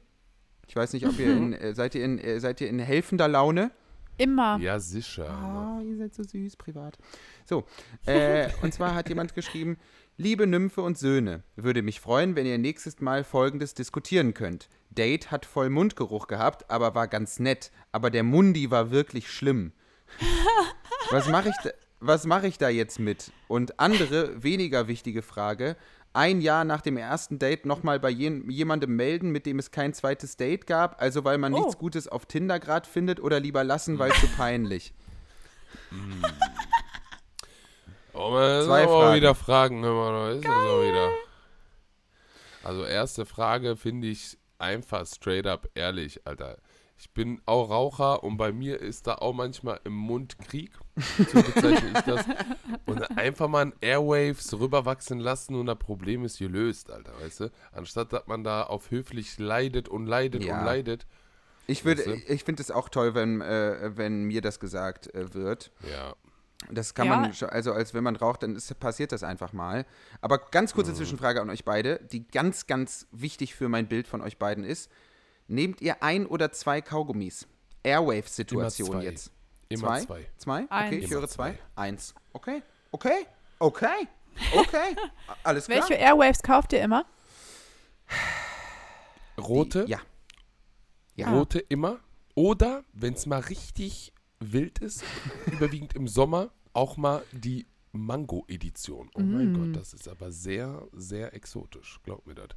Ich 0.68 0.76
weiß 0.76 0.92
nicht, 0.92 1.06
ob 1.06 1.18
ihr 1.18 1.32
in, 1.36 1.52
äh, 1.52 1.74
seid 1.74 1.94
ihr 1.94 2.04
in 2.04 2.18
äh, 2.18 2.40
seid 2.40 2.60
ihr 2.60 2.68
in 2.68 2.78
helfender 2.78 3.28
Laune? 3.28 3.70
Immer. 4.18 4.58
Ja, 4.60 4.78
sicher. 4.78 5.28
Ah, 5.30 5.80
ihr 5.82 5.96
seid 5.96 6.14
so 6.14 6.22
süß 6.22 6.56
privat. 6.56 6.98
So, 7.46 7.64
äh, 8.06 8.48
und 8.62 8.72
zwar 8.74 8.94
hat 8.94 9.08
jemand 9.08 9.34
geschrieben, 9.34 9.78
liebe 10.18 10.46
Nymphe 10.46 10.82
und 10.82 10.98
Söhne, 10.98 11.42
würde 11.56 11.82
mich 11.82 12.00
freuen, 12.00 12.36
wenn 12.36 12.46
ihr 12.46 12.58
nächstes 12.58 13.00
Mal 13.00 13.24
Folgendes 13.24 13.74
diskutieren 13.74 14.34
könnt. 14.34 14.68
Date 14.90 15.30
hat 15.30 15.46
voll 15.46 15.70
Mundgeruch 15.70 16.26
gehabt, 16.26 16.70
aber 16.70 16.94
war 16.94 17.08
ganz 17.08 17.38
nett, 17.38 17.72
aber 17.90 18.10
der 18.10 18.22
Mundi 18.22 18.70
war 18.70 18.90
wirklich 18.90 19.30
schlimm. 19.30 19.72
Was 21.10 21.28
mache 21.28 21.48
ich, 21.48 21.56
da- 21.64 21.70
was 22.04 22.26
mache 22.26 22.46
ich 22.48 22.58
da 22.58 22.68
jetzt 22.68 22.98
mit? 22.98 23.30
Und 23.48 23.78
andere, 23.78 24.42
weniger 24.42 24.88
wichtige 24.88 25.22
Frage, 25.22 25.76
ein 26.14 26.40
Jahr 26.40 26.64
nach 26.64 26.80
dem 26.82 26.96
ersten 26.96 27.38
Date 27.38 27.64
nochmal 27.66 27.98
bei 28.00 28.10
jen- 28.10 28.48
jemandem 28.50 28.94
melden, 28.96 29.30
mit 29.30 29.46
dem 29.46 29.58
es 29.58 29.70
kein 29.70 29.94
zweites 29.94 30.36
Date 30.36 30.66
gab, 30.66 31.00
also 31.00 31.24
weil 31.24 31.38
man 31.38 31.54
Oh. 31.54 31.58
nichts 31.58 31.78
Gutes 31.78 32.06
auf 32.08 32.26
Tinder 32.26 32.58
gerade 32.60 32.88
findet 32.88 33.20
oder 33.20 33.40
lieber 33.40 33.64
lassen, 33.64 33.98
weil 33.98 34.12
zu 34.12 34.26
peinlich. 34.36 34.92
Oh, 38.12 38.30
man, 38.30 38.42
das 38.42 38.66
Zwei 38.66 38.84
Fragen. 38.86 39.14
wieder 39.16 39.34
Fragen. 39.34 39.82
Hör 39.82 39.94
mal, 40.12 40.36
ist 40.36 40.44
das 40.44 40.50
auch 40.52 40.82
wieder. 40.82 41.10
Also, 42.62 42.84
erste 42.84 43.26
Frage 43.26 43.76
finde 43.76 44.08
ich 44.08 44.36
einfach 44.58 45.06
straight 45.06 45.46
up 45.46 45.68
ehrlich, 45.74 46.26
Alter. 46.26 46.58
Ich 47.02 47.10
bin 47.10 47.42
auch 47.46 47.68
Raucher 47.68 48.22
und 48.22 48.36
bei 48.36 48.52
mir 48.52 48.80
ist 48.80 49.08
da 49.08 49.16
auch 49.16 49.32
manchmal 49.32 49.80
im 49.82 49.92
Mund 49.92 50.38
Krieg. 50.38 50.70
So 51.18 51.42
bezeichne 51.42 51.90
ich 51.96 52.00
das. 52.02 52.24
Und 52.86 53.18
einfach 53.18 53.48
mal 53.48 53.66
ein 53.66 53.72
Airwaves 53.80 54.56
rüberwachsen 54.56 55.18
lassen 55.18 55.56
und 55.56 55.66
das 55.66 55.78
Problem 55.80 56.24
ist 56.24 56.38
gelöst, 56.38 56.92
Alter, 56.92 57.12
weißt 57.20 57.40
du? 57.40 57.50
Anstatt 57.72 58.12
dass 58.12 58.28
man 58.28 58.44
da 58.44 58.62
auf 58.62 58.92
höflich 58.92 59.36
leidet 59.40 59.88
und 59.88 60.06
leidet 60.06 60.44
Ja. 60.44 60.60
und 60.60 60.64
leidet. 60.64 61.08
Ich, 61.66 61.84
würde- 61.84 62.06
Weißt 62.06 62.28
du? 62.28 62.32
ich 62.34 62.44
finde 62.44 62.62
es 62.62 62.70
auch 62.70 62.88
toll, 62.88 63.16
wenn, 63.16 63.40
äh, 63.40 63.96
wenn 63.96 64.22
mir 64.22 64.40
das 64.40 64.60
gesagt 64.60 65.12
äh, 65.12 65.34
wird. 65.34 65.72
Ja. 65.90 66.14
Das 66.70 66.94
kann 66.94 67.08
Ja. 67.08 67.16
man, 67.16 67.34
schon- 67.34 67.48
also 67.50 67.72
als 67.72 67.94
wenn 67.94 68.04
man 68.04 68.14
raucht, 68.14 68.44
dann 68.44 68.54
ist, 68.54 68.78
passiert 68.78 69.10
das 69.10 69.24
einfach 69.24 69.52
mal. 69.52 69.86
Aber 70.20 70.38
ganz 70.38 70.72
kurze 70.72 70.94
Zwischenfrage 70.94 71.40
an 71.40 71.50
euch 71.50 71.64
beide, 71.64 71.98
die 72.12 72.28
ganz, 72.28 72.68
ganz 72.68 73.08
wichtig 73.10 73.56
für 73.56 73.68
mein 73.68 73.88
Bild 73.88 74.06
von 74.06 74.20
euch 74.20 74.38
beiden 74.38 74.62
ist. 74.62 74.88
Nehmt 75.52 75.82
ihr 75.82 76.02
ein 76.02 76.24
oder 76.26 76.50
zwei 76.50 76.80
Kaugummis? 76.80 77.46
Airwave-Situation 77.82 79.02
jetzt. 79.02 79.30
Immer 79.68 79.98
zwei? 79.98 80.00
zwei. 80.00 80.26
Zwei? 80.38 80.62
Okay, 80.64 80.66
Eins. 80.70 80.96
ich 80.96 81.10
Immer 81.10 81.20
höre 81.20 81.28
zwei. 81.28 81.50
zwei. 81.52 81.58
Eins. 81.76 82.14
Okay. 82.32 82.62
Okay. 82.90 83.26
Okay. 83.58 84.08
Okay. 84.54 84.96
Alles 85.42 85.66
klar. 85.66 85.78
Welche 85.80 85.94
Airwaves 86.02 86.42
kauft 86.42 86.72
ihr 86.72 86.80
immer? 86.80 87.04
Rote? 89.38 89.84
Ja. 89.88 90.00
Ja. 91.16 91.30
Rote 91.30 91.58
immer. 91.58 92.00
Oder, 92.34 92.84
wenn 92.94 93.12
es 93.12 93.26
mal 93.26 93.40
richtig 93.40 94.14
wild 94.40 94.78
ist, 94.78 95.04
überwiegend 95.52 95.94
im 95.94 96.08
Sommer, 96.08 96.50
auch 96.72 96.96
mal 96.96 97.22
die 97.32 97.66
Mango-Edition. 97.92 99.10
Oh 99.14 99.20
mein 99.20 99.52
Mm. 99.52 99.54
Gott, 99.74 99.76
das 99.82 99.92
ist 99.92 100.08
aber 100.08 100.32
sehr, 100.32 100.88
sehr 100.92 101.34
exotisch. 101.34 102.00
Glaub 102.04 102.26
mir 102.26 102.34
das. 102.34 102.48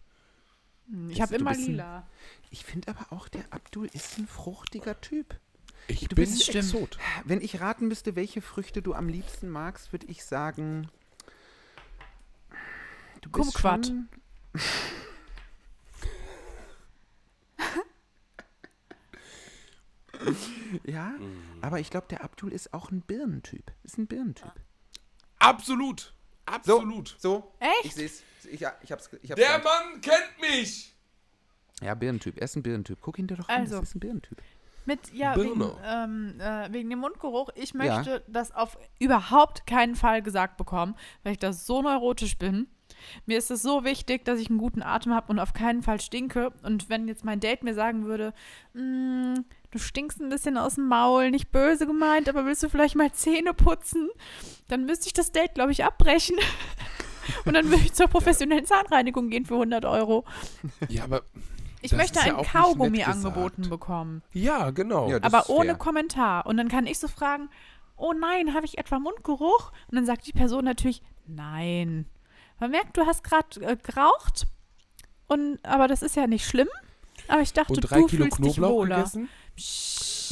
Ich 1.10 1.22
habe 1.22 1.36
immer 1.36 1.52
bist 1.52 1.64
ein- 1.64 1.72
lila. 1.72 2.08
Ich 2.52 2.64
finde 2.66 2.90
aber 2.90 3.12
auch, 3.12 3.28
der 3.28 3.44
Abdul 3.52 3.88
ist 3.94 4.18
ein 4.18 4.28
fruchtiger 4.28 5.00
Typ. 5.02 5.40
Ich 5.88 6.02
Du 6.02 6.16
bin 6.16 6.26
bist- 6.26 6.44
Stimmt. 6.44 6.66
Exot. 6.74 6.98
Wenn 7.26 7.42
ich 7.42 7.60
raten 7.62 7.88
müsste, 7.88 8.16
welche 8.16 8.42
Früchte 8.42 8.82
du 8.82 8.94
am 8.94 9.08
liebsten 9.10 9.50
magst, 9.50 9.92
würde 9.92 10.08
ich 10.08 10.24
sagen. 10.26 10.90
Du 13.22 13.30
bist 13.30 13.54
Kumquat. 13.54 13.88
schon- 13.88 14.10
ja, 20.86 21.14
aber 21.62 21.80
ich 21.80 21.90
glaube, 21.90 22.08
der 22.10 22.24
Abdul 22.24 22.52
ist 22.52 22.74
auch 22.74 22.92
ein 22.92 23.02
Birnentyp. 23.02 23.72
Ist 23.84 23.98
ein 23.98 24.08
Birnentyp. 24.08 24.52
Absolut. 25.40 26.14
Absolut. 26.46 27.16
So. 27.20 27.52
Echt? 27.60 27.86
Ich 27.86 27.96
sehe 27.96 28.06
es. 28.06 28.24
Ich, 28.52 28.60
ja, 28.60 28.74
ich 28.84 28.92
hab's. 28.92 29.10
Ich 29.22 29.32
hab's 29.32 29.40
Der 29.42 29.60
geahnt. 29.60 29.64
Mann 29.64 30.02
kennt 30.02 30.40
mich. 30.42 30.94
Ja, 31.82 31.94
Birnentyp. 31.96 32.38
Er 32.38 32.44
ist 32.44 32.56
ein 32.56 32.64
Birnentyp. 32.64 33.00
Guck 33.02 33.18
ihn 33.20 33.28
dir 33.28 33.36
doch 33.38 33.50
an. 33.50 33.62
Also. 33.62 33.80
Das 33.80 33.90
ist 33.90 33.96
ein 33.96 34.00
Birnentyp. 34.00 34.42
Mit, 34.86 35.12
ja, 35.14 35.36
wegen, 35.36 35.58
Birne. 35.58 35.76
ähm, 35.84 36.40
äh, 36.40 36.72
wegen 36.72 36.90
dem 36.92 37.00
Mundgeruch. 37.00 37.50
Ich 37.56 37.74
Ja. 37.74 37.78
möchte 37.98 38.24
das 38.28 38.54
auf 38.54 38.78
überhaupt 39.00 39.66
keinen 39.66 39.96
Fall 39.96 40.22
gesagt 40.22 40.58
bekommen, 40.58 40.96
weil 41.24 41.32
ich 41.34 41.40
da 41.40 41.54
so 41.54 41.82
neurotisch 41.82 42.38
bin. 42.38 42.68
Mir 43.26 43.40
ist 43.40 43.50
es 43.50 43.64
so 43.64 43.84
wichtig, 43.84 44.24
dass 44.26 44.40
ich 44.40 44.50
einen 44.50 44.60
guten 44.60 44.84
Atem 44.84 45.14
habe 45.14 45.32
und 45.32 45.40
auf 45.40 45.54
keinen 45.54 45.82
Fall 45.82 46.00
stinke. 46.00 46.52
Und 46.62 46.88
wenn 46.88 47.08
jetzt 47.08 47.26
mein 47.26 47.40
Date 47.40 47.64
mir 47.64 47.74
sagen 47.74 48.06
würde, 48.06 48.32
"Mm, 48.74 49.38
du 49.76 49.80
stinkst 49.80 50.22
ein 50.22 50.30
bisschen 50.30 50.58
aus 50.58 50.76
dem 50.76 50.88
Maul, 50.88 51.32
nicht 51.32 51.52
böse 51.52 51.86
gemeint, 51.86 52.30
aber 52.30 52.46
willst 52.46 52.64
du 52.64 52.70
vielleicht 52.70 52.96
mal 52.96 53.12
Zähne 53.12 53.54
putzen, 53.54 54.10
dann 54.70 54.86
müsste 54.86 55.08
ich 55.08 55.14
das 55.14 55.34
Date, 55.34 55.54
glaube 55.56 55.74
ich, 55.74 55.84
abbrechen. 55.84 56.38
und 57.46 57.54
dann 57.56 57.70
würde 57.70 57.84
ich 57.84 57.94
zur 57.94 58.08
professionellen 58.08 58.66
Zahnreinigung 58.66 59.30
gehen 59.30 59.46
für 59.46 59.56
100 59.56 59.84
Euro. 59.84 60.24
Ja, 60.88 61.04
aber. 61.04 61.24
Ich 61.82 61.92
Das 61.92 62.00
möchte 62.00 62.20
ist 62.20 62.26
ja 62.26 62.32
ein 62.32 62.38
auch 62.38 62.42
nicht 62.42 62.52
Kaugummi 62.54 63.04
angeboten 63.04 63.70
bekommen. 63.70 64.24
Ja, 64.32 64.72
genau. 64.72 65.10
Ja, 65.10 65.20
aber 65.22 65.50
ohne 65.50 65.72
fair. 65.72 65.78
Kommentar. 65.78 66.46
Und 66.48 66.58
dann 66.58 66.68
kann 66.68 66.88
ich 66.88 66.98
so 66.98 67.08
fragen, 67.08 67.50
oh 67.96 68.12
nein, 68.14 68.56
habe 68.56 68.66
ich 68.66 68.80
etwa 68.80 68.98
Mundgeruch? 68.98 69.72
Und 69.92 69.96
dann 69.96 70.06
sagt 70.06 70.26
die 70.26 70.32
Person 70.32 70.66
natürlich, 70.66 71.04
nein. 71.28 72.08
Man 72.60 72.72
merkt, 72.72 72.98
du 72.98 73.06
hast 73.06 73.24
gerade 73.24 73.62
äh, 73.62 73.76
geraucht, 73.76 74.48
und, 75.28 75.60
aber 75.64 75.88
das 75.88 76.02
ist 76.02 76.16
ja 76.16 76.26
nicht 76.26 76.48
schlimm. 76.48 76.70
Aber 77.28 77.42
ich 77.42 77.54
dachte, 77.54 77.74
Und 77.74 77.82
drei 77.82 78.00
du 78.02 78.08
Kilo 78.08 78.24
fühlst 78.26 78.40
dich 78.40 78.56
Knoblauch 78.56 78.72
wohler. 78.72 78.96
gegessen? 78.98 79.30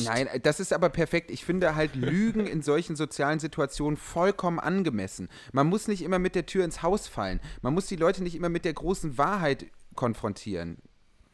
Nein, 0.05 0.27
das 0.41 0.59
ist 0.59 0.73
aber 0.73 0.89
perfekt. 0.89 1.29
Ich 1.31 1.45
finde 1.45 1.75
halt 1.75 1.95
Lügen 1.95 2.47
in 2.47 2.61
solchen 2.61 2.95
sozialen 2.95 3.39
Situationen 3.39 3.95
vollkommen 3.97 4.59
angemessen. 4.59 5.29
Man 5.51 5.67
muss 5.67 5.87
nicht 5.87 6.01
immer 6.01 6.19
mit 6.19 6.35
der 6.35 6.45
Tür 6.45 6.65
ins 6.65 6.81
Haus 6.81 7.07
fallen. 7.07 7.39
Man 7.61 7.73
muss 7.73 7.85
die 7.87 7.95
Leute 7.95 8.23
nicht 8.23 8.35
immer 8.35 8.49
mit 8.49 8.65
der 8.65 8.73
großen 8.73 9.17
Wahrheit 9.17 9.67
konfrontieren. 9.95 10.77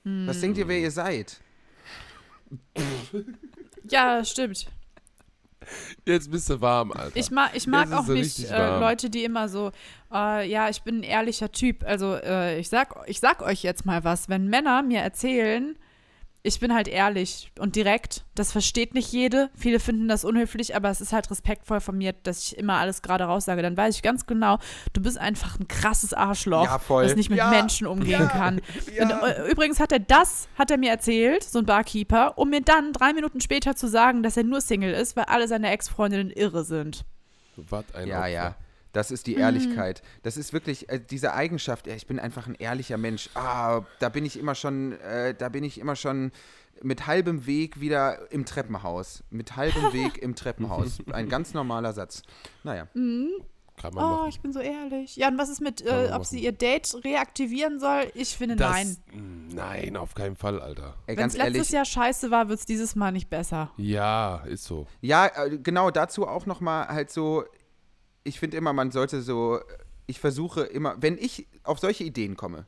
Was 0.03 0.39
denkt 0.41 0.57
ihr, 0.57 0.67
wer 0.67 0.79
ihr 0.79 0.91
seid? 0.91 1.39
Ja, 3.89 4.23
stimmt. 4.25 4.67
Jetzt 6.05 6.31
bist 6.31 6.49
du 6.49 6.61
warm, 6.61 6.91
Alter. 6.91 7.15
Ich, 7.15 7.31
ma 7.31 7.49
ich 7.53 7.67
mag 7.67 7.91
auch 7.91 8.05
so 8.05 8.13
nicht 8.13 8.49
äh. 8.49 8.79
Leute, 8.79 9.09
die 9.09 9.23
immer 9.23 9.49
so, 9.49 9.71
äh, 10.11 10.49
ja, 10.49 10.69
ich 10.69 10.81
bin 10.81 10.99
ein 10.99 11.03
ehrlicher 11.03 11.51
Typ. 11.51 11.83
Also 11.83 12.15
äh, 12.15 12.59
ich, 12.59 12.69
sag, 12.69 12.95
ich 13.07 13.19
sag 13.19 13.41
euch 13.41 13.63
jetzt 13.63 13.85
mal 13.85 14.03
was. 14.03 14.29
Wenn 14.29 14.47
Männer 14.47 14.81
mir 14.81 15.01
erzählen, 15.01 15.77
ich 16.41 16.59
bin 16.61 16.73
halt 16.73 16.87
ehrlich 16.87 17.51
und 17.59 17.75
direkt, 17.75 18.23
das 18.33 18.51
versteht 18.53 18.93
nicht 18.93 19.11
jede. 19.11 19.49
Viele 19.55 19.79
finden 19.79 20.07
das 20.07 20.23
unhöflich, 20.23 20.73
aber 20.75 20.89
es 20.89 21.01
ist 21.01 21.11
halt 21.11 21.29
respektvoll 21.29 21.81
von 21.81 21.97
mir, 21.97 22.13
dass 22.13 22.43
ich 22.43 22.57
immer 22.57 22.75
alles 22.77 23.01
gerade 23.01 23.25
raussage. 23.25 23.61
Dann 23.61 23.75
weiß 23.75 23.95
ich 23.95 24.01
ganz 24.01 24.25
genau, 24.25 24.57
du 24.93 25.01
bist 25.01 25.17
einfach 25.17 25.59
ein 25.59 25.67
krasses 25.67 26.13
Arschloch, 26.13 26.63
Ja, 26.63 26.79
das 27.01 27.15
nicht 27.15 27.29
mit 27.29 27.39
Ja, 27.39 27.49
Menschen 27.49 27.87
umgehen 27.87 28.21
ja, 28.21 28.27
kann. 28.27 28.61
ja. 28.95 29.03
Und, 29.03 29.11
äh, 29.29 29.51
übrigens 29.51 29.79
hat 29.81 29.91
er 29.91 29.99
das, 29.99 30.47
hat 30.57 30.71
er 30.71 30.77
mir 30.77 30.91
erzählt, 30.91 31.43
so 31.43 31.59
ein 31.59 31.65
Barkeeper, 31.65 32.37
um 32.37 32.49
mir 32.49 32.61
dann 32.61 32.93
drei 32.93 33.11
Minuten 33.11 33.41
später 33.41 33.75
zu 33.75 33.87
sagen, 33.89 34.23
dass 34.23 34.37
er 34.37 34.43
nur 34.43 34.61
Single 34.61 34.93
ist, 34.93 35.17
weil 35.17 35.25
alle 35.25 35.47
seine 35.49 35.69
Ex-Freundinnen 35.71 36.31
irre 36.31 36.63
sind. 36.63 37.03
Was 37.57 37.83
ein 37.93 38.07
Ja, 38.07 38.19
Opfer. 38.19 38.27
ja. 38.29 38.55
Das 38.93 39.11
ist 39.11 39.27
die 39.27 39.35
Mhm. 39.35 39.41
Ehrlichkeit. 39.41 40.01
Das 40.23 40.35
ist 40.37 40.51
wirklich 40.53 40.89
äh, 40.89 40.99
diese 40.99 41.33
Eigenschaft. 41.33 41.87
Ja, 41.87 41.95
ich 41.95 42.07
bin 42.07 42.19
einfach 42.19 42.47
ein 42.47 42.55
ehrlicher 42.55 42.97
Mensch. 42.97 43.29
Ah, 43.35 43.81
da 43.99 44.09
bin 44.09 44.25
ich 44.25 44.37
immer 44.39 44.55
schon, 44.55 44.93
äh, 45.01 45.33
da 45.35 45.49
bin 45.49 45.63
ich 45.63 45.79
immer 45.79 45.95
schon 45.95 46.31
mit 46.81 47.07
halbem 47.07 47.45
Weg 47.45 47.79
wieder 47.81 48.31
im 48.31 48.45
Treppenhaus. 48.45 49.23
Mit 49.29 49.55
halbem 49.55 49.83
Weg 49.93 50.17
im 50.17 50.35
Treppenhaus. 50.35 50.99
Ein 51.11 51.29
ganz 51.29 51.53
normaler 51.53 51.93
Satz. 51.93 52.23
Naja. 52.63 52.87
Kann 53.81 53.93
man 53.93 54.03
Oh, 54.03 54.07
machen. 54.17 54.29
ich 54.29 54.41
bin 54.41 54.51
so 54.51 54.59
ehrlich. 54.59 55.15
Ja, 55.15 55.29
und 55.29 55.37
was 55.37 55.49
ist 55.49 55.61
mit, 55.61 55.81
äh, 55.81 56.05
ob 56.07 56.09
machen. 56.09 56.23
sie 56.25 56.43
ihr 56.43 56.51
Date 56.51 56.93
reaktivieren 57.05 57.79
soll? 57.79 58.11
Ich 58.13 58.35
finde 58.35 58.57
Das, 58.57 58.71
nein. 58.71 58.97
Mm, 59.13 59.47
Nein, 59.55 59.97
auf 59.97 60.15
keinen 60.15 60.35
Fall, 60.35 60.59
Alter. 60.61 60.95
Wenn 61.05 61.15
es 61.15 61.19
ganz 61.19 61.37
letztes 61.37 61.53
ehrlich. 61.55 61.71
Jahr 61.71 61.85
scheiße 61.85 62.29
war, 62.29 62.49
wird 62.49 62.59
es 62.59 62.65
dieses 62.65 62.95
Mal 62.95 63.11
nicht 63.13 63.29
besser. 63.29 63.71
Ja, 63.77 64.43
ist 64.47 64.65
so. 64.65 64.85
Ja, 64.99 65.27
äh, 65.27 65.57
genau, 65.59 65.91
dazu 65.91 66.27
auch 66.27 66.45
nochmal 66.45 66.87
halt 66.89 67.09
so, 67.09 67.45
ich 68.23 68.39
finde 68.39 68.57
immer, 68.57 68.73
man 68.73 68.91
sollte 68.91 69.21
so, 69.21 69.59
ich 70.07 70.19
versuche 70.19 70.61
immer, 70.61 71.01
wenn 71.01 71.17
ich 71.17 71.47
auf 71.63 71.79
solche 71.79 72.03
Ideen 72.03 72.35
komme, 72.35 72.65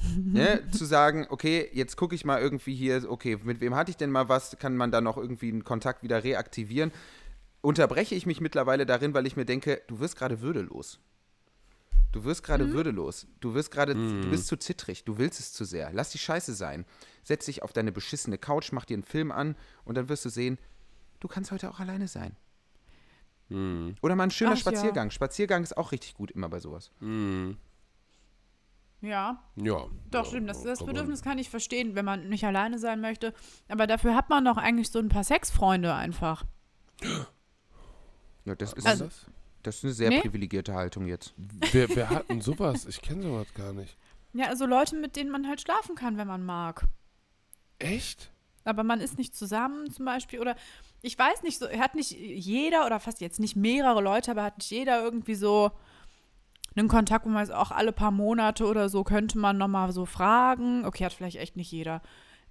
ne, 0.16 0.62
zu 0.70 0.84
sagen, 0.84 1.26
okay, 1.30 1.68
jetzt 1.72 1.96
gucke 1.96 2.14
ich 2.14 2.24
mal 2.24 2.40
irgendwie 2.40 2.74
hier, 2.74 3.10
okay, 3.10 3.36
mit 3.42 3.60
wem 3.60 3.74
hatte 3.74 3.90
ich 3.90 3.96
denn 3.96 4.10
mal 4.10 4.28
was, 4.28 4.56
kann 4.58 4.76
man 4.76 4.90
da 4.90 5.00
noch 5.00 5.16
irgendwie 5.16 5.48
einen 5.48 5.64
Kontakt 5.64 6.02
wieder 6.02 6.22
reaktivieren, 6.22 6.92
unterbreche 7.60 8.14
ich 8.14 8.26
mich 8.26 8.40
mittlerweile 8.40 8.86
darin, 8.86 9.14
weil 9.14 9.26
ich 9.26 9.36
mir 9.36 9.44
denke, 9.44 9.82
du 9.88 10.00
wirst 10.00 10.16
gerade 10.16 10.40
würdelos. 10.40 11.00
Du 12.12 12.24
wirst 12.24 12.42
gerade 12.42 12.72
würdelos. 12.72 13.26
Du 13.40 13.52
wirst 13.52 13.70
gerade, 13.70 13.94
du 13.94 14.30
bist 14.30 14.46
zu 14.46 14.56
zittrig. 14.56 15.04
Du 15.04 15.18
willst 15.18 15.40
es 15.40 15.52
zu 15.52 15.64
sehr. 15.64 15.92
Lass 15.92 16.10
die 16.10 16.18
Scheiße 16.18 16.54
sein. 16.54 16.86
Setz 17.22 17.44
dich 17.44 17.62
auf 17.62 17.74
deine 17.74 17.92
beschissene 17.92 18.38
Couch, 18.38 18.72
mach 18.72 18.86
dir 18.86 18.94
einen 18.94 19.02
Film 19.02 19.30
an 19.30 19.56
und 19.84 19.96
dann 19.96 20.08
wirst 20.08 20.24
du 20.24 20.30
sehen, 20.30 20.58
du 21.20 21.28
kannst 21.28 21.50
heute 21.50 21.68
auch 21.70 21.80
alleine 21.80 22.08
sein. 22.08 22.34
Mm, 23.48 23.90
Oder 24.02 24.14
mal 24.16 24.24
ein 24.24 24.30
schöner 24.30 24.50
Ach 24.52 24.56
ja. 24.56 24.60
Spaziergang. 24.60 25.10
Spaziergang 25.10 25.62
ist 25.62 25.76
auch 25.76 25.92
richtig 25.92 26.14
gut 26.14 26.30
immer 26.30 26.48
bei 26.48 26.60
sowas. 26.60 26.90
mm, 27.00 27.52
Ja, 29.00 29.42
ja. 29.56 29.86
doch, 30.10 30.24
ja, 30.24 30.24
stimmt. 30.24 30.50
Das, 30.50 30.62
das 30.64 30.84
Bedürfnis 30.84 31.22
kann 31.22 31.38
ich 31.38 31.48
verstehen, 31.50 31.94
wenn 31.94 32.04
man 32.04 32.28
nicht 32.28 32.44
alleine 32.44 32.78
sein 32.78 33.00
möchte. 33.00 33.32
Aber 33.68 33.86
dafür 33.86 34.14
hat 34.14 34.28
man 34.28 34.44
doch 34.44 34.56
eigentlich 34.56 34.90
so 34.90 34.98
ein 34.98 35.08
paar 35.08 35.24
Sexfreunde 35.24 35.94
einfach. 35.94 36.44
Ja, 38.44 38.54
das, 38.54 38.72
ist, 38.72 38.86
Also- 38.86 39.04
das? 39.06 39.26
das 39.62 39.76
ist 39.76 39.84
eine 39.84 39.92
sehr 39.92 40.08
Nee. 40.10 40.20
privilegierte 40.20 40.74
Haltung 40.74 41.06
jetzt. 41.06 41.32
Wer, 41.72 41.88
wer 41.94 42.10
hat 42.10 42.28
denn 42.28 42.40
sowas? 42.40 42.86
Ich 42.86 43.00
kenne 43.00 43.22
sowas 43.22 43.52
gar 43.54 43.72
nicht. 43.72 43.96
Ja, 44.34 44.46
also 44.48 44.66
Leute, 44.66 44.96
mit 44.96 45.16
denen 45.16 45.30
man 45.30 45.46
halt 45.48 45.60
schlafen 45.60 45.94
kann, 45.94 46.16
wenn 46.18 46.28
man 46.28 46.44
mag. 46.44 46.84
Echt? 47.78 48.30
Aber 48.68 48.84
man 48.84 49.00
ist 49.00 49.18
nicht 49.18 49.34
zusammen 49.34 49.90
zum 49.90 50.04
Beispiel. 50.04 50.40
Oder 50.40 50.54
ich 51.02 51.18
weiß 51.18 51.42
nicht, 51.42 51.58
so, 51.58 51.68
hat 51.68 51.94
nicht 51.94 52.12
jeder 52.12 52.86
oder 52.86 53.00
fast 53.00 53.20
jetzt 53.20 53.40
nicht 53.40 53.56
mehrere 53.56 54.00
Leute, 54.00 54.30
aber 54.30 54.44
hat 54.44 54.58
nicht 54.58 54.70
jeder 54.70 55.02
irgendwie 55.02 55.34
so 55.34 55.70
einen 56.76 56.88
Kontakt, 56.88 57.24
wo 57.26 57.30
man 57.30 57.44
jetzt 57.44 57.54
auch 57.54 57.70
alle 57.72 57.92
paar 57.92 58.10
Monate 58.12 58.64
oder 58.66 58.88
so 58.88 59.02
könnte 59.04 59.38
man 59.38 59.58
nochmal 59.58 59.90
so 59.92 60.06
fragen. 60.06 60.84
Okay, 60.84 61.04
hat 61.04 61.12
vielleicht 61.12 61.38
echt 61.38 61.56
nicht 61.56 61.72
jeder. 61.72 62.02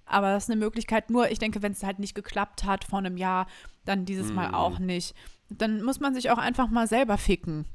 Aber 0.04 0.32
das 0.32 0.44
ist 0.44 0.50
eine 0.50 0.58
Möglichkeit. 0.60 1.10
Nur, 1.10 1.30
ich 1.30 1.38
denke, 1.38 1.62
wenn 1.62 1.72
es 1.72 1.82
halt 1.82 1.98
nicht 1.98 2.14
geklappt 2.14 2.64
hat 2.64 2.84
vor 2.84 2.98
einem 2.98 3.16
Jahr, 3.16 3.46
dann 3.84 4.04
dieses 4.04 4.32
Mal 4.32 4.54
auch 4.54 4.78
nicht. 4.78 5.14
Dann 5.50 5.82
muss 5.82 6.00
man 6.00 6.14
sich 6.14 6.30
auch 6.30 6.38
einfach 6.38 6.68
mal 6.68 6.86
selber 6.86 7.16
ficken. 7.18 7.66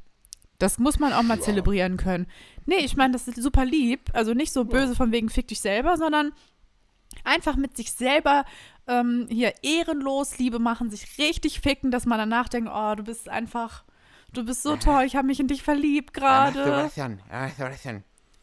Das 0.59 0.77
muss 0.79 0.99
man 0.99 1.13
auch 1.13 1.23
mal 1.23 1.37
Ja. 1.37 1.43
zelebrieren 1.43 1.97
können. 1.97 2.27
Nee, 2.65 2.77
ich 2.85 2.95
meine, 2.95 3.13
das 3.13 3.27
ist 3.27 3.41
super 3.41 3.65
lieb. 3.65 4.11
Also 4.13 4.33
nicht 4.33 4.53
so 4.53 4.65
böse 4.65 4.95
von 4.95 5.11
wegen 5.11 5.29
fick 5.29 5.47
dich 5.47 5.59
selber, 5.61 5.97
sondern 5.97 6.31
einfach 7.23 7.55
mit 7.55 7.75
sich 7.77 7.91
selber 7.91 8.45
ähm, 8.87 9.27
hier 9.29 9.53
ehrenlos 9.63 10.37
Liebe 10.37 10.59
machen, 10.59 10.89
sich 10.89 11.17
richtig 11.17 11.61
ficken, 11.61 11.91
dass 11.91 12.05
man 12.05 12.17
danach 12.17 12.49
denkt, 12.49 12.69
oh, 12.73 12.95
du 12.95 13.03
bist 13.03 13.29
einfach, 13.29 13.83
du 14.33 14.45
bist 14.45 14.63
so 14.63 14.75
toll, 14.75 15.03
ich 15.05 15.15
habe 15.15 15.27
mich 15.27 15.39
in 15.39 15.47
dich 15.47 15.63
verliebt 15.63 16.13
gerade. 16.13 16.63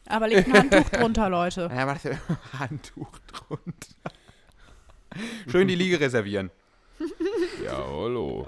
Aber 0.07 0.27
legt 0.27 0.47
ein 0.47 0.53
Handtuch 0.53 0.89
drunter, 0.89 1.29
Leute. 1.29 1.69
Ja, 1.73 1.87
warte. 1.87 2.19
Handtuch 2.57 3.11
drunter. 3.31 4.11
Schön 5.47 5.67
die 5.67 5.75
Liege 5.75 5.99
reservieren. 5.99 6.51
Ja, 7.63 7.77
hallo. 7.77 8.47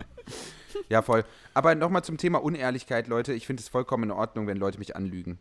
Ja, 0.90 1.04
voll. 1.04 1.24
Aber 1.54 1.76
nochmal 1.76 2.04
zum 2.04 2.18
Thema 2.18 2.42
Unehrlichkeit, 2.44 3.08
Leute. 3.08 3.34
Ich 3.34 3.46
finde 3.46 3.62
es 3.62 3.70
vollkommen 3.70 4.06
in 4.06 4.12
Ordnung, 4.12 4.48
wenn 4.48 4.58
Leute 4.58 4.80
mich 4.80 4.96
anlügen. 4.96 5.38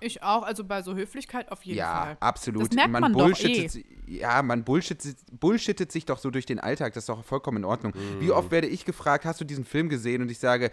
Ich 0.00 0.22
auch, 0.22 0.42
also 0.42 0.64
bei 0.64 0.82
so 0.82 0.94
Höflichkeit 0.94 1.50
auf 1.50 1.62
jeden 1.64 1.78
ja, 1.78 2.02
Fall. 2.04 2.16
absolut. 2.20 2.68
Das 2.68 2.74
merkt 2.76 2.90
man 2.92 3.12
doch 3.12 3.20
bullshittet, 3.20 3.64
eh. 3.64 3.68
si- 3.68 3.86
Ja, 4.06 4.42
man 4.42 4.64
bullshittet, 4.64 5.16
bullshittet 5.32 5.90
sich 5.90 6.04
doch 6.04 6.18
so 6.18 6.30
durch 6.30 6.46
den 6.46 6.60
Alltag. 6.60 6.92
Das 6.94 7.02
ist 7.04 7.08
doch 7.08 7.24
vollkommen 7.24 7.58
in 7.58 7.64
Ordnung. 7.64 7.92
Wie 8.20 8.26
Mhm. 8.26 8.30
oft 8.32 8.50
werde 8.50 8.66
ich 8.68 8.84
gefragt, 8.84 9.24
hast 9.24 9.40
du 9.40 9.44
diesen 9.44 9.64
Film 9.64 9.88
gesehen? 9.88 10.22
Und 10.22 10.30
ich 10.30 10.38
sage, 10.38 10.70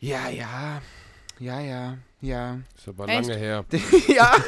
ja, 0.00 0.28
ja, 0.28 0.80
ja, 1.38 1.60
ja, 1.60 1.98
ja. 2.20 2.58
Ist 2.76 2.88
aber 2.88 3.08
Echt? 3.08 3.28
lange 3.28 3.38
her. 3.38 3.64
ja. 4.08 4.32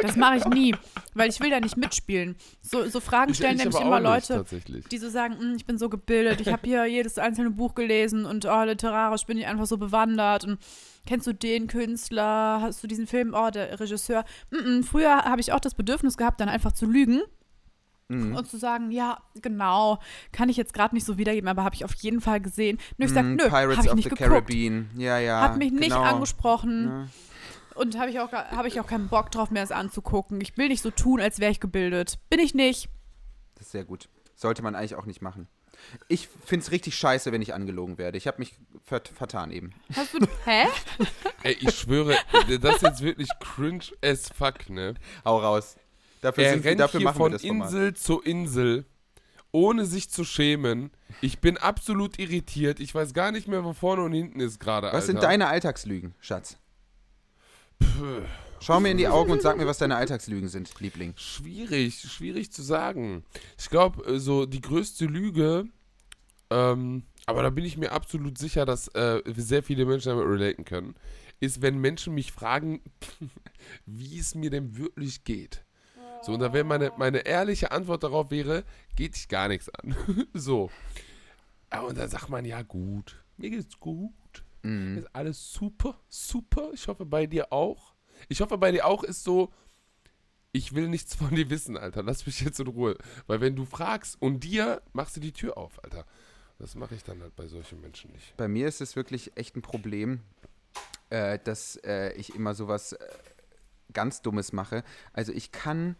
Das 0.00 0.16
mache 0.16 0.36
ich 0.36 0.44
nie, 0.46 0.76
weil 1.14 1.28
ich 1.28 1.40
will 1.40 1.50
da 1.50 1.58
nicht 1.60 1.76
mitspielen. 1.76 2.36
So, 2.62 2.88
so 2.88 3.00
Fragen 3.00 3.34
stellen 3.34 3.56
ich 3.56 3.58
nämlich 3.58 3.76
aber 3.76 3.98
immer 3.98 4.14
nicht, 4.14 4.28
Leute, 4.28 4.44
die 4.90 4.98
so 4.98 5.08
sagen, 5.10 5.34
"Mm, 5.34 5.56
ich 5.56 5.66
bin 5.66 5.76
so 5.78 5.88
gebildet, 5.88 6.40
ich 6.40 6.52
habe 6.52 6.62
hier 6.64 6.86
jedes 6.86 7.18
einzelne 7.18 7.50
Buch 7.50 7.74
gelesen 7.74 8.24
und 8.24 8.46
oh, 8.46 8.62
literarisch 8.62 9.26
bin 9.26 9.38
ich 9.38 9.46
einfach 9.46 9.66
so 9.66 9.76
bewandert 9.76 10.44
und 10.44 10.58
kennst 11.06 11.26
du 11.26 11.32
den 11.32 11.66
Künstler, 11.66 12.60
hast 12.62 12.82
du 12.82 12.86
diesen 12.86 13.06
Film, 13.06 13.34
oh, 13.34 13.50
der 13.50 13.80
Regisseur. 13.80 14.24
Mm 14.50 14.56
-mm, 14.56 14.84
früher 14.84 15.24
habe 15.24 15.40
ich 15.40 15.52
auch 15.52 15.60
das 15.60 15.74
Bedürfnis 15.74 16.16
gehabt, 16.16 16.40
dann 16.40 16.48
einfach 16.48 16.72
zu 16.72 16.86
lügen 16.86 17.22
Mhm. 18.08 18.34
und 18.36 18.48
zu 18.48 18.56
sagen, 18.56 18.90
ja, 18.90 19.18
genau, 19.42 19.98
kann 20.32 20.48
ich 20.48 20.56
jetzt 20.56 20.72
gerade 20.72 20.94
nicht 20.94 21.04
so 21.04 21.18
wiedergeben, 21.18 21.48
aber 21.48 21.62
habe 21.64 21.74
ich 21.74 21.84
auf 21.84 21.94
jeden 21.96 22.20
Fall 22.22 22.40
gesehen. 22.40 22.78
Nur 22.96 23.06
ich 23.08 23.14
sage, 23.14 23.28
Mm, 23.28 23.34
nö, 23.36 23.44
habe 23.50 23.50
Pirates 23.66 23.84
ich 23.84 23.90
of 23.90 23.96
nicht 23.96 24.04
the 24.04 24.10
geguckt. 24.10 24.30
Caribbean. 24.30 24.90
Ja, 24.96 25.18
ja. 25.18 25.40
Hat 25.42 25.58
mich 25.58 25.72
nicht 25.72 25.90
genau. 25.90 26.02
angesprochen 26.02 26.86
Ja. 26.88 27.08
und 27.80 27.98
habe 27.98 28.10
ich, 28.10 28.18
auch, 28.20 28.32
hab 28.32 28.64
ich 28.64 28.80
auch 28.80 28.86
keinen 28.86 29.08
Bock 29.08 29.30
drauf 29.30 29.50
mehr, 29.50 29.62
es 29.62 29.70
anzugucken. 29.72 30.40
Ich 30.40 30.56
will 30.56 30.68
nicht 30.68 30.80
so 30.82 30.90
tun, 30.90 31.20
als 31.20 31.38
wäre 31.38 31.52
ich 31.52 31.60
gebildet. 31.60 32.18
Bin 32.30 32.40
ich 32.40 32.54
nicht. 32.54 32.88
Das 33.56 33.66
ist 33.66 33.72
sehr 33.72 33.84
gut. 33.84 34.08
Sollte 34.34 34.62
man 34.62 34.74
eigentlich 34.74 34.94
auch 34.94 35.04
nicht 35.06 35.20
machen. 35.20 35.46
Ich 36.08 36.28
finde 36.44 36.64
es 36.64 36.70
richtig 36.72 36.96
scheiße, 36.96 37.30
wenn 37.30 37.42
ich 37.42 37.54
angelogen 37.54 37.98
werde. 37.98 38.16
Ich 38.18 38.26
habe 38.26 38.38
mich 38.38 38.54
vert 38.84 39.08
vertan 39.08 39.50
eben. 39.52 39.74
Hast 39.94 40.14
du. 40.14 40.18
Hä? 40.44 40.64
Ey, 41.44 41.56
ich 41.60 41.78
schwöre, 41.78 42.16
das 42.60 42.76
ist 42.76 42.82
jetzt 42.82 43.02
wirklich 43.02 43.28
cringe 43.38 43.84
as 44.02 44.28
fuck, 44.28 44.70
ne? 44.70 44.94
Hau 45.24 45.38
raus. 45.38 45.76
Dafür, 46.20 46.44
Er 46.44 46.52
sind, 46.54 46.64
rennt 46.64 46.80
dafür 46.80 47.00
hier 47.00 47.12
von. 47.12 47.32
Insel 47.34 47.94
zu 47.94 48.20
Insel, 48.20 48.84
ohne 49.52 49.86
sich 49.86 50.10
zu 50.10 50.24
schämen. 50.24 50.90
Ich 51.20 51.38
bin 51.38 51.56
absolut 51.56 52.18
irritiert. 52.18 52.80
Ich 52.80 52.94
weiß 52.94 53.14
gar 53.14 53.32
nicht 53.32 53.48
mehr, 53.48 53.64
wo 53.64 53.72
vorne 53.72 54.02
und 54.02 54.12
hinten 54.12 54.40
ist 54.40 54.58
gerade, 54.58 54.90
Was 54.92 55.06
sind 55.06 55.16
Alter. 55.16 55.28
deine 55.28 55.46
Alltagslügen, 55.48 56.14
Schatz? 56.20 56.58
Schau 58.60 58.80
mir 58.80 58.90
in 58.90 58.96
die 58.98 59.08
Augen 59.08 59.30
und 59.30 59.40
sag 59.40 59.56
mir, 59.56 59.66
was 59.66 59.78
deine 59.78 59.96
Alltagslügen 59.96 60.48
sind, 60.48 60.72
Liebling. 60.80 61.14
Schwierig, 61.16 62.00
schwierig 62.00 62.50
zu 62.50 62.62
sagen. 62.62 63.24
Ich 63.58 63.70
glaube, 63.70 64.18
so 64.18 64.46
die 64.46 64.60
größte 64.60 65.04
Lüge, 65.06 65.66
ähm, 66.50 67.04
aber 67.26 67.42
da 67.42 67.50
bin 67.50 67.64
ich 67.64 67.76
mir 67.76 67.92
absolut 67.92 68.36
sicher, 68.36 68.66
dass 68.66 68.88
äh, 68.88 69.22
sehr 69.36 69.62
viele 69.62 69.84
Menschen 69.86 70.08
damit 70.08 70.26
relaten 70.26 70.64
können, 70.64 70.96
ist, 71.40 71.62
wenn 71.62 71.78
Menschen 71.78 72.14
mich 72.14 72.32
fragen, 72.32 72.80
wie 73.86 74.18
es 74.18 74.34
mir 74.34 74.50
denn 74.50 74.76
wirklich 74.76 75.22
geht. 75.24 75.64
So, 76.22 76.32
und 76.34 76.40
da 76.40 76.52
wäre 76.52 76.64
meine, 76.64 76.92
meine 76.96 77.18
ehrliche 77.18 77.70
Antwort 77.70 78.02
darauf 78.02 78.30
wäre, 78.30 78.64
geht 78.96 79.14
dich 79.14 79.28
gar 79.28 79.48
nichts 79.48 79.68
an. 79.68 79.96
so. 80.34 80.70
Und 81.86 81.98
dann 81.98 82.08
sagt 82.08 82.28
man, 82.28 82.44
ja 82.44 82.62
gut, 82.62 83.22
mir 83.36 83.50
geht's 83.50 83.78
gut. 83.78 84.12
Mhm. 84.62 84.98
Ist 84.98 85.14
alles 85.14 85.52
super, 85.52 86.00
super. 86.08 86.70
Ich 86.74 86.88
hoffe 86.88 87.06
bei 87.06 87.26
dir 87.26 87.52
auch. 87.52 87.94
Ich 88.28 88.40
hoffe 88.40 88.58
bei 88.58 88.72
dir 88.72 88.84
auch 88.86 89.04
ist 89.04 89.22
so, 89.22 89.52
ich 90.52 90.74
will 90.74 90.88
nichts 90.88 91.14
von 91.14 91.34
dir 91.34 91.48
wissen, 91.50 91.76
Alter. 91.76 92.02
Lass 92.02 92.26
mich 92.26 92.40
jetzt 92.40 92.58
in 92.58 92.66
Ruhe. 92.66 92.96
Weil 93.26 93.40
wenn 93.40 93.54
du 93.54 93.64
fragst 93.64 94.20
und 94.20 94.40
dir, 94.40 94.82
machst 94.92 95.16
du 95.16 95.20
die 95.20 95.32
Tür 95.32 95.56
auf, 95.56 95.82
Alter. 95.84 96.04
Das 96.58 96.74
mache 96.74 96.94
ich 96.96 97.04
dann 97.04 97.22
halt 97.22 97.36
bei 97.36 97.46
solchen 97.46 97.80
Menschen 97.80 98.10
nicht. 98.12 98.36
Bei 98.36 98.48
mir 98.48 98.66
ist 98.66 98.80
es 98.80 98.96
wirklich 98.96 99.36
echt 99.36 99.54
ein 99.54 99.62
Problem, 99.62 100.20
äh, 101.10 101.38
dass 101.38 101.76
äh, 101.84 102.12
ich 102.14 102.34
immer 102.34 102.54
sowas 102.54 102.94
äh, 102.94 103.06
ganz 103.92 104.22
Dummes 104.22 104.52
mache. 104.52 104.82
Also 105.12 105.32
ich 105.32 105.52
kann, 105.52 105.96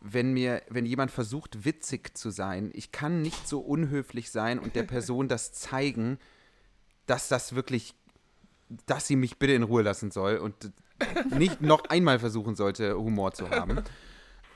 wenn 0.00 0.32
mir, 0.32 0.62
wenn 0.68 0.86
jemand 0.86 1.10
versucht, 1.10 1.64
witzig 1.64 2.16
zu 2.16 2.30
sein, 2.30 2.70
ich 2.72 2.90
kann 2.90 3.20
nicht 3.22 3.46
so 3.46 3.60
unhöflich 3.60 4.30
sein 4.30 4.58
und 4.58 4.74
der 4.74 4.82
Person 4.84 5.28
das 5.28 5.52
zeigen, 5.52 6.18
dass 7.06 7.28
das 7.28 7.54
wirklich, 7.54 7.94
dass 8.86 9.06
sie 9.06 9.16
mich 9.16 9.38
bitte 9.38 9.52
in 9.52 9.62
Ruhe 9.62 9.82
lassen 9.82 10.10
soll 10.10 10.36
und 10.38 10.72
nicht 11.36 11.60
noch 11.60 11.84
einmal 11.90 12.18
versuchen 12.18 12.54
sollte, 12.54 12.96
Humor 12.96 13.32
zu 13.32 13.50
haben. 13.50 13.82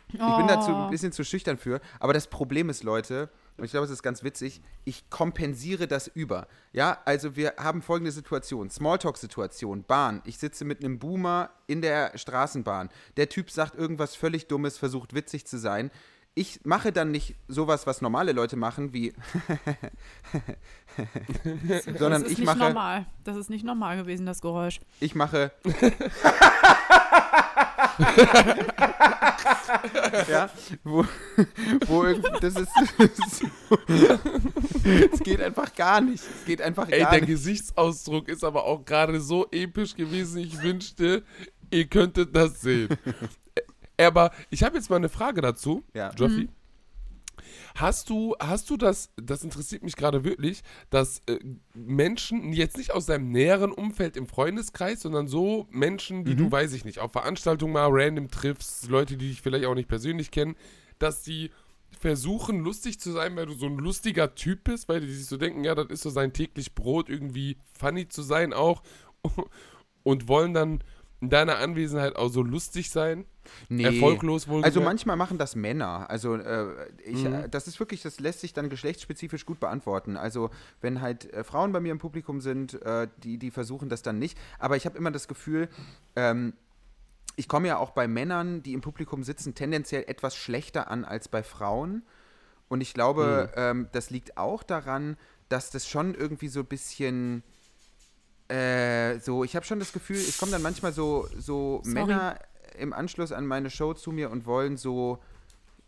Ich 0.08 0.18
bin 0.18 0.46
dazu 0.46 0.70
Oh. 0.70 0.84
ein 0.84 0.90
bisschen 0.90 1.12
zu 1.12 1.24
schüchtern 1.24 1.56
für. 1.58 1.80
Aber 1.98 2.12
das 2.12 2.28
Problem 2.28 2.68
ist, 2.70 2.84
Leute, 2.84 3.30
und 3.56 3.64
ich 3.64 3.70
glaube, 3.70 3.84
es 3.84 3.90
ist 3.90 4.02
ganz 4.02 4.24
witzig, 4.24 4.60
ich 4.84 5.08
kompensiere 5.10 5.86
das 5.86 6.08
über. 6.08 6.48
Ja, 6.72 6.98
also 7.04 7.36
wir 7.36 7.54
haben 7.58 7.82
folgende 7.82 8.10
Situation: 8.10 8.68
Smalltalk-Situation, 8.68 9.84
Bahn. 9.84 10.22
Ich 10.24 10.38
sitze 10.38 10.64
mit 10.64 10.80
einem 10.84 10.98
Boomer 10.98 11.50
in 11.66 11.80
der 11.80 12.16
Straßenbahn. 12.18 12.90
Der 13.16 13.28
Typ 13.28 13.50
sagt 13.50 13.76
irgendwas 13.76 14.16
völlig 14.16 14.48
Dummes, 14.48 14.76
versucht 14.78 15.14
witzig 15.14 15.46
zu 15.46 15.58
sein. 15.58 15.90
Ich 16.36 16.64
mache 16.64 16.90
dann 16.90 17.12
nicht 17.12 17.36
sowas, 17.46 17.86
was 17.86 18.02
normale 18.02 18.32
Leute 18.32 18.56
machen, 18.56 18.92
wie. 18.92 19.12
sondern 21.98 22.22
das 22.22 22.22
ist 22.22 22.32
ich 22.32 22.38
nicht 22.38 22.46
mache. 22.46 22.58
normal. 22.58 23.06
Das 23.22 23.36
ist 23.36 23.50
nicht 23.50 23.64
normal 23.64 23.98
gewesen, 23.98 24.26
das 24.26 24.40
Geräusch. 24.40 24.80
Ich 24.98 25.14
mache. 25.14 25.52
ja, 30.28 30.50
wo, 30.82 31.04
wo 31.86 32.04
irgendwie, 32.04 32.40
das 32.40 32.56
ist, 32.56 32.68
es 35.12 35.20
geht 35.20 35.40
einfach 35.40 35.74
gar 35.74 36.00
nicht. 36.00 36.22
Es 36.22 36.44
geht 36.44 36.62
einfach 36.62 36.88
Ey, 36.88 37.00
gar 37.00 37.10
der 37.10 37.20
nicht. 37.20 37.30
Gesichtsausdruck 37.30 38.28
ist 38.28 38.44
aber 38.44 38.64
auch 38.64 38.84
gerade 38.84 39.20
so 39.20 39.46
episch 39.50 39.94
gewesen. 39.94 40.38
Ich 40.38 40.60
wünschte, 40.62 41.22
ihr 41.70 41.86
könntet 41.86 42.34
das 42.34 42.60
sehen. 42.60 42.88
Aber 43.98 44.32
ich 44.50 44.62
habe 44.64 44.76
jetzt 44.76 44.90
mal 44.90 44.96
eine 44.96 45.08
Frage 45.08 45.40
dazu, 45.40 45.84
Ja. 45.94 46.10
Joffi. 46.16 46.48
Hast 47.74 48.08
du, 48.08 48.36
hast 48.38 48.70
du 48.70 48.76
das, 48.76 49.10
das 49.16 49.42
interessiert 49.42 49.82
mich 49.82 49.96
gerade 49.96 50.22
wirklich, 50.22 50.62
dass 50.90 51.22
äh, 51.26 51.38
Menschen 51.74 52.52
jetzt 52.52 52.76
nicht 52.76 52.92
aus 52.92 53.06
deinem 53.06 53.32
näheren 53.32 53.72
Umfeld 53.72 54.16
im 54.16 54.28
Freundeskreis, 54.28 55.00
sondern 55.00 55.26
so 55.26 55.66
Menschen, 55.70 56.24
die 56.24 56.36
du, 56.36 56.52
weiß 56.52 56.72
ich 56.72 56.84
nicht, 56.84 57.00
auf 57.00 57.10
Veranstaltungen 57.10 57.72
mal 57.72 57.88
random 57.90 58.30
triffst, 58.30 58.88
Leute, 58.88 59.16
die 59.16 59.28
dich 59.28 59.42
vielleicht 59.42 59.64
auch 59.66 59.74
nicht 59.74 59.88
persönlich 59.88 60.30
kennen, 60.30 60.54
dass 61.00 61.22
die 61.24 61.50
versuchen, 61.98 62.60
lustig 62.60 63.00
zu 63.00 63.10
sein, 63.10 63.34
weil 63.34 63.46
du 63.46 63.54
so 63.54 63.66
ein 63.66 63.78
lustiger 63.78 64.34
Typ 64.34 64.64
bist, 64.64 64.88
weil 64.88 65.00
die 65.00 65.12
sich 65.12 65.26
so 65.26 65.36
denken, 65.36 65.64
ja, 65.64 65.74
das 65.74 65.88
ist 65.88 66.02
so 66.02 66.10
sein 66.10 66.32
täglich 66.32 66.74
Brot, 66.74 67.08
irgendwie 67.08 67.56
funny 67.76 68.08
zu 68.08 68.22
sein 68.22 68.52
auch 68.52 68.82
und 70.04 70.28
wollen 70.28 70.54
dann 70.54 70.84
in 71.24 71.30
deiner 71.30 71.58
Anwesenheit 71.58 72.16
auch 72.16 72.28
so 72.28 72.42
lustig 72.42 72.90
sein, 72.90 73.24
Nee. 73.68 73.84
erfolglos 73.84 74.48
wohl. 74.48 74.62
Also 74.64 74.80
manchmal 74.80 75.16
machen 75.16 75.36
das 75.36 75.54
Männer. 75.56 76.08
Also 76.08 76.34
äh, 76.36 76.86
ich, 77.04 77.24
Mhm. 77.24 77.32
äh, 77.32 77.48
das 77.48 77.66
ist 77.68 77.78
wirklich, 77.78 78.00
das 78.02 78.20
lässt 78.20 78.40
sich 78.40 78.52
dann 78.52 78.70
geschlechtsspezifisch 78.70 79.44
gut 79.44 79.60
beantworten. 79.60 80.16
Also 80.16 80.50
wenn 80.80 81.00
halt 81.00 81.30
äh, 81.32 81.44
Frauen 81.44 81.72
bei 81.72 81.80
mir 81.80 81.92
im 81.92 81.98
Publikum 81.98 82.40
sind, 82.40 82.80
äh, 82.82 83.08
die, 83.22 83.38
die 83.38 83.50
versuchen 83.50 83.88
das 83.88 84.02
dann 84.02 84.18
nicht. 84.18 84.38
Aber 84.58 84.76
ich 84.76 84.86
habe 84.86 84.96
immer 84.96 85.10
das 85.10 85.28
Gefühl, 85.28 85.68
ähm, 86.16 86.54
ich 87.36 87.48
komme 87.48 87.68
ja 87.68 87.78
auch 87.78 87.90
bei 87.90 88.06
Männern, 88.08 88.62
die 88.62 88.72
im 88.74 88.80
Publikum 88.80 89.24
sitzen, 89.24 89.54
tendenziell 89.54 90.04
etwas 90.06 90.36
schlechter 90.36 90.90
an 90.90 91.04
als 91.04 91.28
bei 91.28 91.42
Frauen. 91.42 92.02
Und 92.68 92.80
ich 92.80 92.94
glaube, 92.94 93.50
ähm, 93.56 93.88
das 93.92 94.10
liegt 94.10 94.38
auch 94.38 94.62
daran, 94.62 95.16
dass 95.48 95.70
das 95.70 95.86
schon 95.88 96.14
irgendwie 96.14 96.48
so 96.48 96.60
ein 96.60 96.66
bisschen 96.66 97.42
äh, 98.48 99.18
so, 99.20 99.44
ich 99.44 99.56
habe 99.56 99.64
schon 99.64 99.78
das 99.78 99.92
Gefühl, 99.92 100.16
es 100.16 100.38
kommen 100.38 100.52
dann 100.52 100.62
manchmal 100.62 100.92
so, 100.92 101.28
so 101.38 101.80
Sorry. 101.82 101.94
Männer 102.06 102.38
im 102.78 102.92
Anschluss 102.92 103.32
an 103.32 103.46
meine 103.46 103.70
Show 103.70 103.94
zu 103.94 104.10
mir 104.12 104.30
und 104.30 104.46
wollen 104.46 104.76
so, 104.76 105.18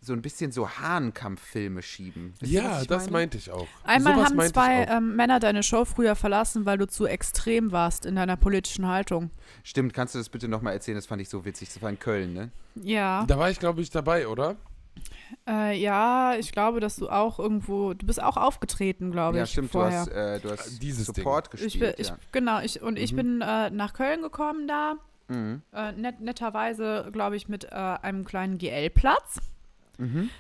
so 0.01 0.13
ein 0.13 0.23
bisschen 0.23 0.53
so 0.53 0.69
Hahnkampffilme 0.69 1.83
schieben. 1.83 2.35
Wisst 2.39 2.53
Ja, 2.53 2.85
das 2.85 3.05
meine? 3.05 3.13
meinte 3.13 3.39
ich 3.39 3.51
auch. 3.51 3.67
Einmal 3.85 4.15
Sowas 4.15 4.31
haben 4.31 4.53
zwei 4.53 4.85
ähm, 4.85 5.17
Männer 5.17 5.41
deine 5.41 5.63
Show 5.63 5.85
früher 5.85 6.15
verlassen, 6.15 6.65
weil 6.65 6.79
du 6.79 6.87
zu 6.87 7.07
extrem 7.07 7.73
warst 7.73 8.07
in 8.07 8.15
deiner 8.15 8.37
politischen 8.37 8.87
Haltung. 8.87 9.31
Stimmt, 9.65 9.95
kannst 9.95 10.15
du 10.15 10.19
das 10.19 10.29
bitte 10.29 10.47
nochmal 10.49 10.75
erzählen? 10.75 10.97
Das 10.97 11.07
fand 11.07 11.21
ich 11.23 11.29
so 11.29 11.45
witzig. 11.45 11.73
Das 11.73 11.83
war 11.83 11.91
in 11.91 11.99
Köln, 11.99 12.35
ne? 12.35 12.51
Ja. 12.77 13.25
Da 13.27 13.39
war 13.39 13.51
ich, 13.51 13.59
glaube 13.59 13.81
ich, 13.81 13.91
dabei, 13.91 14.29
oder? 14.29 14.57
Äh, 15.49 15.79
ja, 15.81 16.35
ich 16.39 16.53
glaube, 16.53 16.81
dass 16.81 16.97
du 16.97 17.09
auch 17.09 17.39
irgendwo, 17.39 17.95
du 17.95 18.07
bist 18.07 18.23
auch 18.23 18.37
aufgetreten, 18.37 19.11
glaube 19.13 19.39
ja, 19.39 19.45
ich, 19.45 19.51
stimmt, 19.51 19.71
vorher. 19.71 20.05
du 20.07 20.11
hast, 20.11 20.17
äh, 20.17 20.41
du 20.41 20.51
hast 20.51 20.83
Dieses 20.83 21.07
Support 21.07 21.47
ich 21.55 21.63
gespielt. 21.63 21.97
bin, 21.97 22.03
ich, 22.05 22.09
ja. 22.09 22.19
Genau, 22.33 22.61
ich, 22.61 22.81
und 22.83 22.99
ich 22.99 23.13
Mhm. 23.13 23.17
bin 23.17 23.41
äh, 23.43 23.71
nach 23.71 23.93
Köln 23.93 24.23
gekommen 24.23 24.67
da, 24.69 24.95
Mhm. 25.29 25.63
äh, 25.73 25.93
net, 25.93 26.21
netterweise, 26.21 27.09
glaube 27.13 27.37
ich, 27.37 27.49
mit 27.49 27.65
äh, 27.65 27.69
einem 27.71 28.25
kleinen 28.25 28.59
GL-Platz. 28.59 29.39
Mhm. 29.99 30.31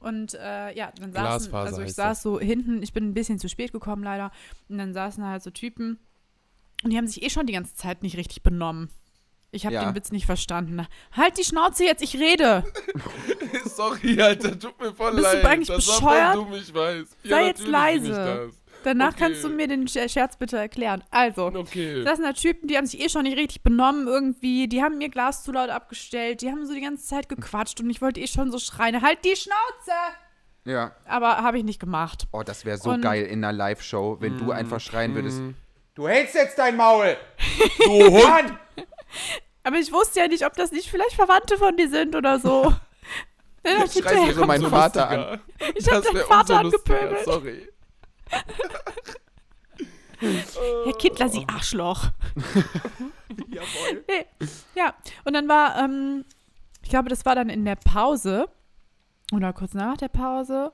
Und 0.00 0.34
äh, 0.34 0.76
ja, 0.76 0.92
dann 1.00 1.12
saßen, 1.12 1.50
Glasfaser 1.50 1.66
also 1.66 1.82
ich 1.82 1.94
saß 1.94 2.22
so 2.22 2.38
hinten, 2.38 2.82
ich 2.82 2.92
bin 2.92 3.08
ein 3.08 3.14
bisschen 3.14 3.38
zu 3.38 3.48
spät 3.48 3.72
gekommen 3.72 4.02
leider, 4.04 4.30
und 4.68 4.78
dann 4.78 4.92
saßen 4.92 5.22
da 5.22 5.30
halt 5.30 5.42
so 5.42 5.50
Typen 5.50 5.98
und 6.84 6.90
die 6.92 6.96
haben 6.98 7.06
sich 7.08 7.22
eh 7.22 7.30
schon 7.30 7.46
die 7.46 7.54
ganze 7.54 7.74
Zeit 7.74 8.02
nicht 8.02 8.16
richtig 8.16 8.42
benommen. 8.42 8.90
Ich 9.52 9.64
habe 9.64 9.74
Ja. 9.74 9.84
den 9.84 9.94
Witz 9.94 10.10
nicht 10.12 10.26
verstanden. 10.26 10.86
Halt 11.12 11.38
die 11.38 11.44
Schnauze 11.44 11.84
jetzt, 11.84 12.02
ich 12.02 12.16
rede. 12.18 12.64
Sorry, 13.64 14.20
Alter, 14.20 14.58
tut 14.58 14.78
mir 14.80 14.92
voll 14.92 15.12
Bist 15.14 15.32
du 15.32 15.36
leid. 15.36 15.44
eigentlich 15.46 15.68
das 15.68 15.86
bescheuert? 15.86 16.02
war 16.04 16.32
voll 16.34 16.44
dumm, 16.44 16.54
ich 16.54 16.74
weiß. 16.74 17.06
Sei 17.24 17.46
jetzt 17.46 17.60
natürlich 17.60 17.62
bin 17.64 17.72
leise. 17.72 18.50
Danach 18.84 19.08
Okay. 19.08 19.16
kannst 19.18 19.42
du 19.44 19.48
mir 19.48 19.66
den 19.66 19.86
Scher- 19.88 20.08
Scherz 20.08 20.36
bitte 20.36 20.58
erklären. 20.58 21.02
Also, 21.10 21.46
Okay. 21.46 22.04
das 22.04 22.16
sind 22.18 22.24
da 22.26 22.32
Typen, 22.32 22.68
die 22.68 22.76
haben 22.76 22.86
sich 22.86 23.00
eh 23.00 23.08
schon 23.08 23.22
nicht 23.22 23.36
richtig 23.36 23.62
benommen 23.62 24.06
irgendwie. 24.06 24.68
Die 24.68 24.82
haben 24.82 24.98
mir 24.98 25.08
Glas 25.08 25.42
zu 25.42 25.50
laut 25.52 25.70
abgestellt. 25.70 26.40
Die 26.42 26.50
haben 26.50 26.66
so 26.66 26.74
die 26.74 26.80
ganze 26.82 27.04
Zeit 27.04 27.28
gequatscht 27.28 27.80
und 27.80 27.90
ich 27.90 28.00
wollte 28.00 28.20
eh 28.20 28.28
schon 28.28 28.52
so 28.52 28.58
schreien. 28.58 29.02
Halt 29.02 29.24
die 29.24 29.34
Schnauze! 29.34 29.92
Ja. 30.64 30.92
Aber 31.06 31.38
habe 31.38 31.58
ich 31.58 31.64
nicht 31.64 31.80
gemacht. 31.80 32.26
Oh, 32.32 32.42
das 32.44 32.64
wäre 32.64 32.78
so 32.78 32.90
Und- 32.90 33.00
geil 33.00 33.24
in 33.24 33.42
einer 33.44 33.52
Live-Show, 33.52 34.18
wenn 34.20 34.38
du 34.38 34.50
einfach 34.52 34.80
schreien 34.80 35.14
würdest. 35.14 35.40
Mm. 35.40 35.54
Du 35.94 36.06
hältst 36.08 36.34
jetzt 36.34 36.58
dein 36.58 36.76
Maul! 36.76 37.16
Du 37.84 37.90
Hund! 38.10 38.52
Aber 39.62 39.76
ich 39.78 39.90
wusste 39.92 40.20
ja 40.20 40.28
nicht, 40.28 40.44
ob 40.46 40.54
das 40.54 40.70
nicht 40.72 40.88
vielleicht 40.90 41.14
Verwandte 41.14 41.56
von 41.58 41.76
dir 41.76 41.88
sind 41.90 42.14
oder 42.14 42.38
so. 42.38 42.72
Dann 43.62 43.82
ich, 43.84 43.92
der- 43.94 44.34
so 44.34 44.46
meinen 44.46 44.68
Vater 44.70 45.00
lustiger. 45.02 45.32
an. 45.32 45.40
Ich 45.74 45.86
hab 45.90 46.02
Das 46.04 46.12
deinen 46.12 46.24
Vater 46.24 46.58
angepöbelt. 46.60 47.24
Sorry. 47.24 47.68
Herr 50.18 50.92
Kindler, 50.94 51.28
Sie 51.28 51.44
Arschloch. 51.46 52.06
Jawohl. 53.48 54.04
Nee. 54.08 54.26
Ja, 54.74 54.94
und 55.24 55.34
dann 55.34 55.46
war, 55.48 55.78
ähm, 55.78 56.24
ich 56.82 56.88
glaube, 56.88 57.08
das 57.10 57.24
war 57.26 57.34
dann 57.34 57.50
in 57.50 57.64
der 57.64 57.76
Pause 57.76 58.48
oder 59.32 59.52
kurz 59.52 59.74
nach 59.74 59.96
der 59.98 60.08
Pause. 60.08 60.72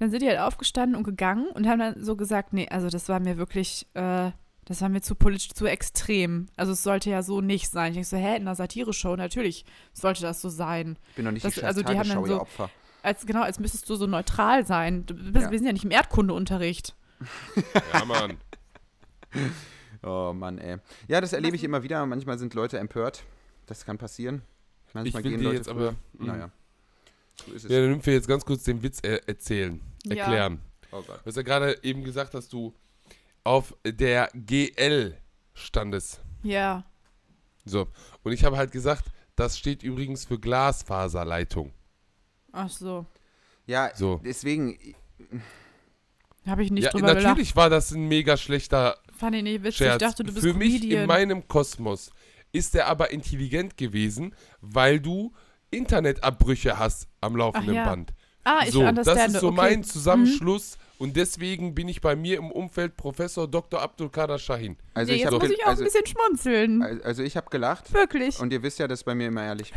Dann 0.00 0.10
sind 0.10 0.22
die 0.22 0.28
halt 0.28 0.40
aufgestanden 0.40 0.96
und 0.96 1.04
gegangen 1.04 1.48
und 1.50 1.68
haben 1.68 1.78
dann 1.78 2.02
so 2.02 2.16
gesagt, 2.16 2.52
nee, 2.52 2.68
also 2.68 2.88
das 2.88 3.08
war 3.08 3.20
mir 3.20 3.36
wirklich, 3.36 3.86
äh, 3.94 4.30
das 4.70 4.80
war 4.82 4.88
mir 4.88 5.00
zu 5.02 5.14
politisch, 5.16 5.48
zu 5.50 5.66
extrem. 5.66 6.46
Also 6.56 6.72
es 6.72 6.82
sollte 6.82 7.10
ja 7.10 7.22
so 7.22 7.40
nicht 7.40 7.68
sein. 7.68 7.88
Ich 7.92 7.94
denke 7.96 8.08
so, 8.08 8.16
hä, 8.16 8.36
in 8.36 8.42
einer 8.42 8.54
Satire-Show, 8.54 9.16
natürlich 9.16 9.64
sollte 9.92 10.22
das 10.22 10.40
so 10.40 10.48
sein. 10.48 10.96
Ich 11.10 11.16
bin 11.16 11.24
noch 11.24 11.32
nicht 11.32 11.44
Das- 11.44 11.54
die 11.54 11.64
also 11.64 11.82
die 11.82 11.98
haben 11.98 12.08
dann 12.08 12.24
so- 12.24 12.40
Opfer. 12.40 12.70
als 13.02 13.26
genau, 13.26 13.42
als 13.42 13.58
müsstest 13.58 13.90
du 13.90 13.96
so 13.96 14.06
neutral 14.06 14.64
sein. 14.64 15.04
Du 15.06 15.14
bist, 15.14 15.34
Ja. 15.46 15.50
Wir 15.50 15.58
sind 15.58 15.66
ja 15.66 15.72
nicht 15.72 15.84
im 15.84 15.90
Erdkundeunterricht. 15.90 16.94
Ja, 17.92 18.04
Mann. 18.04 18.38
Oh 20.02 20.32
Mann, 20.34 20.56
ey. 20.58 20.78
Ja, 21.08 21.20
das 21.20 21.32
erlebe 21.34 21.56
ich 21.56 21.62
immer 21.64 21.82
wieder. 21.82 22.06
Manchmal 22.06 22.38
sind 22.38 22.54
Leute 22.54 22.78
empört. 22.78 23.22
Das 23.66 23.84
kann 23.84 23.98
passieren. 23.98 24.40
Ich 24.88 24.94
Manchmal 24.94 25.22
will 25.24 25.30
gehen 25.32 25.38
dir 25.40 25.44
Leute 25.44 25.56
jetzt 25.58 25.68
früher. 25.70 25.88
aber. 25.88 26.24
Naja. 26.24 26.50
So 27.46 27.52
ist 27.52 27.64
es. 27.66 27.70
Ja, 27.70 27.80
dann 27.80 27.90
nimm 27.90 28.06
wir 28.06 28.14
jetzt 28.14 28.26
ganz 28.28 28.44
kurz 28.46 28.62
den 28.64 28.82
Witz 28.82 29.00
er 29.02 29.28
erzählen, 29.28 29.80
Ja. 30.04 30.16
erklären. 30.16 30.60
Oh 30.90 31.02
Gott. 31.02 31.20
Du 31.22 31.26
hast 31.26 31.36
ja 31.36 31.42
gerade 31.42 31.78
eben 31.82 32.02
gesagt, 32.02 32.32
dass 32.34 32.48
du 32.48 32.72
auf 33.44 33.74
der 33.84 34.30
GL 34.34 35.16
standest. 35.54 36.20
Ja. 36.42 36.84
So. 37.64 37.88
Und 38.22 38.32
ich 38.32 38.44
habe 38.44 38.56
halt 38.56 38.72
gesagt, 38.72 39.04
das 39.36 39.58
steht 39.58 39.82
übrigens 39.82 40.24
für 40.24 40.38
Glasfaserleitung. 40.38 41.72
Ach 42.52 42.68
so. 42.68 43.06
Ja, 43.66 43.90
So. 43.94 44.20
deswegen, 44.24 44.78
Habe 46.46 46.64
ich 46.64 46.70
nicht 46.70 46.84
ja, 46.84 46.90
drüber 46.90 47.08
gelacht. 47.08 47.24
natürlich 47.24 47.54
war 47.54 47.70
das 47.70 47.92
ein 47.92 48.08
mega 48.08 48.36
schlechter 48.36 48.96
Fand 49.16 49.36
ich 49.36 49.42
nicht 49.42 49.62
witzig. 49.62 49.76
Scherz. 49.76 50.02
Ich 50.02 50.08
dachte, 50.08 50.24
du 50.24 50.32
bist 50.32 50.44
Für 50.46 50.54
mich 50.54 50.74
in 50.74 50.80
Comedian. 50.80 51.06
meinem 51.06 51.46
Kosmos 51.48 52.10
ist 52.52 52.74
er 52.74 52.86
aber 52.86 53.10
intelligent 53.10 53.76
gewesen, 53.76 54.34
weil 54.60 54.98
du 54.98 55.32
Internetabbrüche 55.70 56.78
hast 56.78 57.06
am 57.20 57.36
laufenden 57.36 57.74
ja. 57.74 57.84
Band. 57.84 58.12
ah, 58.44 58.60
ich 58.64 58.72
so, 58.72 58.80
understand. 58.84 59.18
das 59.18 59.34
ist 59.34 59.40
so 59.40 59.48
okay. 59.48 59.56
mein 59.56 59.84
Zusammenschluss 59.84 60.78
und 61.00 61.16
deswegen 61.16 61.74
bin 61.74 61.88
ich 61.88 62.00
bei 62.00 62.14
mir 62.14 62.36
im 62.38 62.50
Umfeld 62.52 62.96
Professor 62.96 63.48
Dr. 63.48 63.80
Abdulkader 63.80 64.38
Shahin. 64.38 64.76
also 64.94 65.10
nee, 65.10 65.16
ich 65.16 65.22
jetzt 65.22 65.32
habe 65.32 65.44
muss 65.46 65.54
ich 65.56 65.64
auch 65.64 65.68
also, 65.68 65.82
ein 65.82 65.84
bisschen 65.86 66.06
schmunzeln. 66.06 67.00
also 67.02 67.22
ich 67.22 67.36
habe 67.36 67.48
gelacht 67.50 67.92
Wirklich. 67.92 68.38
und 68.38 68.52
ihr 68.52 68.62
wisst 68.62 68.78
ja, 68.78 68.86
das 68.86 69.00
ist 69.00 69.04
bei 69.04 69.14
mir 69.14 69.28
immer 69.28 69.42
ehrlich. 69.42 69.72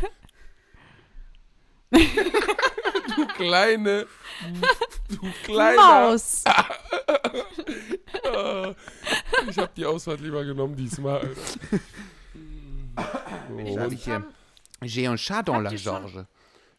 Du 3.16 3.26
kleine, 3.36 4.06
du 5.08 5.20
kleine. 5.44 5.76
Maus. 5.76 6.44
Ah, 8.26 8.74
ich 9.50 9.58
habe 9.58 9.70
die 9.76 9.84
Ausfahrt 9.84 10.20
lieber 10.20 10.44
genommen 10.44 10.74
diesmal. 10.76 11.20
Alter. 11.20 11.34
Ich 13.58 13.76
Oh, 13.76 13.78
habe 13.80 13.94
hier 13.94 14.24
J'ai 14.82 15.08
un 15.08 15.16
chat 15.16 15.46
dans 15.46 15.62
la 15.62 15.70
George. 15.70 16.26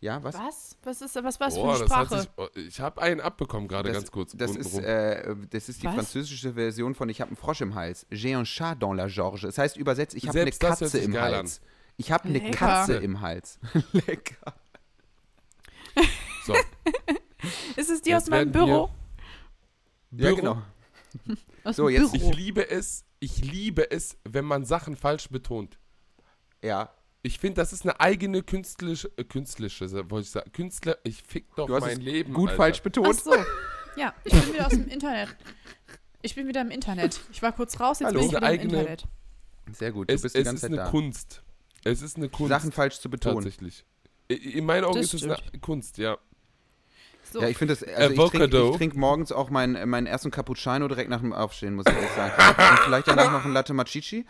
Ja, 0.02 0.22
was? 0.24 0.36
Was? 0.36 0.78
Was 0.84 1.02
ist 1.02 1.16
was, 1.24 1.40
was 1.40 1.56
für 1.56 1.62
oh, 1.62 1.70
eine 1.72 1.80
das 1.80 1.90
hat 1.92 2.06
Sprache? 2.08 2.22
sich, 2.22 2.30
oh, 2.38 2.48
ich 2.56 2.80
habe 2.80 3.02
einen 3.02 3.22
abbekommen 3.22 3.68
gerade 3.68 3.92
ganz 3.92 4.12
kurz. 4.12 4.34
das, 4.36 4.56
ist, 4.56 4.78
äh, 4.78 5.36
das 5.50 5.70
ist 5.70 5.82
die 5.82 5.88
Was? 5.88 5.96
französische 5.96 6.54
Version 6.54 6.94
von 6.96 7.10
Ich 7.10 7.22
habe 7.22 7.30
einen 7.30 7.38
Frosch 7.38 7.62
im 7.62 7.74
Hals. 7.76 8.06
J'ai 8.12 8.36
un 8.38 8.44
chat 8.44 8.82
dans 8.82 8.96
la 8.96 9.08
George. 9.08 9.42
Das 9.48 9.58
heißt 9.58 9.78
übersetzt, 9.78 10.16
ich 10.16 10.28
habe 10.28 10.42
eine 10.42 10.52
Katze 10.52 10.98
im 11.00 11.18
Hals. 11.20 11.62
Ich 11.98 12.12
habe 12.12 12.28
eine. 12.28 12.52
Katze 12.52 12.98
im 12.98 13.22
Hals. 13.22 13.58
Lecker. 13.94 14.54
so, 16.46 16.54
Ist 17.76 17.90
es 17.90 18.02
die 18.02 18.10
Jetzt 18.10 18.24
aus 18.24 18.30
meinem 18.30 18.54
wir- 18.54 18.66
Büro? 18.66 18.90
Ja, 20.12 20.30
Büro. 20.30 20.36
genau. 20.36 20.62
Aus 21.64 21.76
So, 21.78 21.90
jetzt- 21.90 22.12
Büro. 22.12 22.30
Ich 22.32 22.36
liebe 22.36 22.70
es, 22.70 23.06
ich 23.20 23.44
liebe 23.44 23.90
es, 23.92 24.18
wenn 24.26 24.46
man 24.46 24.66
Sachen 24.66 24.96
falsch 24.96 25.30
betont. 25.30 25.80
Ja. 26.62 26.90
Ich 27.26 27.40
finde, 27.40 27.56
das 27.62 27.74
ist 27.74 27.82
eine 27.84 28.00
eigene 28.00 28.44
künstlerische, 28.44 29.10
äh, 29.18 29.24
künstlerische, 29.24 29.90
wollte 30.12 30.26
ich 30.26 30.30
sagen, 30.30 30.52
Künstler, 30.52 30.98
ich 31.04 31.24
fick 31.24 31.48
doch 31.56 31.66
Du 31.66 31.74
hast 31.74 31.82
mein 31.82 31.94
es 31.98 32.04
Leben. 32.04 32.34
gut 32.34 32.50
Alter. 32.50 32.58
falsch 32.58 32.78
Ach 32.80 32.84
betont. 32.84 33.20
so. 33.20 33.34
Ja, 33.96 34.14
ich 34.24 34.32
bin 34.34 34.54
wieder 34.54 34.66
aus 34.68 34.72
dem 34.74 34.88
Internet. 34.88 35.36
Ich 36.22 36.36
bin 36.36 36.48
wieder 36.48 36.62
im 36.62 36.70
Internet. 36.70 37.20
Ich 37.32 37.42
war 37.42 37.52
kurz 37.52 37.80
raus, 37.80 38.00
jetzt 38.00 38.10
Hallo. 38.10 38.20
bin 38.20 38.28
ich 38.28 38.36
wieder 38.36 38.40
im 38.40 38.44
Eigene- 38.46 38.78
Internet. 38.80 39.04
Sehr 39.74 39.92
gut. 39.92 40.08
Du 40.10 40.14
Es, 40.14 40.22
bist 40.22 40.36
die 40.36 40.40
es 40.40 40.46
ganze 40.46 40.56
ist 40.58 40.62
Zeit 40.62 40.70
eine 40.72 40.78
da. 40.86 40.92
Kunst. 40.92 41.42
Es 41.84 42.02
ist 42.04 42.18
eine 42.18 42.30
Kunst. 42.30 42.50
Sachen 42.50 42.72
falsch 42.72 43.00
zu 43.00 43.10
betonen. 43.10 43.38
tatsächlich. 43.38 43.86
In 44.28 44.64
meinen 44.66 44.84
Augen 44.86 44.98
Das 45.02 45.12
ist 45.12 45.24
es 45.24 45.24
eine 45.24 45.60
Kunst, 45.62 45.98
ja. 45.98 46.20
So. 47.32 47.42
Ja, 47.42 47.48
ich 47.50 47.58
finde 47.58 47.74
das, 47.76 47.84
also 47.84 48.24
ich 48.24 48.30
trinke 48.32 48.72
trink 48.78 48.96
morgens 48.96 49.32
auch 49.32 49.50
meinen, 49.50 49.90
meinen 49.90 50.06
ersten 50.06 50.30
Cappuccino 50.30 50.88
direkt 50.88 51.10
nach 51.10 51.22
dem 51.22 51.34
Aufstehen, 51.34 51.74
muss 51.74 51.86
ich 51.88 51.96
ehrlich 51.96 52.12
sagen. 52.12 52.34
Und 52.72 52.80
vielleicht 52.82 53.08
danach 53.08 53.32
noch 53.32 53.46
ein 53.46 53.54
Latte 53.54 53.74
Machichi. 53.74 54.26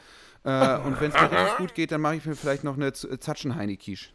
Äh, 0.46 0.78
und 0.86 1.02
wenn 1.02 1.10
es 1.12 1.16
mir 1.16 1.32
richtig 1.32 1.58
gut 1.58 1.74
geht, 1.76 1.91
dann 1.91 2.02
mache 2.02 2.16
ich 2.18 2.26
mir 2.26 2.36
vielleicht 2.36 2.64
noch 2.64 2.76
eine 2.76 2.93
Z- 2.93 3.22
Zatschenheini-Quiche. 3.22 4.10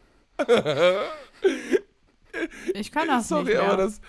ich 2.73 2.91
kann 2.91 3.07
das 3.07 3.27
Sorry, 3.27 3.43
nicht 3.45 3.53
mehr. 3.53 3.63
aber 3.63 3.77
das, 3.83 4.01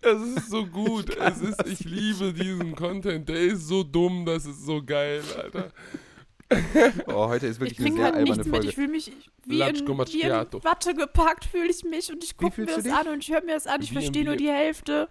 es 0.00 0.22
ist 0.22 0.50
so 0.50 0.64
gut. 0.66 1.16
es 1.20 1.40
ist, 1.40 1.66
ich 1.66 1.80
liebe 1.80 2.32
diesen 2.32 2.74
Content. 2.76 3.28
Der 3.28 3.40
ist 3.40 3.66
so 3.66 3.82
dumm, 3.82 4.24
das 4.24 4.46
ist 4.46 4.64
so 4.64 4.82
geil, 4.82 5.22
Alter. 5.36 5.72
Oh, 7.06 7.26
heute 7.28 7.46
ist 7.48 7.56
ich 7.56 7.60
wirklich 7.60 7.78
eine 7.80 7.88
kriege 7.88 7.96
sehr 7.96 8.04
halt 8.04 8.14
alberne 8.14 8.36
nichts 8.36 8.46
mit. 8.46 8.54
Folge. 8.54 8.68
Ich 8.68 8.74
fühle 8.74 8.88
mich 8.88 9.12
wie 9.46 9.56
Latsch 9.56 9.80
in, 9.80 9.88
wie 9.88 10.20
in. 10.20 10.30
Watte 10.64 10.94
gepackt, 10.94 11.46
fühle 11.46 11.70
ich 11.70 11.82
mich. 11.84 12.12
Und 12.12 12.22
ich 12.22 12.36
gucke 12.36 12.60
mir 12.60 12.66
das 12.68 12.86
an 12.86 13.08
und 13.08 13.18
ich 13.24 13.32
höre 13.32 13.42
mir 13.42 13.54
das 13.54 13.66
an. 13.66 13.82
Ich 13.82 13.92
verstehe 13.92 14.24
nur 14.24 14.36
die 14.36 14.50
Hälfte. 14.50 15.08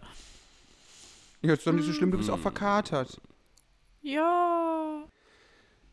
Ja, 1.41 1.53
ist 1.53 1.67
doch 1.67 1.74
nicht 1.74 1.86
so 1.86 1.91
schlimm, 1.91 2.11
du 2.11 2.17
bist 2.17 2.30
auch 2.30 2.38
Mm. 2.38 2.41
verkatert. 2.43 3.19
Ja. 4.01 5.03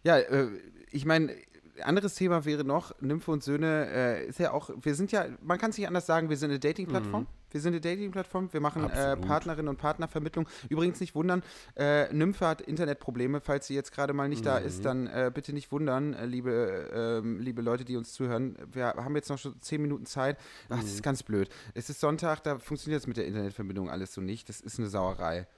Ja, 0.03 0.18
äh, 0.18 0.48
ich 0.90 1.05
meine, 1.05 1.34
anderes 1.82 2.14
Thema 2.14 2.44
wäre 2.44 2.64
noch, 2.64 2.94
Nymphe 3.01 3.30
und 3.30 3.42
Söhne 3.42 3.88
äh, 3.92 4.26
ist 4.26 4.38
ja 4.38 4.53
auch, 4.53 4.70
wir 4.80 4.94
sind 4.94 5.12
ja, 5.12 5.26
man 5.42 5.59
kann 5.59 5.70
es 5.70 5.78
nicht 5.78 5.86
anders 5.86 6.07
sagen, 6.07 6.28
wir 6.28 6.36
sind 6.36 6.51
eine 6.51 6.59
Dating-Plattform. 6.59 7.26
Wir 7.53 7.61
sind 7.61 7.72
eine 7.72 7.80
Dating-Plattform, 7.80 8.53
wir 8.53 8.61
machen 8.61 8.88
äh. 8.88 9.16
Partnerinnen 9.16 9.68
und 9.68 9.76
Partnervermittlung. 9.76 10.48
Übrigens 10.68 11.01
nicht 11.01 11.16
wundern, 11.16 11.42
äh, 11.76 12.12
Nymphe 12.12 12.46
hat 12.46 12.61
Internetprobleme. 12.61 13.40
Falls 13.40 13.66
sie 13.66 13.74
jetzt 13.74 13.92
gerade 13.92 14.12
mal 14.12 14.28
nicht 14.28 14.46
da 14.46 14.59
ist, 14.59 14.84
dann 14.84 15.09
äh, 15.09 15.32
bitte 15.34 15.53
nicht 15.53 15.72
wundern, 15.72 16.14
äh, 16.14 16.26
liebe, 16.26 16.88
ähm, 16.94 17.40
liebe 17.40 17.61
Leute, 17.61 17.84
die 17.84 17.96
uns 17.96 18.12
zuhören. 18.12 18.57
Wir 18.70 18.94
haben 18.94 19.16
jetzt 19.16 19.30
noch 19.30 19.38
schon 19.38 19.61
zehn 19.61 19.82
Minuten 19.82 20.07
Zeit. 20.07 20.38
Ach, 20.68 20.80
das 20.80 20.92
ist 20.92 21.03
ganz 21.03 21.24
blöd. 21.24 21.48
Es 21.74 21.90
ist 21.90 21.98
Sonntag, 21.98 22.44
da 22.44 22.61
funktioniert 22.61 23.01
es 23.01 23.09
mit 23.09 23.16
der 23.16 23.26
Internetverbindung 23.26 23.90
alles 23.90 24.14
so 24.14 24.20
nicht. 24.20 24.48
Das 24.48 24.61
ist 24.61 24.78
eine 24.78 24.88
Sauerei. 24.88 25.48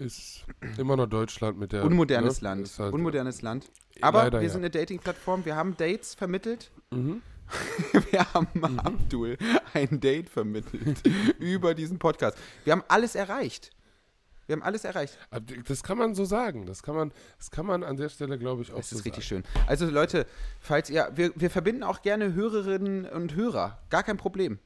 Ist 0.00 0.44
immer 0.78 0.96
noch 0.96 1.06
Deutschland 1.06 1.58
mit 1.58 1.72
der. 1.72 1.84
Unmodernes 1.84 2.40
ne? 2.42 2.48
Land. 2.48 2.70
Halt- 2.78 2.92
Unmodernes 2.92 3.42
Land. 3.42 3.70
Aber 4.00 4.24
Leider, 4.24 4.40
wir 4.40 4.46
ja. 4.46 4.52
sind 4.52 4.60
eine 4.62 4.70
Dating-Plattform, 4.70 5.44
wir 5.44 5.56
haben 5.56 5.76
Dates 5.76 6.14
vermittelt. 6.14 6.70
Mhm. 6.90 7.22
Wir 8.12 8.32
haben 8.32 8.78
Abdul 8.78 9.36
ein 9.74 9.98
Date 9.98 10.28
vermittelt 10.30 11.02
über 11.40 11.74
diesen 11.74 11.98
Podcast. 11.98 12.38
Wir 12.62 12.72
haben 12.72 12.84
alles 12.86 13.16
erreicht. 13.16 13.70
Wir 14.46 14.54
haben 14.54 14.62
alles 14.62 14.84
erreicht. 14.84 15.18
Das 15.66 15.82
kann 15.82 15.98
man 15.98 16.14
so 16.14 16.24
sagen. 16.24 16.64
Das 16.66 16.84
kann 16.84 16.94
man, 16.94 17.12
das 17.38 17.50
kann 17.50 17.66
man 17.66 17.82
an 17.82 17.96
der 17.96 18.08
Stelle, 18.08 18.38
glaube 18.38 18.62
ich, 18.62 18.70
auch 18.70 18.76
Das 18.76 18.90
so 18.90 18.96
ist 18.98 19.04
richtig 19.04 19.28
sagen. 19.28 19.42
schön. 19.44 19.64
Also 19.66 19.86
Leute, 19.90 20.26
falls 20.60 20.90
ihr, 20.90 21.10
wir, 21.14 21.32
wir 21.34 21.50
verbinden 21.50 21.82
auch 21.82 22.02
gerne 22.02 22.34
Hörerinnen 22.34 23.04
und 23.06 23.34
Hörer. 23.34 23.78
Gar 23.90 24.04
kein 24.04 24.16
Problem. 24.16 24.60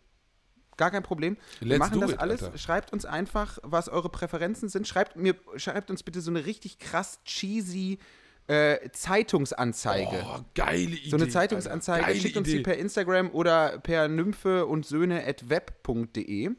Gar 0.77 0.91
kein 0.91 1.03
Problem. 1.03 1.37
Wir 1.61 1.69
Let's 1.69 1.79
machen 1.81 1.95
do 1.95 2.01
das 2.01 2.13
it, 2.13 2.19
alles. 2.21 2.43
Alter. 2.43 2.59
Schreibt 2.59 2.93
uns 2.93 3.05
einfach, 3.05 3.59
was 3.63 3.89
eure 3.89 4.09
Präferenzen 4.09 4.69
sind. 4.69 4.87
Schreibt 4.89 5.17
mir, 5.17 5.35
schreibt 5.57 5.91
uns 5.91 6.03
bitte 6.03 6.21
so 6.21 6.31
eine 6.31 6.47
richtig 6.47 6.79
krass 6.79 7.21
cheesy 7.25 7.99
äh, 8.47 8.91
Zeitungsanzeige. 8.93 10.25
Oh, 10.27 10.41
geile 10.55 10.83
Idee. 10.97 11.09
So 11.09 11.17
eine 11.17 11.29
Zeitungsanzeige, 11.29 12.05
Alter. 12.05 12.21
Schickt 12.21 12.37
uns 12.37 12.49
Idee. 12.49 12.59
die 12.59 12.63
per 12.63 12.77
Instagram 12.77 13.31
oder 13.31 13.79
per 13.79 14.09
nymphe 14.09 14.67
und 14.67 14.85
söhne 14.85 15.27
at 15.27 15.49
web.de. 15.49 16.51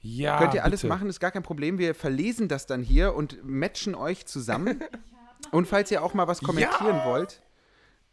Ja, 0.00 0.38
Könnt 0.38 0.54
ihr 0.54 0.64
alles 0.64 0.80
bitte. 0.80 0.92
machen, 0.92 1.08
ist 1.08 1.20
gar 1.20 1.30
kein 1.30 1.44
Problem. 1.44 1.78
Wir 1.78 1.94
verlesen 1.94 2.48
das 2.48 2.66
dann 2.66 2.82
hier 2.82 3.14
und 3.14 3.44
matchen 3.44 3.94
euch 3.94 4.26
zusammen. 4.26 4.80
und 5.52 5.68
falls 5.68 5.90
ihr 5.92 6.02
auch 6.02 6.14
mal 6.14 6.26
was 6.26 6.40
kommentieren 6.40 6.96
Ja. 6.96 7.04
wollt 7.06 7.40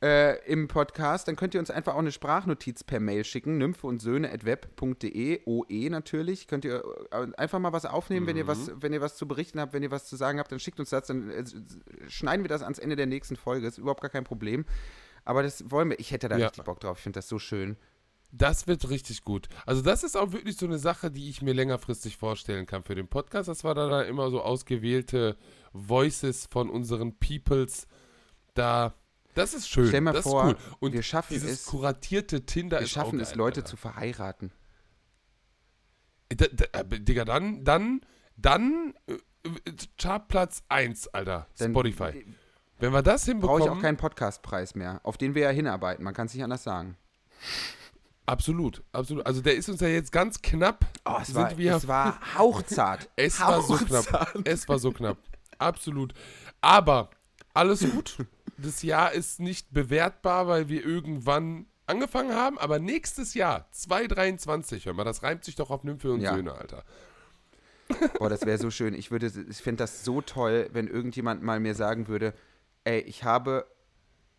äh, 0.01 0.37
im 0.49 0.67
Podcast, 0.69 1.27
dann 1.27 1.35
könnt 1.35 1.53
ihr 1.53 1.59
uns 1.59 1.69
einfach 1.69 1.93
auch 1.95 1.99
eine 1.99 2.11
Sprachnotiz 2.13 2.83
per 2.85 2.99
Mail 2.99 3.23
schicken. 3.25 3.57
nymphe 3.57 3.85
und 3.85 3.99
söhne 4.01 4.31
at 4.31 4.45
web.de, 4.45 5.41
OE 5.45 5.89
natürlich. 5.89 6.47
Könnt 6.47 6.63
ihr 6.65 6.83
äh, 7.11 7.27
einfach 7.37 7.59
mal 7.59 7.73
was 7.73 7.85
aufnehmen, 7.85 8.25
wenn 8.27 8.37
ihr 8.37 8.47
was, 8.47 8.67
Mhm. 8.67 8.81
wenn 8.81 8.93
ihr 8.93 9.01
was 9.01 9.17
zu 9.17 9.27
berichten 9.27 9.59
habt, 9.59 9.73
wenn 9.73 9.83
ihr 9.83 9.91
was 9.91 10.05
zu 10.05 10.15
sagen 10.15 10.39
habt, 10.39 10.51
dann 10.51 10.59
schickt 10.59 10.79
uns 10.79 10.89
das, 10.91 11.07
dann 11.07 11.29
äh, 11.29 11.43
schneiden 12.07 12.43
wir 12.45 12.49
das 12.49 12.61
ans 12.63 12.79
Ende 12.79 12.95
der 12.95 13.07
nächsten 13.07 13.35
Folge. 13.35 13.67
Ist 13.67 13.77
überhaupt 13.77 14.01
gar 14.01 14.09
kein 14.11 14.23
Problem. 14.23 14.65
Aber 15.25 15.43
das 15.43 15.69
wollen 15.69 15.89
wir. 15.89 15.99
Ich 15.99 16.11
hätte 16.11 16.29
da 16.29 16.37
Ja. 16.37 16.47
richtig 16.47 16.63
Bock 16.63 16.79
drauf. 16.79 16.97
Ich 16.99 17.03
finde 17.03 17.17
das 17.17 17.27
so 17.27 17.37
schön. 17.39 17.75
Das 18.31 18.67
wird 18.67 18.89
richtig 18.91 19.23
gut. 19.23 19.47
Also 19.65 19.81
das 19.81 20.03
ist 20.03 20.15
auch 20.15 20.31
wirklich 20.31 20.55
so 20.55 20.65
eine 20.67 20.77
Sache, 20.77 21.09
die 21.11 21.29
ich 21.29 21.41
mir 21.41 21.53
längerfristig 21.53 22.15
vorstellen 22.15 22.67
kann 22.67 22.83
für 22.83 22.93
den 22.95 23.07
Podcast. 23.07 23.49
Das 23.49 23.63
war 23.63 23.73
da 23.75 23.89
dann 23.89 24.05
immer 24.07 24.29
so 24.29 24.41
ausgewählte 24.41 25.35
Voices 25.73 26.47
von 26.49 26.69
unseren 26.69 27.17
Peoples. 27.17 27.87
Da, 28.53 28.93
das 29.39 29.53
ist 29.53 29.69
schön. 29.69 29.87
Stell 29.87 30.01
mal 30.01 30.11
das 30.13 30.23
vor, 30.23 30.49
ist 30.51 30.55
cool. 30.55 30.75
Und 30.79 30.93
wir 30.93 31.03
schaffen 31.03 31.33
dieses 31.33 31.51
es- 31.61 31.65
kuratierte 31.65 32.45
Tinder 32.45 32.77
Wir 32.79 32.83
ist 32.85 32.91
schaffen 32.91 33.19
es, 33.19 33.35
Leute 33.35 33.61
Alter. 33.61 33.69
zu 33.69 33.77
verheiraten. 33.77 34.51
Da, 36.29 36.45
da, 36.51 36.65
äh, 36.79 36.85
Digga, 36.99 37.25
dann, 37.25 37.63
dann, 37.63 38.01
dann 38.37 38.93
äh, 39.07 39.13
äh, 39.13 39.73
Chartplatz 39.97 40.61
1, 40.69 41.07
Alter. 41.09 41.47
Dann- 41.57 41.71
Spotify. 41.71 42.25
Wenn 42.81 42.93
wir 42.93 43.01
das 43.01 43.23
Brauche 43.23 43.31
hinbekommen, 43.31 43.63
ich 43.63 43.69
auch 43.69 43.81
keinen 43.81 43.97
Podcastpreis 43.97 44.73
mehr, 44.75 45.01
auf 45.03 45.17
den 45.17 45.35
wir 45.35 45.41
ja 45.43 45.49
hinarbeiten. 45.49 46.03
Man 46.03 46.13
kann 46.13 46.27
es 46.27 46.33
nicht 46.33 46.43
anders 46.43 46.63
sagen. 46.63 46.95
absolut, 48.25 48.83
absolut. 48.93 49.25
Also 49.25 49.41
der 49.41 49.55
ist 49.55 49.67
uns 49.69 49.81
ja 49.81 49.87
jetzt 49.89 50.11
ganz 50.13 50.41
knapp. 50.41 50.85
Oh, 51.03 51.17
es, 51.19 51.27
sind 51.27 51.35
war, 51.35 51.57
wir, 51.57 51.75
es 51.75 51.87
war 51.89 52.19
hauchzart. 52.37 53.09
Es 53.17 53.39
war 53.41 53.61
so 53.63 53.75
knapp. 53.75 54.33
Es 54.45 54.69
war 54.69 54.79
so 54.79 54.91
knapp. 54.91 55.17
Absolut. 55.57 56.13
Aber 56.61 57.09
alles 57.53 57.81
gut. 57.81 58.17
Das 58.61 58.81
Jahr 58.83 59.11
ist 59.13 59.39
nicht 59.39 59.71
bewertbar, 59.71 60.47
weil 60.47 60.69
wir 60.69 60.85
irgendwann 60.85 61.65
angefangen 61.85 62.33
haben, 62.35 62.57
aber 62.59 62.79
nächstes 62.79 63.33
Jahr, 63.33 63.67
2023, 63.71 64.85
hör 64.85 64.93
mal, 64.93 65.03
das 65.03 65.23
reimt 65.23 65.43
sich 65.43 65.55
doch 65.55 65.69
auf 65.71 65.83
Nymphe 65.83 66.11
und 66.11 66.21
Ja. 66.21 66.35
Söhne, 66.35 66.53
Alter. 66.53 66.83
Boah, 68.19 68.29
das 68.29 68.45
wäre 68.45 68.59
so 68.59 68.69
schön. 68.69 68.93
Ich 68.93 69.09
würde, 69.09 69.31
ich 69.49 69.57
finde 69.57 69.83
das 69.83 70.03
so 70.05 70.21
toll, 70.21 70.69
wenn 70.73 70.87
irgendjemand 70.87 71.41
mal 71.41 71.59
mir 71.59 71.73
sagen 71.73 72.07
würde, 72.07 72.33
ey, 72.83 72.99
ich 73.01 73.23
habe 73.23 73.65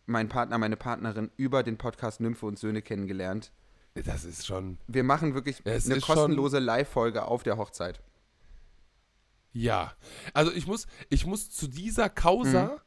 meinen 0.05 0.29
Partner, 0.29 0.57
meine 0.57 0.77
Partnerin 0.77 1.31
über 1.35 1.61
den 1.63 1.77
Podcast 1.77 2.21
Nymphe 2.21 2.45
und 2.45 2.57
Söhne 2.57 2.81
kennengelernt. 2.81 3.51
Das 3.93 4.23
ist 4.23 4.45
schon, 4.45 4.77
Wir 4.87 5.03
machen 5.03 5.33
wirklich 5.33 5.65
eine 5.65 5.99
kostenlose 5.99 6.59
Live-Folge 6.59 7.25
auf 7.25 7.43
der 7.43 7.57
Hochzeit. 7.57 8.01
ja. 9.51 9.93
Also 10.33 10.51
ich 10.53 10.65
muss, 10.67 10.87
ich 11.09 11.25
muss 11.25 11.51
zu 11.51 11.67
dieser 11.67 12.07
Causa 12.09 12.79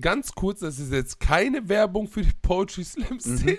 ganz 0.00 0.32
kurz, 0.32 0.60
das 0.60 0.78
ist 0.78 0.92
jetzt 0.92 1.20
keine 1.20 1.68
Werbung 1.68 2.08
für 2.08 2.22
die 2.22 2.32
Poetry 2.42 2.84
Slam 2.84 3.18
Szene, 3.20 3.58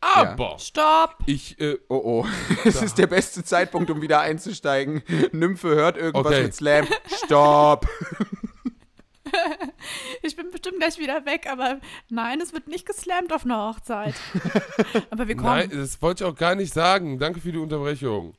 aber 0.00 0.58
Stopp! 0.58 1.16
ich, 1.26 1.58
äh, 1.60 1.78
Oh 1.88 2.00
oh, 2.24 2.26
es 2.64 2.82
ist 2.82 2.98
der 2.98 3.06
beste 3.06 3.44
Zeitpunkt, 3.44 3.90
um 3.90 4.00
wieder 4.02 4.20
einzusteigen. 4.20 5.02
Nymphe 5.32 5.68
hört 5.74 5.96
irgendwas 5.96 6.26
Okay. 6.32 6.42
mit 6.44 6.54
Slam. 6.54 6.86
Stopp! 7.24 7.86
Ich 10.22 10.34
bin 10.36 10.50
bestimmt 10.50 10.78
gleich 10.78 10.98
wieder 10.98 11.26
weg, 11.26 11.46
aber 11.50 11.80
nein, 12.08 12.40
es 12.40 12.52
wird 12.52 12.68
nicht 12.68 12.86
geslammt 12.86 13.32
auf 13.32 13.44
einer 13.44 13.68
Hochzeit. 13.68 14.14
aber 15.10 15.28
wir 15.28 15.36
kommen. 15.36 15.48
Nein, 15.48 15.70
das 15.70 16.00
wollte 16.00 16.24
ich 16.24 16.30
auch 16.30 16.36
gar 16.36 16.54
nicht 16.54 16.72
sagen. 16.72 17.18
Danke 17.18 17.40
für 17.40 17.52
die 17.52 17.58
Unterbrechung. 17.58 18.34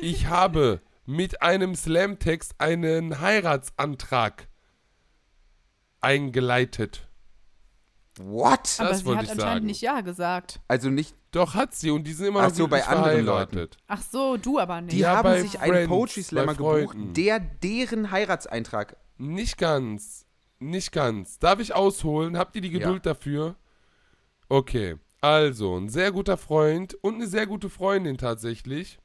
Ich 0.00 0.26
habe 0.28 0.80
mit 1.04 1.42
einem 1.42 1.74
Slam-Text 1.74 2.54
einen 2.58 3.20
Heiratsantrag 3.20 4.48
eingeleitet. 6.06 7.08
What? 8.18 8.76
aber 8.78 8.88
das 8.90 9.00
sie 9.00 9.14
hat 9.14 9.24
ich 9.24 9.30
anscheinend 9.30 9.38
sagen. 9.38 9.66
nicht 9.66 9.80
Ja 9.82 10.00
gesagt. 10.00 10.60
Also 10.68 10.88
nicht, 10.88 11.14
Doch 11.32 11.54
hat 11.54 11.74
sie 11.74 11.90
und 11.90 12.04
die 12.04 12.12
sind 12.14 12.28
immer 12.28 12.40
Ach 12.40 12.48
noch 12.48 12.54
so, 12.54 12.68
bei 12.68 12.86
anderen 12.86 13.24
verheiratet. 13.26 13.76
Ach 13.88 14.00
so, 14.00 14.38
du 14.38 14.58
aber 14.58 14.80
nicht. 14.80 14.92
die 14.94 15.00
Ja, 15.00 15.16
haben 15.16 15.38
sich 15.42 15.60
einen 15.60 15.72
Friends, 15.72 15.88
Poetry 15.88 16.22
Slammer 16.22 16.54
gebucht, 16.54 16.96
der 17.16 17.40
deren 17.40 18.10
Heiratseintrag. 18.10 18.96
Nicht 19.18 19.58
ganz. 19.58 20.24
Nicht 20.58 20.92
ganz. 20.92 21.38
Darf 21.38 21.60
ich 21.60 21.74
ausholen? 21.74 22.38
Habt 22.38 22.56
ihr 22.56 22.62
die 22.62 22.70
Geduld 22.70 23.04
dafür? 23.04 23.56
Okay. 24.48 24.96
Also, 25.20 25.76
ein 25.76 25.88
sehr 25.90 26.12
guter 26.12 26.38
Freund 26.38 26.94
und 27.02 27.16
eine 27.16 27.26
sehr 27.26 27.46
gute 27.46 27.68
Freundin 27.68 28.16
tatsächlich 28.16 28.98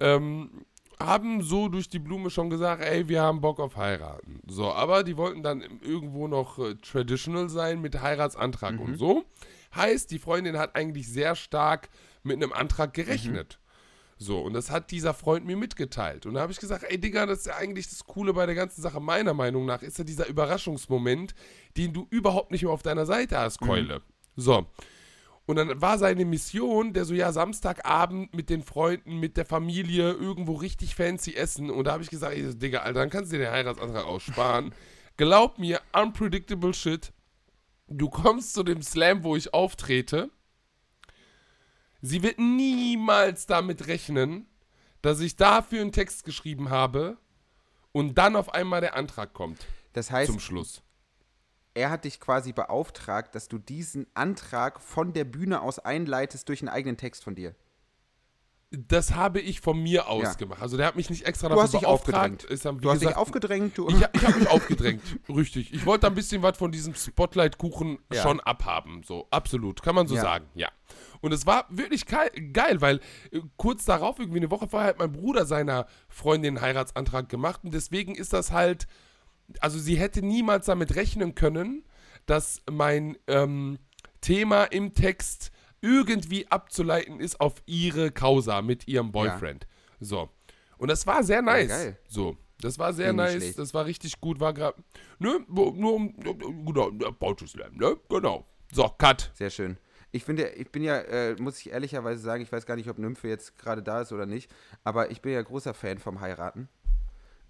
ähm, 0.00 0.64
haben 1.00 1.42
so 1.42 1.68
durch 1.68 1.88
die 1.88 1.98
Blume 1.98 2.30
schon 2.30 2.50
gesagt, 2.50 2.82
ey, 2.82 3.08
wir 3.08 3.22
haben 3.22 3.40
Bock 3.40 3.60
auf 3.60 3.76
heiraten. 3.76 4.40
So, 4.46 4.72
aber 4.72 5.02
die 5.02 5.16
wollten 5.16 5.42
dann 5.42 5.62
irgendwo 5.80 6.28
noch 6.28 6.58
äh, 6.58 6.74
traditional 6.76 7.48
sein 7.48 7.80
mit 7.80 8.00
Heiratsantrag 8.00 8.78
und 8.80 8.96
so. 8.96 9.24
Heißt, 9.74 10.10
die 10.10 10.18
Freundin 10.18 10.56
hat 10.58 10.76
eigentlich 10.76 11.08
sehr 11.08 11.34
stark 11.34 11.88
mit 12.22 12.36
einem 12.36 12.52
Antrag 12.52 12.94
gerechnet. 12.94 13.58
So, 14.16 14.40
und 14.40 14.52
das 14.52 14.70
hat 14.70 14.90
dieser 14.90 15.12
Freund 15.12 15.44
mir 15.44 15.56
mitgeteilt. 15.56 16.24
Und 16.26 16.34
da 16.34 16.40
habe 16.40 16.52
ich 16.52 16.60
gesagt, 16.60 16.84
ey 16.88 16.98
Digga, 16.98 17.26
das 17.26 17.40
ist 17.40 17.46
ja 17.46 17.56
eigentlich 17.56 17.88
das 17.88 18.04
Coole 18.04 18.32
bei 18.32 18.46
der 18.46 18.54
ganzen 18.54 18.80
Sache, 18.80 19.00
meiner 19.00 19.34
Meinung 19.34 19.66
nach, 19.66 19.82
ist 19.82 19.98
ja 19.98 20.04
dieser 20.04 20.28
Überraschungsmoment, 20.28 21.34
den 21.76 21.92
du 21.92 22.06
überhaupt 22.10 22.52
nicht 22.52 22.62
mehr 22.62 22.72
auf 22.72 22.82
deiner 22.82 23.06
Seite 23.06 23.38
hast, 23.38 23.58
Keule. 23.58 24.02
So. 24.36 24.66
Und 25.46 25.56
dann 25.56 25.80
war 25.80 25.98
seine 25.98 26.24
Mission, 26.24 26.94
der 26.94 27.04
so, 27.04 27.12
ja, 27.12 27.30
Samstagabend 27.30 28.34
mit 28.34 28.48
den 28.48 28.62
Freunden, 28.62 29.18
mit 29.18 29.36
der 29.36 29.44
Familie, 29.44 30.12
irgendwo 30.12 30.54
richtig 30.54 30.94
fancy 30.94 31.34
essen. 31.34 31.70
Und 31.70 31.84
da 31.84 31.92
habe 31.92 32.02
ich 32.02 32.10
gesagt, 32.10 32.34
ey, 32.34 32.54
Digga, 32.54 32.80
Alter, 32.80 33.00
dann 33.00 33.10
kannst 33.10 33.30
du 33.30 33.36
dir 33.36 33.44
den 33.44 33.52
Heiratsantrag 33.52 34.06
aussparen. 34.06 34.74
Glaub 35.16 35.58
mir, 35.58 35.80
unpredictable 35.92 36.72
shit. 36.72 37.12
Du 37.88 38.08
kommst 38.08 38.54
zu 38.54 38.62
dem 38.62 38.80
Slam, 38.82 39.22
wo 39.22 39.36
ich 39.36 39.52
auftrete. 39.52 40.30
Sie 42.00 42.22
wird 42.22 42.38
niemals 42.38 43.46
damit 43.46 43.86
rechnen, 43.86 44.46
dass 45.02 45.20
ich 45.20 45.36
dafür 45.36 45.82
einen 45.82 45.92
Text 45.92 46.24
geschrieben 46.24 46.70
habe 46.70 47.18
und 47.92 48.16
dann 48.16 48.36
auf 48.36 48.52
einmal 48.52 48.80
der 48.80 48.96
Antrag 48.96 49.34
kommt 49.34 49.66
Das 49.92 50.10
heißt, 50.10 50.30
zum 50.30 50.40
Schluss. 50.40 50.82
Er 51.74 51.90
hat 51.90 52.04
dich 52.04 52.20
quasi 52.20 52.52
beauftragt, 52.52 53.34
dass 53.34 53.48
du 53.48 53.58
diesen 53.58 54.06
Antrag 54.14 54.80
von 54.80 55.12
der 55.12 55.24
Bühne 55.24 55.60
aus 55.60 55.78
einleitest 55.78 56.48
durch 56.48 56.62
einen 56.62 56.68
eigenen 56.68 56.96
Text 56.96 57.24
von 57.24 57.34
dir. 57.34 57.54
Das 58.70 59.14
habe 59.14 59.40
ich 59.40 59.60
von 59.60 59.80
mir 59.80 60.08
aus 60.08 60.22
Ja. 60.22 60.32
gemacht. 60.34 60.60
Also 60.60 60.76
der 60.76 60.86
hat 60.86 60.96
mich 60.96 61.08
nicht 61.08 61.26
extra 61.26 61.48
Du 61.48 61.54
dafür 61.54 61.62
hast 61.64 61.74
dich 61.74 61.86
aufgedrängt. 61.86 62.42
Ist 62.42 62.64
dann, 62.64 62.78
Du 62.80 62.90
hast 62.90 62.96
dich 63.02 63.08
gesagt, 63.08 63.18
aufgedrängt, 63.20 63.78
du. 63.78 63.88
Ich, 63.88 63.94
ich 64.12 64.26
habe 64.26 64.38
mich 64.40 64.48
aufgedrängt, 64.48 65.02
richtig. 65.28 65.72
Ich 65.72 65.86
wollte 65.86 66.08
ein 66.08 66.14
bisschen 66.16 66.42
was 66.42 66.58
von 66.58 66.72
diesem 66.72 66.92
Spotlight-Kuchen 66.94 67.98
Ja. 68.12 68.22
schon 68.22 68.40
abhaben. 68.40 69.02
So, 69.04 69.28
absolut. 69.30 69.80
Kann 69.82 69.94
man 69.94 70.08
so 70.08 70.16
Ja. 70.16 70.22
sagen, 70.22 70.46
ja. 70.54 70.68
Und 71.20 71.32
es 71.32 71.46
war 71.46 71.66
wirklich 71.70 72.06
geil, 72.06 72.30
geil 72.52 72.80
weil 72.80 73.00
äh, 73.30 73.42
kurz 73.56 73.84
darauf, 73.84 74.18
irgendwie 74.18 74.38
eine 74.40 74.50
Woche 74.50 74.66
vorher, 74.66 74.88
hat 74.90 74.98
mein 74.98 75.12
Bruder 75.12 75.46
seiner 75.46 75.86
Freundin 76.08 76.56
einen 76.56 76.64
Heiratsantrag 76.66 77.28
gemacht. 77.28 77.60
Und 77.62 77.74
deswegen 77.74 78.14
ist 78.16 78.32
das 78.32 78.50
halt. 78.50 78.86
Also, 79.60 79.78
sie 79.78 79.96
hätte 79.96 80.22
niemals 80.24 80.66
damit 80.66 80.96
rechnen 80.96 81.34
können, 81.34 81.84
dass 82.26 82.62
mein 82.70 83.16
ähm, 83.26 83.78
Thema 84.20 84.64
im 84.64 84.94
Text 84.94 85.50
irgendwie 85.80 86.50
abzuleiten 86.50 87.20
ist 87.20 87.40
auf 87.40 87.54
ihre 87.66 88.10
Causa 88.10 88.62
mit 88.62 88.88
ihrem 88.88 89.12
Boyfriend. 89.12 89.66
So. 90.00 90.30
Und 90.78 90.90
das 90.90 91.06
war 91.06 91.22
sehr 91.22 91.42
nice. 91.42 91.68
geil. 91.68 91.98
So. 92.08 92.36
Das 92.60 92.78
war 92.78 92.94
sehr 92.94 93.12
nice, 93.12 93.34
schlecht. 93.34 93.58
das 93.58 93.74
war 93.74 93.84
richtig 93.84 94.20
gut, 94.20 94.40
war 94.40 94.54
gerade. 94.54 94.82
Ne, 95.18 95.44
nur 95.48 95.94
um. 95.94 96.16
Genau, 96.16 96.90
Slam, 97.46 97.76
ne? 97.76 97.98
Genau. 98.08 98.46
So, 98.72 98.88
Cut. 98.96 99.30
Sehr 99.34 99.50
schön. 99.50 99.76
Ich 100.12 100.24
finde, 100.24 100.48
ich 100.50 100.70
bin 100.70 100.82
ja, 100.82 100.98
äh, 100.98 101.36
muss 101.38 101.58
ich 101.58 101.70
ehrlicherweise 101.70 102.22
sagen, 102.22 102.42
ich 102.42 102.50
weiß 102.50 102.64
gar 102.64 102.76
nicht, 102.76 102.88
ob 102.88 102.98
Nymphe 102.98 103.28
jetzt 103.28 103.58
gerade 103.58 103.82
da 103.82 104.00
ist 104.00 104.12
oder 104.12 104.24
nicht, 104.26 104.50
aber 104.82 105.10
ich 105.10 105.20
bin 105.20 105.32
ja 105.32 105.42
großer 105.42 105.74
Fan 105.74 105.98
vom 105.98 106.20
Heiraten. 106.20 106.68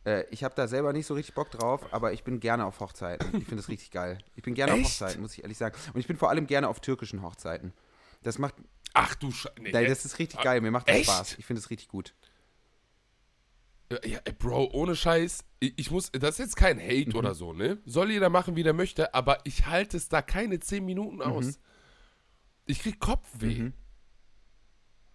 Äh, 0.05 0.25
ich 0.31 0.45
habe 0.45 0.55
da 0.55 0.69
selber 0.69 0.93
nicht 0.93 1.07
so 1.07 1.15
richtig 1.15 1.35
Bock 1.35 1.51
drauf, 1.51 1.93
aber 1.93 2.13
ich 2.13 2.25
bin 2.25 2.41
gerne 2.41 2.67
auf 2.67 2.81
Hochzeiten. 2.81 3.27
Ich 3.39 3.45
finde 3.45 3.57
das 3.57 3.69
richtig 3.69 3.91
geil. 3.91 4.19
Ich 4.37 4.43
bin 4.43 4.55
gerne 4.55 4.73
auf 4.73 4.79
Echt? 4.81 4.89
Hochzeiten, 4.91 5.21
muss 5.23 5.33
ich 5.35 5.43
ehrlich 5.43 5.59
sagen. 5.59 5.77
Und 5.95 6.01
ich 6.01 6.07
bin 6.07 6.17
vor 6.17 6.31
allem 6.31 6.47
gerne 6.47 6.69
auf 6.69 6.81
türkischen 6.81 7.23
Hochzeiten. 7.23 7.73
Das 8.23 8.39
macht, 8.39 8.55
Ach 8.93 9.15
du 9.17 9.31
Scheiße. 9.33 9.55
Nee, 9.61 9.73
nein, 9.73 9.87
das 9.87 10.05
ist 10.05 10.19
richtig 10.19 10.41
geil. 10.41 10.61
Mir 10.61 10.71
macht 10.71 10.89
das 10.89 10.97
Echt? 10.97 11.11
Spaß. 11.11 11.39
Ich 11.39 11.47
finde 11.47 11.61
es 11.61 11.71
richtig 11.71 11.89
gut. 11.89 12.15
ja, 14.05 14.19
ey, 14.25 14.33
Bro, 14.39 14.71
ohne 14.73 14.95
Scheiß. 14.97 15.45
Ich, 15.61 15.91
muss. 15.91 16.11
Das 16.13 16.33
ist 16.33 16.39
jetzt 16.39 16.57
kein 16.57 16.79
Hate 16.81 17.11
Mhm. 17.11 17.17
oder 17.17 17.35
so, 17.35 17.53
ne? 17.53 17.79
Soll 17.87 18.11
jeder 18.11 18.29
machen, 18.29 18.57
wie 18.57 18.63
der 18.63 18.73
möchte, 18.73 19.15
aber 19.15 19.39
ich 19.45 19.67
halte 19.67 19.97
es 19.97 20.09
da 20.09 20.23
keine 20.23 20.61
10 20.61 20.85
Minuten 20.85 21.23
aus. 21.23 21.59
Ich 22.67 22.81
krieg 22.81 22.99
Kopfweh. 23.01 23.73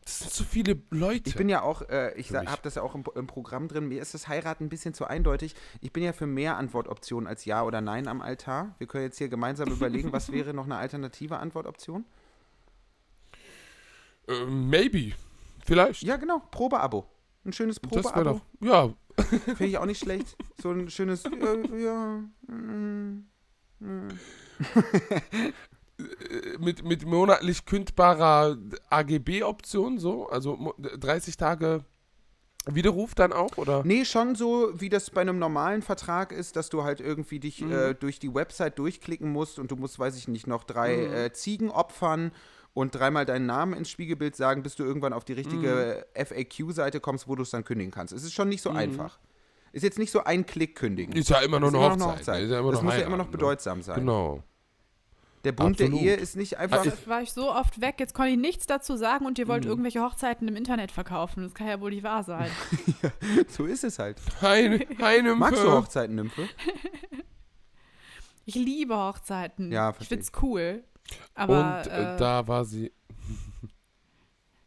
Das 0.10 0.20
sind 0.22 0.34
zu 0.34 0.44
viele 0.44 0.82
Leute. 0.90 1.30
Ich 1.30 1.36
bin 1.36 1.50
ja 1.50 1.62
auch, 1.62 1.84
äh, 1.84 2.14
ich 2.16 2.34
habe 2.34 2.62
das 2.64 2.76
ja 2.76 2.82
auch 2.82 2.96
im, 2.96 3.04
im 3.14 3.28
Programm 3.28 3.68
drin, 3.68 3.88
mir 3.88 4.02
ist 4.02 4.16
das 4.16 4.28
Heiraten 4.28 4.64
ein 4.66 4.70
bisschen 4.70 4.96
zu 4.96 5.06
eindeutig. 5.06 5.54
Ich 5.82 5.94
bin 5.94 6.02
ja 6.04 6.14
für 6.14 6.26
mehr 6.26 6.58
Antwortoptionen 6.58 7.28
als 7.28 7.46
Ja 7.46 7.64
oder 7.64 7.80
Nein 7.80 8.08
am 8.08 8.20
Altar. 8.20 8.74
Wir 8.80 8.88
können 8.88 9.04
jetzt 9.04 9.20
hier 9.20 9.30
gemeinsam 9.30 9.70
überlegen, 9.70 10.12
was 10.12 10.32
wäre 10.32 10.56
noch 10.56 10.66
eine 10.66 10.78
alternative 10.78 11.38
Antwortoption? 11.38 12.06
äh, 14.28 14.46
maybe. 14.46 15.14
Vielleicht. 15.64 16.02
Ja, 16.02 16.18
genau, 16.18 16.42
Probeabo. 16.50 17.06
Ein 17.46 17.54
schönes 17.54 17.80
das 17.80 17.92
wäre 17.92 18.02
Probeabo. 18.02 18.42
doch. 18.60 18.68
Ja, 18.68 18.94
Finde 19.46 19.66
ich 19.66 19.78
auch 19.78 19.86
nicht 19.86 20.00
schlecht. 20.04 20.36
So 20.60 20.72
ein 20.72 20.90
schönes, 20.90 21.24
äh, 21.26 21.84
ja, 21.84 22.24
mm, 22.48 23.28
äh, 23.82 24.14
mit, 26.60 26.84
mit 26.84 27.06
monatlich 27.06 27.66
kündbarer 27.66 28.58
AGB-Option 28.90 29.98
so. 29.98 30.28
Also 30.30 30.56
mo- 30.56 30.76
30 30.78 31.38
Tage 31.38 31.84
Widerruf 32.66 33.16
dann 33.16 33.34
auch, 33.34 33.58
oder? 33.58 33.84
Nee, 33.86 34.06
schon 34.06 34.36
so, 34.36 34.70
wie 34.76 34.90
das 34.90 35.10
bei 35.10 35.22
einem 35.22 35.40
normalen 35.40 35.82
Vertrag 35.82 36.32
ist, 36.32 36.56
dass 36.56 36.70
du 36.70 36.84
halt 36.84 37.00
irgendwie 37.02 37.40
dich 37.40 37.62
Mhm. 37.62 37.72
äh, 37.72 37.94
durch 37.96 38.20
die 38.20 38.34
Website 38.34 38.78
durchklicken 38.78 39.32
musst 39.32 39.60
und 39.60 39.72
du 39.72 39.76
musst, 39.76 39.98
weiß 39.98 40.18
ich 40.18 40.28
nicht, 40.28 40.46
noch 40.46 40.64
drei 40.66 40.98
Mhm. 40.98 41.14
äh, 41.14 41.34
Ziegen 41.34 41.72
opfern 41.72 42.32
und 42.74 42.94
dreimal 42.94 43.26
deinen 43.26 43.46
Namen 43.48 43.74
ins 43.74 43.90
Spiegelbild 43.90 44.36
sagen, 44.36 44.62
bis 44.62 44.76
du 44.76 44.84
irgendwann 44.84 45.14
auf 45.14 45.26
die 45.26 45.34
richtige 45.34 46.06
Mhm. 46.16 46.26
FAQ-Seite 46.26 47.00
kommst, 47.00 47.28
wo 47.28 47.36
du 47.36 47.44
es 47.44 47.50
dann 47.50 47.64
kündigen 47.64 47.92
kannst. 47.92 48.14
Es 48.14 48.24
ist 48.24 48.34
schon 48.34 48.50
nicht 48.50 48.62
so 48.62 48.70
einfach. 48.70 49.20
Ist 49.72 49.84
jetzt 49.84 49.98
nicht 50.00 50.12
so 50.12 50.24
ein 50.24 50.46
Klick 50.46 50.76
kündigen. 50.76 51.16
Ist 51.16 51.30
ja 51.30 51.40
immer 51.40 51.60
noch 51.60 51.70
Ist 51.70 51.76
eine 51.76 51.86
immer 51.86 51.96
noch 51.98 52.12
Hochzeit. 52.18 52.30
eine 52.30 52.40
ne? 52.40 52.46
Ist 52.46 52.52
ja 52.52 52.60
immer 52.60 52.72
das 52.72 52.80
noch 52.82 52.84
muss 52.92 53.00
ja 53.00 53.06
immer 53.08 53.18
noch 53.18 53.26
ne? 53.26 53.32
bedeutsam 53.32 53.82
sein. 53.82 54.00
Genau. 54.00 54.44
Der 55.46 55.54
Bund 55.54 55.80
der 55.80 55.88
Absolut. 55.88 56.06
Ehe 56.06 56.16
ist 56.16 56.36
nicht 56.36 56.58
einfach. 56.58 56.80
ich- 56.86 56.92
Jetzt 56.92 57.08
war 57.08 57.22
ich 57.22 57.32
so 57.32 57.50
oft 57.54 57.80
weg, 57.80 57.96
jetzt 58.00 58.14
konnte 58.14 58.32
ich 58.32 58.38
nichts 58.38 58.66
dazu 58.68 58.98
sagen 58.98 59.26
und 59.26 59.40
ihr 59.40 59.48
wollt 59.48 59.64
Mhm. 59.64 59.70
irgendwelche 59.70 60.02
Hochzeiten 60.04 60.48
im 60.50 60.56
Internet 60.58 60.92
verkaufen. 60.92 61.44
Das 61.44 61.54
kann 61.54 61.68
ja 61.68 61.80
wohl 61.80 61.92
nicht 61.92 62.04
wahr 62.04 62.24
sein. 62.24 62.50
so 63.48 63.66
ist 63.66 63.84
es 63.86 64.00
halt. 64.00 64.18
Heine, 64.42 64.86
Heine 65.02 65.36
Magst 65.36 65.64
du 65.64 65.72
Hochzeiten, 65.72 66.16
Nymphe? 66.16 66.48
Ich 68.46 68.56
liebe 68.56 68.98
Hochzeiten. 68.98 69.72
Ja, 69.72 69.92
ich 69.92 69.96
versteh 69.96 70.16
find's 70.16 70.32
cool. 70.42 70.84
Aber 71.36 71.60
Und 71.84 71.92
äh, 71.92 72.16
äh, 72.16 72.18
da 72.18 72.48
war 72.48 72.66
sie. 72.66 72.92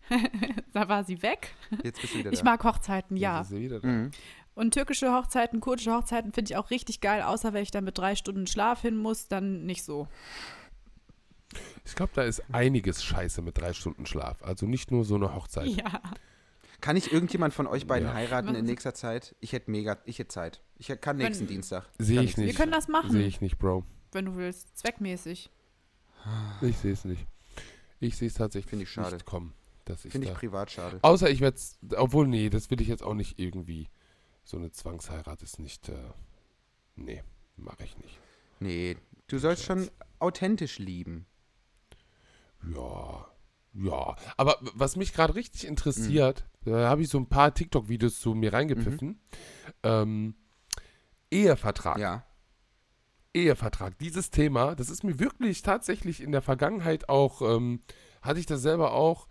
da 0.72 0.88
war 0.88 1.04
sie 1.04 1.22
weg. 1.22 1.54
Jetzt 1.82 2.00
bist 2.00 2.14
du 2.14 2.18
wieder 2.18 2.32
Ich 2.32 2.40
da. 2.40 2.44
mag 2.44 2.64
Hochzeiten, 2.64 3.16
Jetzt 3.16 3.22
ja. 3.22 3.40
ist 3.40 3.48
sie 3.48 3.60
wieder 3.60 3.80
da. 3.80 3.88
Mhm. 3.88 4.10
Und 4.54 4.74
türkische 4.74 5.12
Hochzeiten, 5.12 5.60
kurdische 5.60 5.92
Hochzeiten 5.94 6.32
finde 6.32 6.52
ich 6.52 6.56
auch 6.58 6.70
richtig 6.70 7.00
geil, 7.00 7.22
außer 7.22 7.52
wenn 7.54 7.62
ich 7.62 7.70
da 7.70 7.80
mit 7.80 7.96
drei 7.96 8.14
Stunden 8.16 8.46
Schlaf 8.46 8.82
hin 8.82 8.96
muss, 8.96 9.26
dann 9.28 9.64
nicht 9.64 9.82
so. 9.82 10.08
Ich 11.84 11.94
glaube, 11.94 12.12
da 12.14 12.22
ist 12.22 12.42
einiges 12.52 13.02
scheiße 13.02 13.42
mit 13.42 13.58
drei 13.58 13.72
Stunden 13.72 14.06
Schlaf. 14.06 14.42
Also 14.42 14.66
nicht 14.66 14.90
nur 14.90 15.04
so 15.04 15.14
eine 15.16 15.34
Hochzeit. 15.34 15.66
Ja. 15.68 16.00
Kann 16.80 16.96
ich 16.96 17.12
irgendjemand 17.12 17.54
von 17.54 17.66
euch 17.66 17.86
beiden 17.86 18.08
Ja. 18.08 18.14
heiraten 18.14 18.54
in 18.54 18.64
nächster 18.64 18.92
Zeit? 18.94 19.36
Ich 19.40 19.52
hätte 19.52 19.70
mega, 19.70 19.98
ich 20.04 20.18
hätte 20.18 20.28
Zeit. 20.28 20.60
Ich 20.78 20.88
hätt- 20.88 21.00
kann 21.02 21.16
nächsten 21.16 21.44
Wenn- 21.44 21.54
Dienstag. 21.54 21.88
Sehe 21.98 22.22
ich 22.22 22.36
Wir 22.36 22.46
nicht. 22.46 22.56
können 22.56 22.72
das 22.72 22.88
machen, 22.88 23.10
Sehe 23.12 23.26
ich 23.26 23.40
nicht, 23.40 23.58
Bro. 23.58 23.84
wenn 24.12 24.24
du 24.24 24.36
willst. 24.36 24.76
Zweckmäßig. 24.76 25.50
Ich 26.60 26.76
sehe 26.78 26.92
es 26.92 27.04
nicht. 27.04 27.26
Ich 28.00 28.16
sehe 28.16 28.28
es 28.28 28.34
tatsächlich 28.34 28.70
Finde 28.70 28.82
ich 28.84 28.90
schade. 28.90 29.14
nicht 29.14 29.26
kommen. 29.26 29.54
Dass 29.84 30.04
ich 30.04 30.12
Finde 30.12 30.28
ich 30.28 30.32
da, 30.32 30.38
privat 30.38 30.70
schade. 30.70 30.98
außer 31.02 31.28
ich 31.30 31.40
werde 31.40 31.56
es, 31.56 31.78
obwohl, 31.96 32.26
nee, 32.28 32.48
das 32.50 32.70
will 32.70 32.80
ich 32.80 32.88
jetzt 32.88 33.02
auch 33.02 33.14
nicht 33.14 33.38
irgendwie. 33.40 33.88
So 34.44 34.56
eine 34.56 34.70
Zwangsheirat 34.72 35.42
ist 35.42 35.58
nicht, 35.60 35.88
äh, 35.88 35.94
nee, 36.96 37.22
mache 37.56 37.84
ich 37.84 37.96
nicht. 37.98 38.18
Nee, 38.60 38.96
du 39.28 39.38
sollst 39.38 39.64
schon 39.64 39.88
authentisch 40.20 40.78
lieben. 40.78 41.26
Ja, 42.74 43.26
ja. 43.74 44.16
Aber 44.36 44.58
was 44.74 44.96
mich 44.96 45.12
gerade 45.12 45.34
richtig 45.34 45.66
interessiert, 45.66 46.46
da 46.64 46.88
habe 46.88 47.02
ich 47.02 47.08
so 47.08 47.18
ein 47.18 47.28
paar 47.28 47.54
TikTok-Videos 47.54 48.20
zu 48.20 48.34
mir 48.34 48.52
reingepfiffen. 48.52 49.20
Ähm, 49.82 50.34
Ehevertrag. 51.30 51.98
Ja. 51.98 52.24
Ehevertrag. 53.34 53.98
Dieses 53.98 54.30
Thema, 54.30 54.74
das 54.74 54.90
ist 54.90 55.04
mir 55.04 55.18
wirklich 55.18 55.62
tatsächlich 55.62 56.22
in 56.22 56.32
der 56.32 56.42
Vergangenheit 56.42 57.08
auch, 57.08 57.40
ähm, 57.40 57.80
hatte 58.20 58.40
ich 58.40 58.46
das 58.46 58.60
selber 58.62 58.92
auch 58.92 59.26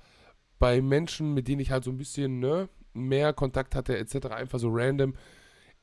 bei 0.58 0.82
Menschen, 0.82 1.34
mit 1.34 1.48
denen 1.48 1.62
ich 1.62 1.72
halt 1.72 1.84
so 1.84 1.92
ein 1.92 1.98
bisschen 1.98 2.40
ne, 2.40 2.70
mehr 2.94 3.34
Kontakt 3.34 3.76
hatte, 3.76 3.98
etc., 3.98 4.28
einfach 4.28 4.60
so 4.60 4.70
random. 4.72 5.14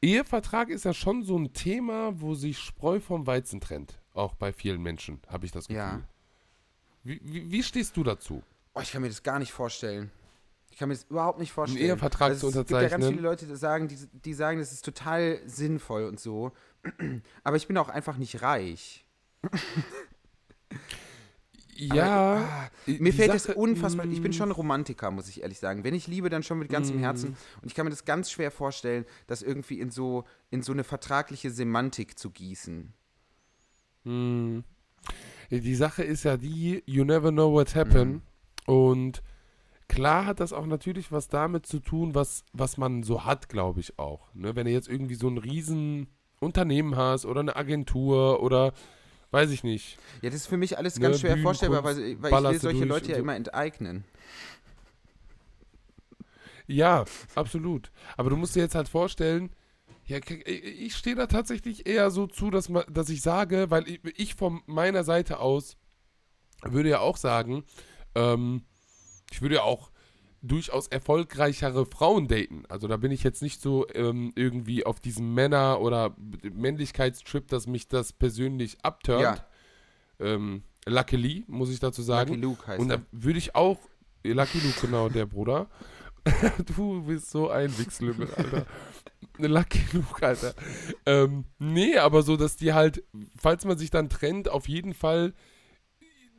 Ehevertrag 0.00 0.68
ist 0.70 0.84
ja 0.84 0.94
schon 0.94 1.22
so 1.22 1.36
ein 1.36 1.52
Thema, 1.52 2.20
wo 2.20 2.34
sich 2.34 2.58
Spreu 2.58 3.00
vom 3.00 3.26
Weizen 3.26 3.60
trennt. 3.60 4.00
Auch 4.14 4.34
bei 4.34 4.52
vielen 4.52 4.82
Menschen, 4.82 5.20
habe 5.28 5.46
ich 5.46 5.52
das 5.52 5.68
Gefühl. 5.68 5.82
Ja. 5.82 6.02
Wie, 7.08 7.20
wie, 7.24 7.50
wie 7.50 7.62
stehst 7.62 7.96
du 7.96 8.04
dazu? 8.04 8.42
Oh, 8.74 8.80
ich 8.82 8.92
kann 8.92 9.00
mir 9.00 9.08
das 9.08 9.22
gar 9.22 9.38
nicht 9.38 9.50
vorstellen. 9.52 10.10
Ich 10.70 10.76
kann 10.76 10.90
mir 10.90 10.94
das 10.94 11.04
überhaupt 11.04 11.38
nicht 11.38 11.52
vorstellen. 11.52 11.82
Ehevertrag 11.82 12.28
Also 12.32 12.50
zu 12.50 12.60
Es 12.60 12.66
gibt 12.66 12.70
ja 12.70 12.80
ganz 12.82 12.92
unterzeichnen. 12.92 13.16
viele 13.18 13.28
Leute, 13.28 13.46
die 13.46 13.56
sagen, 13.56 13.88
die, 13.88 13.96
die 14.12 14.34
sagen, 14.34 14.58
das 14.58 14.72
ist 14.72 14.84
total 14.84 15.40
sinnvoll 15.46 16.04
und 16.04 16.20
so. 16.20 16.52
Aber 17.44 17.56
ich 17.56 17.66
bin 17.66 17.78
auch 17.78 17.88
einfach 17.88 18.18
nicht 18.18 18.42
reich. 18.42 19.06
Ja. 21.80 22.38
Ah, 22.38 22.70
die 22.88 22.98
Mir 22.98 23.12
fällt 23.14 23.40
Sache- 23.40 23.54
unfassbar. 23.54 24.04
Ich 24.06 24.20
bin 24.20 24.32
mm, 24.32 24.34
schon 24.34 24.48
ein 24.48 24.52
Romantiker, 24.52 25.12
muss 25.12 25.28
ich 25.28 25.42
ehrlich 25.42 25.60
sagen. 25.60 25.84
Wenn 25.84 25.94
ich 25.94 26.08
liebe, 26.08 26.28
dann 26.28 26.42
schon 26.42 26.58
mit 26.58 26.68
ganzem 26.70 26.96
Mm. 26.96 27.00
Herzen. 27.04 27.36
Und 27.62 27.68
ich 27.68 27.74
kann 27.76 27.84
mir 27.86 27.90
das 27.90 28.04
ganz 28.04 28.32
schwer 28.32 28.50
vorstellen, 28.50 29.04
das 29.28 29.42
irgendwie 29.42 29.78
in 29.78 29.92
so, 29.92 30.24
in 30.50 30.62
so 30.62 30.72
eine 30.72 30.82
vertragliche 30.82 31.52
Semantik 31.52 32.18
zu 32.18 32.30
gießen. 32.30 32.92
Hm. 34.04 34.64
Die 35.50 35.74
Sache 35.74 36.02
ist 36.02 36.24
ja 36.24 36.36
die, 36.36 36.82
you 36.86 37.04
never 37.04 37.30
know 37.30 37.52
what 37.52 37.74
happen. 37.74 38.22
Und 38.66 39.22
klar 39.88 40.26
hat 40.26 40.40
das 40.40 40.52
auch 40.52 40.66
natürlich 40.66 41.10
was 41.10 41.28
damit 41.28 41.66
zu 41.66 41.80
tun, 41.80 42.14
was, 42.14 42.44
was 42.52 42.76
man 42.76 43.02
so 43.02 43.24
hat, 43.24 43.48
glaube 43.48 43.80
ich 43.80 43.98
auch. 43.98 44.32
Ne? 44.34 44.54
Wenn 44.54 44.66
du 44.66 44.72
jetzt 44.72 44.88
irgendwie 44.88 45.14
so 45.14 45.28
ein 45.28 45.38
riesen 45.38 46.08
Unternehmen 46.40 46.96
hast 46.96 47.24
oder 47.24 47.40
eine 47.40 47.56
Agentur 47.56 48.42
oder 48.42 48.72
weiß 49.30 49.50
ich 49.50 49.64
nicht. 49.64 49.98
Ja, 50.22 50.30
das 50.30 50.40
ist 50.40 50.46
für 50.46 50.56
mich 50.56 50.76
alles 50.78 50.96
Ne, 50.96 51.02
ganz 51.02 51.20
schwer 51.20 51.34
Bühnenkunst 51.34 51.60
vorstellbar, 51.60 51.84
weil, 51.84 52.22
weil 52.22 52.44
ich 52.44 52.50
will 52.50 52.60
solche 52.60 52.84
Leute 52.84 53.08
ja 53.08 53.14
so. 53.16 53.22
immer 53.22 53.36
enteignen. 53.36 54.04
Ja, 56.66 57.06
absolut. 57.34 57.90
Aber 58.18 58.28
du 58.28 58.36
musst 58.36 58.54
dir 58.54 58.60
jetzt 58.60 58.74
halt 58.74 58.88
vorstellen, 58.88 59.50
ja, 60.08 60.20
k- 60.20 60.42
ich 60.42 60.96
stehe 60.96 61.16
da 61.16 61.26
tatsächlich 61.26 61.86
eher 61.86 62.10
so 62.10 62.26
zu, 62.26 62.50
dass, 62.50 62.68
man, 62.68 62.84
dass 62.90 63.08
ich 63.10 63.22
sage, 63.22 63.70
weil 63.70 63.84
ich, 64.16 64.34
von 64.34 64.62
meiner 64.66 65.04
Seite 65.04 65.38
aus 65.38 65.76
würde 66.62 66.88
ja 66.88 67.00
auch 67.00 67.16
sagen, 67.16 67.64
ähm, 68.14 68.62
ich 69.30 69.42
würde 69.42 69.56
ja 69.56 69.62
auch 69.62 69.90
durchaus 70.40 70.86
erfolgreichere 70.88 71.84
Frauen 71.84 72.28
daten. 72.28 72.64
Also 72.68 72.88
da 72.88 72.96
bin 72.96 73.10
ich 73.12 73.22
jetzt 73.22 73.42
nicht 73.42 73.60
so 73.60 73.86
ähm, 73.94 74.32
irgendwie 74.34 74.86
auf 74.86 75.00
diesem 75.00 75.34
Männer- 75.34 75.80
oder 75.80 76.16
Männlichkeitstrip, 76.42 77.48
dass 77.48 77.66
mich 77.66 77.88
das 77.88 78.12
persönlich 78.12 78.78
abturnt. 78.82 79.22
Ja. 79.22 79.46
Ähm, 80.20 80.62
luckily, 80.86 81.44
muss 81.48 81.70
ich 81.70 81.80
dazu 81.80 82.02
sagen. 82.02 82.30
Lucky 82.30 82.40
Luke 82.42 82.66
heißt 82.66 82.80
Und 82.80 82.88
da 82.88 83.02
würde 83.12 83.38
ich 83.38 83.54
auch, 83.54 83.78
Lucky 84.24 84.58
Luke, 84.58 84.80
genau, 84.80 85.08
der 85.08 85.26
Bruder. 85.26 85.68
du 86.76 87.02
bist 87.02 87.30
so 87.30 87.50
ein 87.50 87.76
Wichslümmel, 87.78 88.28
Alter. 88.34 88.66
Lucky 89.46 89.80
Luke, 89.92 90.26
Alter. 90.26 90.54
Ähm, 91.06 91.44
nee, 91.58 91.96
aber 91.96 92.22
so, 92.22 92.36
dass 92.36 92.56
die 92.56 92.72
halt, 92.72 93.04
falls 93.36 93.64
man 93.64 93.78
sich 93.78 93.90
dann 93.90 94.08
trennt, 94.08 94.48
auf 94.48 94.68
jeden 94.68 94.94
Fall 94.94 95.34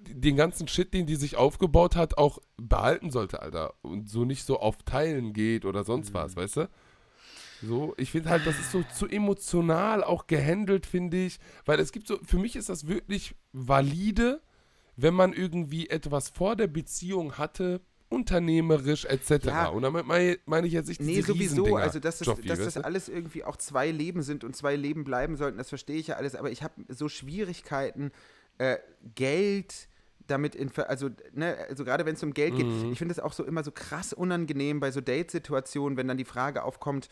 den 0.01 0.35
ganzen 0.35 0.67
Shit, 0.67 0.93
den 0.93 1.05
die 1.05 1.15
sich 1.15 1.35
aufgebaut 1.35 1.95
hat, 1.95 2.17
auch 2.17 2.39
behalten 2.57 3.11
sollte, 3.11 3.41
Alter. 3.41 3.73
Und 3.81 4.09
so 4.09 4.25
nicht 4.25 4.45
so 4.45 4.59
auf 4.59 4.77
Teilen 4.83 5.33
geht 5.33 5.65
oder 5.65 5.83
sonst 5.83 6.13
was, 6.13 6.35
weißt 6.35 6.57
du? 6.57 6.69
So, 7.61 7.93
ich 7.97 8.11
finde 8.11 8.29
halt, 8.29 8.45
das 8.45 8.57
ist 8.57 8.71
so 8.71 8.83
zu 8.95 9.07
emotional 9.07 10.03
auch 10.03 10.27
gehandelt, 10.27 10.85
finde 10.85 11.25
ich. 11.25 11.39
Weil 11.65 11.79
es 11.79 11.91
gibt 11.91 12.07
so, 12.07 12.17
für 12.23 12.37
mich 12.37 12.55
ist 12.55 12.69
das 12.69 12.87
wirklich 12.87 13.35
valide, 13.51 14.41
wenn 14.95 15.13
man 15.13 15.33
irgendwie 15.33 15.89
etwas 15.89 16.29
vor 16.29 16.55
der 16.55 16.67
Beziehung 16.67 17.37
hatte, 17.37 17.81
unternehmerisch 18.09 19.05
etc. 19.05 19.45
Ja. 19.45 19.67
Und 19.67 19.83
damit 19.83 20.05
meine, 20.05 20.37
meine 20.45 20.67
ich 20.67 20.73
jetzt 20.73 20.87
nicht 20.89 20.99
Nee, 21.01 21.21
sowieso. 21.21 21.75
Also, 21.77 21.99
dass 21.99 22.17
das, 22.19 22.27
Joffi, 22.27 22.47
dass 22.47 22.59
das 22.59 22.77
alles 22.77 23.07
irgendwie 23.07 23.43
auch 23.43 23.55
zwei 23.57 23.91
Leben 23.91 24.21
sind 24.23 24.43
und 24.43 24.55
zwei 24.55 24.75
Leben 24.75 25.03
bleiben 25.03 25.37
sollten, 25.37 25.57
das 25.57 25.69
verstehe 25.69 25.97
ich 25.97 26.07
ja 26.07 26.15
alles. 26.15 26.35
Aber 26.35 26.51
ich 26.51 26.63
habe 26.63 26.73
so 26.89 27.07
Schwierigkeiten, 27.07 28.11
äh, 28.57 28.77
Geld 29.15 29.87
damit 30.27 30.53
in, 30.55 30.69
Ver- 30.69 30.89
also, 30.89 31.09
ne, 31.33 31.55
also 31.69 31.83
gerade 31.85 32.05
wenn 32.05 32.13
es 32.15 32.21
um 32.23 32.33
Geld 32.33 32.55
geht, 32.55 32.67
Mhm. 32.67 32.91
ich 32.91 32.97
finde 32.99 33.13
es 33.13 33.19
auch 33.19 33.33
so 33.33 33.43
immer 33.45 33.63
so 33.63 33.71
krass 33.71 34.13
unangenehm 34.13 34.79
bei 34.79 34.91
so 34.91 35.01
Date-Situationen, 35.01 35.97
wenn 35.97 36.07
dann 36.07 36.17
die 36.17 36.25
Frage 36.25 36.63
aufkommt, 36.63 37.09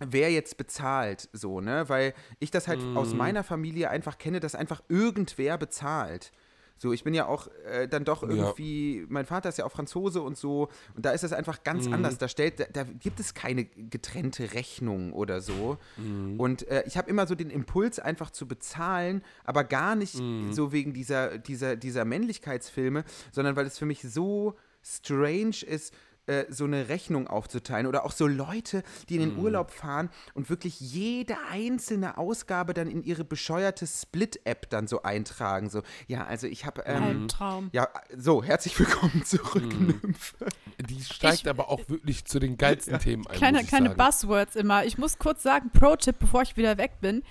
wer 0.00 0.32
jetzt 0.32 0.56
bezahlt, 0.56 1.28
so, 1.32 1.60
ne? 1.60 1.88
Weil 1.88 2.14
ich 2.40 2.50
das 2.50 2.66
halt 2.66 2.80
aus 2.94 3.12
Mhm. 3.12 3.18
meiner 3.18 3.44
Familie 3.44 3.90
einfach 3.90 4.18
kenne, 4.18 4.40
dass 4.40 4.56
einfach 4.56 4.82
irgendwer 4.88 5.58
bezahlt. 5.58 6.32
So, 6.76 6.92
ich 6.92 7.04
bin 7.04 7.14
ja 7.14 7.26
auch 7.26 7.48
äh, 7.66 7.86
dann 7.88 8.04
doch 8.04 8.22
irgendwie, 8.24 9.06
mein 9.08 9.26
Vater 9.26 9.48
ist 9.48 9.58
ja 9.58 9.64
auch 9.64 9.70
Franzose 9.70 10.20
und 10.20 10.36
so, 10.36 10.68
und 10.96 11.06
da 11.06 11.12
ist 11.12 11.22
es 11.24 11.32
einfach 11.32 11.62
ganz 11.62 11.86
Mhm. 11.86 11.94
anders. 11.94 12.18
Da 12.18 12.28
stellt, 12.28 12.58
da, 12.60 12.64
da 12.72 12.82
gibt 12.84 13.20
es 13.20 13.32
keine 13.32 13.64
getrennte 13.64 14.52
Rechnung 14.54 15.12
oder 15.12 15.40
so. 15.40 15.78
Mhm. 15.96 16.38
Und 16.38 16.66
äh, 16.68 16.82
ich 16.86 16.96
habe 16.98 17.08
immer 17.08 17.26
so 17.26 17.34
den 17.36 17.50
Impuls, 17.50 17.98
einfach 18.00 18.30
zu 18.30 18.46
bezahlen, 18.48 19.22
aber 19.44 19.64
gar 19.64 19.94
nicht 19.94 20.16
Mhm. 20.20 20.52
so 20.52 20.72
wegen 20.72 20.92
dieser, 20.92 21.38
dieser, 21.38 21.76
dieser 21.76 22.04
Männlichkeitsfilme, 22.04 23.04
sondern 23.32 23.56
weil 23.56 23.66
es 23.66 23.78
für 23.78 23.86
mich 23.86 24.02
so 24.02 24.54
strange 24.82 25.62
ist, 25.66 25.94
äh, 26.26 26.44
so 26.48 26.64
eine 26.64 26.88
Rechnung 26.88 27.26
aufzuteilen. 27.26 27.86
Oder 27.86 28.04
auch 28.04 28.12
so 28.12 28.26
Leute, 28.26 28.82
die 29.08 29.16
in 29.16 29.20
den 29.30 29.38
Urlaub 29.38 29.70
fahren 29.70 30.10
und 30.34 30.50
wirklich 30.50 30.80
jede 30.80 31.36
einzelne 31.50 32.18
Ausgabe 32.18 32.74
dann 32.74 32.88
in 32.88 33.02
ihre 33.02 33.24
bescheuerte 33.24 33.86
Split-App 33.86 34.70
dann 34.70 34.86
so 34.86 35.02
eintragen. 35.02 35.68
So, 35.70 35.82
ja, 36.06 36.24
also 36.26 36.46
ich 36.46 36.64
habe. 36.66 36.82
Ähm, 36.86 37.02
Albtraum. 37.02 37.70
ja, 37.72 37.88
so, 38.16 38.42
herzlich 38.42 38.78
willkommen 38.78 39.22
zurück, 39.24 39.64
Mhm. 39.64 40.00
Nymphe. 40.02 40.46
Die 40.88 41.02
steigt 41.02 41.42
Ich- 41.42 41.48
aber 41.48 41.68
auch 41.70 41.80
wirklich 41.88 42.24
zu 42.24 42.38
den 42.38 42.56
geilsten 42.56 42.98
Themen 42.98 43.26
ein. 43.26 43.36
Kleine, 43.36 43.60
ich 43.62 43.68
kleine 43.68 43.88
sagen. 43.90 43.98
Buzzwords 43.98 44.56
immer. 44.56 44.84
Ich 44.84 44.98
muss 44.98 45.18
kurz 45.18 45.42
sagen, 45.42 45.70
Pro-Tipp, 45.72 46.16
bevor 46.18 46.42
ich 46.42 46.56
wieder 46.56 46.78
weg 46.78 47.00
bin. 47.00 47.22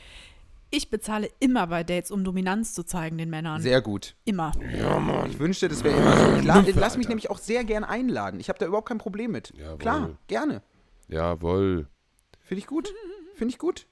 Ich 0.76 0.90
bezahle 0.90 1.30
immer 1.40 1.68
bei 1.68 1.84
Dates, 1.84 2.10
um 2.10 2.24
Dominanz 2.24 2.74
zu 2.74 2.84
zeigen 2.84 3.20
den 3.20 3.30
Männern. 3.30 3.62
Sehr 3.62 3.80
gut. 3.82 4.16
immer. 4.26 4.54
Ja, 4.76 4.98
Mann. 5.00 5.30
Ich 5.30 5.38
wünschte, 5.38 5.68
das 5.68 5.84
wäre 5.84 5.96
immer 5.96 6.18
so. 6.18 6.36
Ich 6.40 6.44
la 6.46 6.56
Nymphe, 6.62 6.80
lass 6.80 6.98
mich 6.98 7.06
Alter. 7.06 7.10
nämlich 7.10 7.30
auch 7.30 7.38
sehr 7.38 7.64
gern 7.64 7.84
einladen. 7.84 8.40
Ich 8.40 8.50
habe 8.50 8.58
da 8.58 8.66
überhaupt 8.66 8.88
kein 8.88 8.98
Problem 8.98 9.32
mit. 9.32 9.54
Jawohl. 9.56 9.78
Klar, 9.78 10.18
gerne. 10.26 10.64
Jawohl. 11.08 11.88
Finde 12.40 12.60
ich 12.60 12.66
gut. 12.66 12.92
Finde 13.36 13.52
ich 13.52 13.60
gut. 13.60 13.86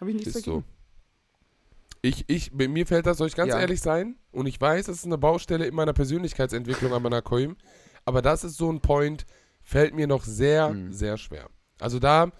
Habe 0.00 0.10
ich 0.10 0.16
nichts 0.16 0.28
Ist 0.36 0.46
dagegen. 0.46 0.62
so. 0.62 1.98
Ich, 2.02 2.24
ich, 2.28 2.52
bei 2.56 2.68
mir 2.68 2.86
fällt 2.86 3.06
das, 3.06 3.18
soll 3.18 3.26
ich 3.26 3.34
ganz 3.34 3.50
Ja. 3.52 3.58
ehrlich 3.58 3.80
sein, 3.80 4.14
und 4.30 4.46
ich 4.46 4.60
weiß, 4.60 4.86
es 4.86 4.98
ist 4.98 5.06
eine 5.06 5.18
Baustelle 5.18 5.66
in 5.66 5.74
meiner 5.74 5.92
Persönlichkeitsentwicklung 5.92 6.92
an 6.92 7.02
meiner 7.02 7.20
Koim, 7.22 7.56
aber 8.04 8.22
das 8.22 8.44
ist 8.44 8.56
so 8.56 8.70
ein 8.70 8.80
Point, 8.80 9.26
fällt 9.64 9.94
mir 9.94 10.06
noch 10.06 10.22
sehr, 10.22 10.68
Mhm. 10.70 10.92
sehr 10.92 11.16
schwer. 11.16 11.48
Also 11.80 11.98
da, 11.98 12.30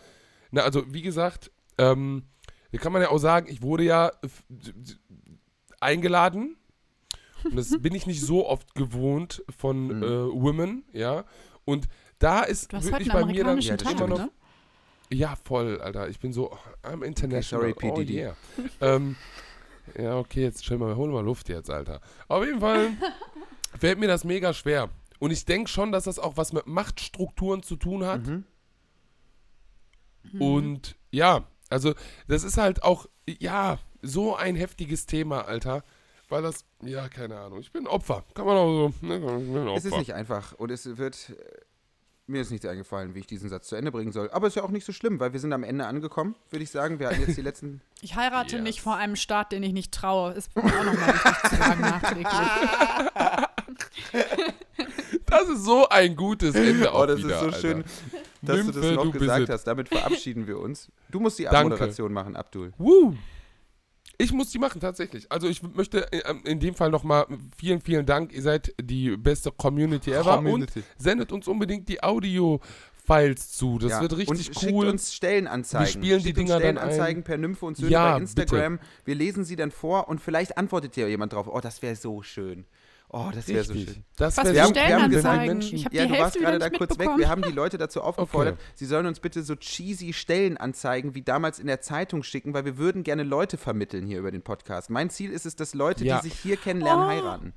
na, 0.52 0.60
also 0.62 0.84
wie 0.94 1.02
gesagt, 1.02 1.50
ähm, 1.78 2.22
da 2.72 2.78
kann 2.78 2.92
man 2.92 3.02
ja 3.02 3.08
auch 3.10 3.18
sagen, 3.18 3.46
ich 3.50 3.62
wurde 3.62 3.84
ja 3.84 4.12
eingeladen 5.80 6.56
und 7.44 7.56
das 7.56 7.70
bin 7.82 7.94
ich 7.94 8.06
nicht 8.06 8.20
so 8.22 8.46
oft 8.46 8.74
gewohnt 8.74 9.42
von 9.56 9.86
Mhm. 9.98 10.02
äh, 10.02 10.08
Women, 10.42 10.84
ja, 10.92 11.24
und 11.64 11.88
da 12.18 12.42
ist 12.42 12.72
halt 12.72 12.84
wirklich 12.84 13.12
bei 13.12 13.24
mir 13.24 13.44
dann 13.44 13.60
Ja, 13.60 13.76
Tag, 13.76 13.92
stimmt. 13.92 14.10
ne? 14.18 14.30
ja, 15.10 15.36
voll, 15.44 15.80
Alter. 15.80 16.08
Ich 16.08 16.18
bin 16.18 16.32
so, 16.32 16.50
I'm 16.82 17.04
international. 17.04 17.72
sorry, 17.72 17.74
P. 17.74 17.90
oh, 17.90 18.00
yeah. 18.00 18.36
ähm, 18.80 19.16
ja, 19.96 20.18
okay, 20.18 20.42
jetzt 20.42 20.64
chill 20.64 20.78
mal, 20.78 20.96
hol 20.96 21.10
mal 21.10 21.24
Luft 21.24 21.48
jetzt, 21.48 21.70
Alter. 21.70 22.00
Auf 22.26 22.44
jeden 22.44 22.60
Fall 22.60 22.90
fällt 23.78 23.98
mir 24.00 24.08
das 24.08 24.24
mega 24.24 24.52
schwer. 24.52 24.90
Und 25.20 25.30
ich 25.30 25.44
denke 25.44 25.70
schon, 25.70 25.92
dass 25.92 26.04
das 26.04 26.18
auch 26.18 26.36
was 26.36 26.52
mit 26.52 26.66
Machtstrukturen 26.66 27.62
zu 27.62 27.76
tun 27.76 28.04
hat. 28.04 28.26
Mhm. 28.26 28.44
Und 30.40 30.96
ja, 31.10 31.46
also 31.70 31.94
das 32.26 32.44
ist 32.44 32.56
halt 32.58 32.82
auch, 32.82 33.06
ja, 33.26 33.78
so 34.02 34.36
ein 34.36 34.56
heftiges 34.56 35.06
Thema, 35.06 35.42
Alter. 35.46 35.82
weil 36.28 36.42
das, 36.42 36.64
ja, 36.82 37.08
keine 37.08 37.38
Ahnung. 37.38 37.60
Ich 37.60 37.72
bin 37.72 37.86
Opfer. 37.86 38.24
Kann 38.34 38.46
man 38.46 38.56
auch 38.56 38.68
so. 38.68 39.06
Ne, 39.06 39.16
ich 39.16 39.22
bin 39.24 39.56
ein 39.58 39.68
Es 39.68 39.84
ist 39.84 39.92
Opfer. 39.92 39.98
nicht 40.00 40.14
einfach 40.14 40.52
und 40.54 40.70
es 40.70 40.96
wird. 40.98 41.30
äh, 41.30 41.34
Mir 42.26 42.42
ist 42.42 42.50
nichts 42.50 42.66
eingefallen, 42.66 43.14
wie 43.14 43.20
ich 43.20 43.26
diesen 43.26 43.48
Satz 43.48 43.68
zu 43.68 43.76
Ende 43.76 43.90
bringen 43.90 44.12
soll. 44.12 44.30
Aber 44.30 44.46
ist 44.46 44.54
ja 44.54 44.62
auch 44.62 44.68
nicht 44.70 44.84
so 44.84 44.92
schlimm, 44.92 45.18
weil 45.18 45.32
wir 45.32 45.40
sind 45.40 45.52
am 45.54 45.64
Ende 45.64 45.86
angekommen, 45.86 46.34
würde 46.50 46.62
ich 46.62 46.70
sagen. 46.70 46.98
Wir 47.00 47.08
hatten 47.08 47.22
jetzt 47.22 47.36
die 47.38 47.42
letzten. 47.48 47.80
Ich 48.02 48.14
heirate 48.16 48.56
Yes. 48.56 48.62
nicht 48.62 48.80
vor 48.82 48.96
einem 48.96 49.16
Staat, 49.16 49.50
den 49.52 49.62
ich 49.62 49.72
nicht 49.72 49.92
traue. 49.92 50.32
Ist 50.34 50.54
mir 50.54 50.62
auch 50.64 50.84
nochmal 50.84 51.14
wichtig 51.14 51.50
zu 51.50 51.56
sagen, 51.56 51.80
nachträglich. 51.80 52.26
Das 55.30 55.48
ist 55.48 55.64
so 55.64 55.88
ein 55.88 56.16
gutes 56.16 56.54
Ende 56.54 56.90
Oh, 56.92 57.04
das 57.06 57.18
wieder, 57.18 57.34
ist 57.34 57.40
so 57.40 57.46
Alter. 57.46 57.58
schön, 57.60 57.84
dass 58.42 58.56
du 58.58 58.64
Nymphe, 58.64 58.80
das 58.80 58.90
noch 58.92 59.02
du 59.04 59.12
gesagt 59.12 59.48
hast. 59.48 59.64
Damit 59.64 59.88
verabschieden 59.88 60.46
wir 60.46 60.58
uns. 60.58 60.90
Du 61.10 61.20
musst 61.20 61.38
die. 61.38 61.48
Abmoderation 61.48 62.12
machen, 62.12 62.36
Abdul. 62.36 62.72
Woo. 62.78 63.14
Ich 64.20 64.32
muss 64.32 64.50
die 64.50 64.58
machen, 64.58 64.80
tatsächlich. 64.80 65.30
Also 65.30 65.46
ich 65.48 65.62
möchte 65.62 66.10
äh, 66.12 66.34
in 66.44 66.58
dem 66.58 66.74
Fall 66.74 66.90
nochmal 66.90 67.26
vielen, 67.56 67.80
vielen 67.80 68.04
Dank. 68.04 68.32
Ihr 68.32 68.42
seid 68.42 68.74
die 68.80 69.16
beste 69.16 69.52
Community 69.52 70.10
ever 70.10 70.36
Community. 70.36 70.80
und 70.80 70.86
sendet 71.02 71.30
uns 71.30 71.46
unbedingt 71.46 71.88
die 71.88 72.02
Audio-Files 72.02 73.52
zu. 73.52 73.78
Das 73.78 73.92
Ja. 73.92 74.00
wird 74.00 74.16
richtig 74.16 74.48
und 74.48 74.56
schickt 74.58 74.72
cool. 74.72 74.88
uns 74.88 75.14
Stellenanzeigen. 75.14 75.86
Wir 75.86 75.92
spielen 75.92 76.18
die 76.18 76.24
schickt 76.26 76.38
uns 76.38 76.46
Dinger 76.48 76.60
dann 76.60 76.76
Stellenanzeigen 76.78 77.20
ein. 77.22 77.24
per 77.24 77.36
Nymphe 77.38 77.64
und 77.66 77.76
Söhne 77.76 77.90
Ja, 77.92 78.12
bei 78.14 78.18
Instagram. 78.22 78.80
Wir 79.04 79.14
lesen 79.14 79.44
sie 79.44 79.54
dann 79.54 79.70
vor 79.70 80.08
und 80.08 80.20
vielleicht 80.20 80.58
antwortet 80.58 80.96
ja 80.96 81.06
jemand 81.06 81.32
drauf. 81.32 81.46
Oh, 81.48 81.60
das 81.60 81.80
wäre 81.82 81.94
so 81.94 82.22
schön. 82.22 82.66
Oh, 83.10 83.30
das 83.32 83.48
wäre 83.48 83.64
so 83.64 83.72
schön. 83.72 84.04
Das 84.16 84.36
Was 84.36 84.44
wär 84.44 84.52
wir 84.54 84.62
haben- 84.64 84.74
wir 84.74 84.82
haben 84.82 84.90
Stellenanzeigen? 85.10 85.46
Menschen- 85.58 85.76
Ich 85.78 85.84
habe 85.86 85.96
Ja, 85.96 86.02
die 86.04 86.08
du 86.08 86.18
warst 86.18 86.22
Hälfte 86.34 86.38
wieder 86.40 86.48
gerade 86.50 86.58
da 86.58 86.68
nicht 86.68 86.78
kurz 86.78 86.98
weg. 86.98 87.08
Wir 87.16 87.28
haben 87.30 87.40
die 87.42 87.52
Leute 87.52 87.78
dazu 87.78 88.02
aufgefordert, 88.02 88.54
Okay. 88.54 88.62
sie 88.74 88.84
sollen 88.84 89.06
uns 89.06 89.20
bitte 89.20 89.42
so 89.42 89.56
cheesy 89.56 90.12
Stellenanzeigen 90.12 91.14
wie 91.14 91.22
damals 91.22 91.58
in 91.58 91.66
der 91.68 91.80
Zeitung 91.80 92.22
schicken, 92.22 92.52
weil 92.52 92.66
wir 92.66 92.76
würden 92.76 93.04
gerne 93.04 93.22
Leute 93.22 93.56
vermitteln 93.56 94.06
hier 94.06 94.18
über 94.18 94.30
den 94.30 94.42
Podcast. 94.42 94.90
Mein 94.90 95.08
Ziel 95.08 95.30
ist 95.32 95.46
es, 95.46 95.56
dass 95.56 95.72
Leute, 95.74 96.04
Ja. 96.04 96.20
die 96.20 96.28
sich 96.28 96.38
hier 96.38 96.58
kennenlernen, 96.58 97.04
Oh. 97.04 97.08
heiraten. 97.08 97.52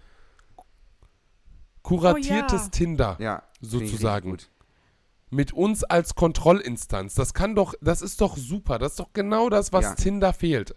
kuratiertes 1.84 2.62
Oh 2.62 2.66
ja. 2.66 2.70
Tinder 2.70 3.18
Ja, 3.20 3.44
sozusagen. 3.60 4.38
mit 5.32 5.52
uns 5.54 5.84
als 5.84 6.16
Kontrollinstanz. 6.16 7.16
Das 7.16 7.34
kann 7.34 7.56
doch, 7.56 7.74
das 7.82 8.02
ist 8.02 8.22
doch 8.22 8.38
super. 8.38 8.78
Das 8.80 8.94
ist 8.94 9.00
doch 9.00 9.14
genau 9.14 9.50
das, 9.50 9.74
was 9.74 9.84
Ja. 9.86 9.96
Tinder 9.96 10.34
fehlt. 10.34 10.76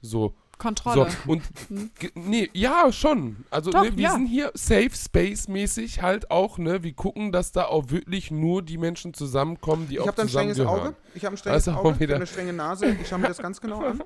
So. 0.00 0.34
Kontrolle. 0.58 1.10
So, 1.10 1.30
und 1.32 1.42
ge- 1.98 2.10
nee, 2.14 2.48
ja, 2.54 2.90
schon. 2.92 3.44
Also 3.50 3.70
Doch, 3.70 3.82
ne, 3.84 3.96
wir 3.96 4.02
ja. 4.04 4.12
sind 4.12 4.26
hier 4.26 4.50
Safe 4.54 4.90
Space 4.94 5.48
mäßig 5.48 6.00
halt 6.02 6.30
auch, 6.30 6.56
ne? 6.58 6.82
Wir 6.82 6.94
gucken, 6.94 7.30
dass 7.32 7.52
da 7.52 7.64
auch 7.66 7.90
wirklich 7.90 8.30
nur 8.30 8.62
die 8.62 8.78
Menschen 8.78 9.12
zusammenkommen, 9.14 9.86
die 9.88 9.94
Ich 9.94 10.00
auch 10.00 10.06
habe 10.06 10.16
da 10.16 10.22
ein 10.22 10.28
strenges. 10.28 10.58
Auge. 10.60 10.94
Ich 11.14 11.24
habe 11.24 11.34
ein 11.34 11.38
strenges 11.38 11.68
auch 11.68 11.76
Auge. 11.76 11.90
Ich 11.94 12.00
wieder- 12.00 12.14
habe 12.14 12.20
eine 12.22 12.26
strenge 12.26 12.52
Nase. 12.52 12.86
Ich 13.00 13.06
schaue 13.08 13.18
mir 13.18 13.28
das 13.28 13.38
ganz 13.38 13.60
genau 13.60 13.80
an. 13.84 14.02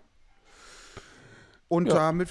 Und 1.68 1.86
Ja. 1.88 1.94
damit, 1.94 2.28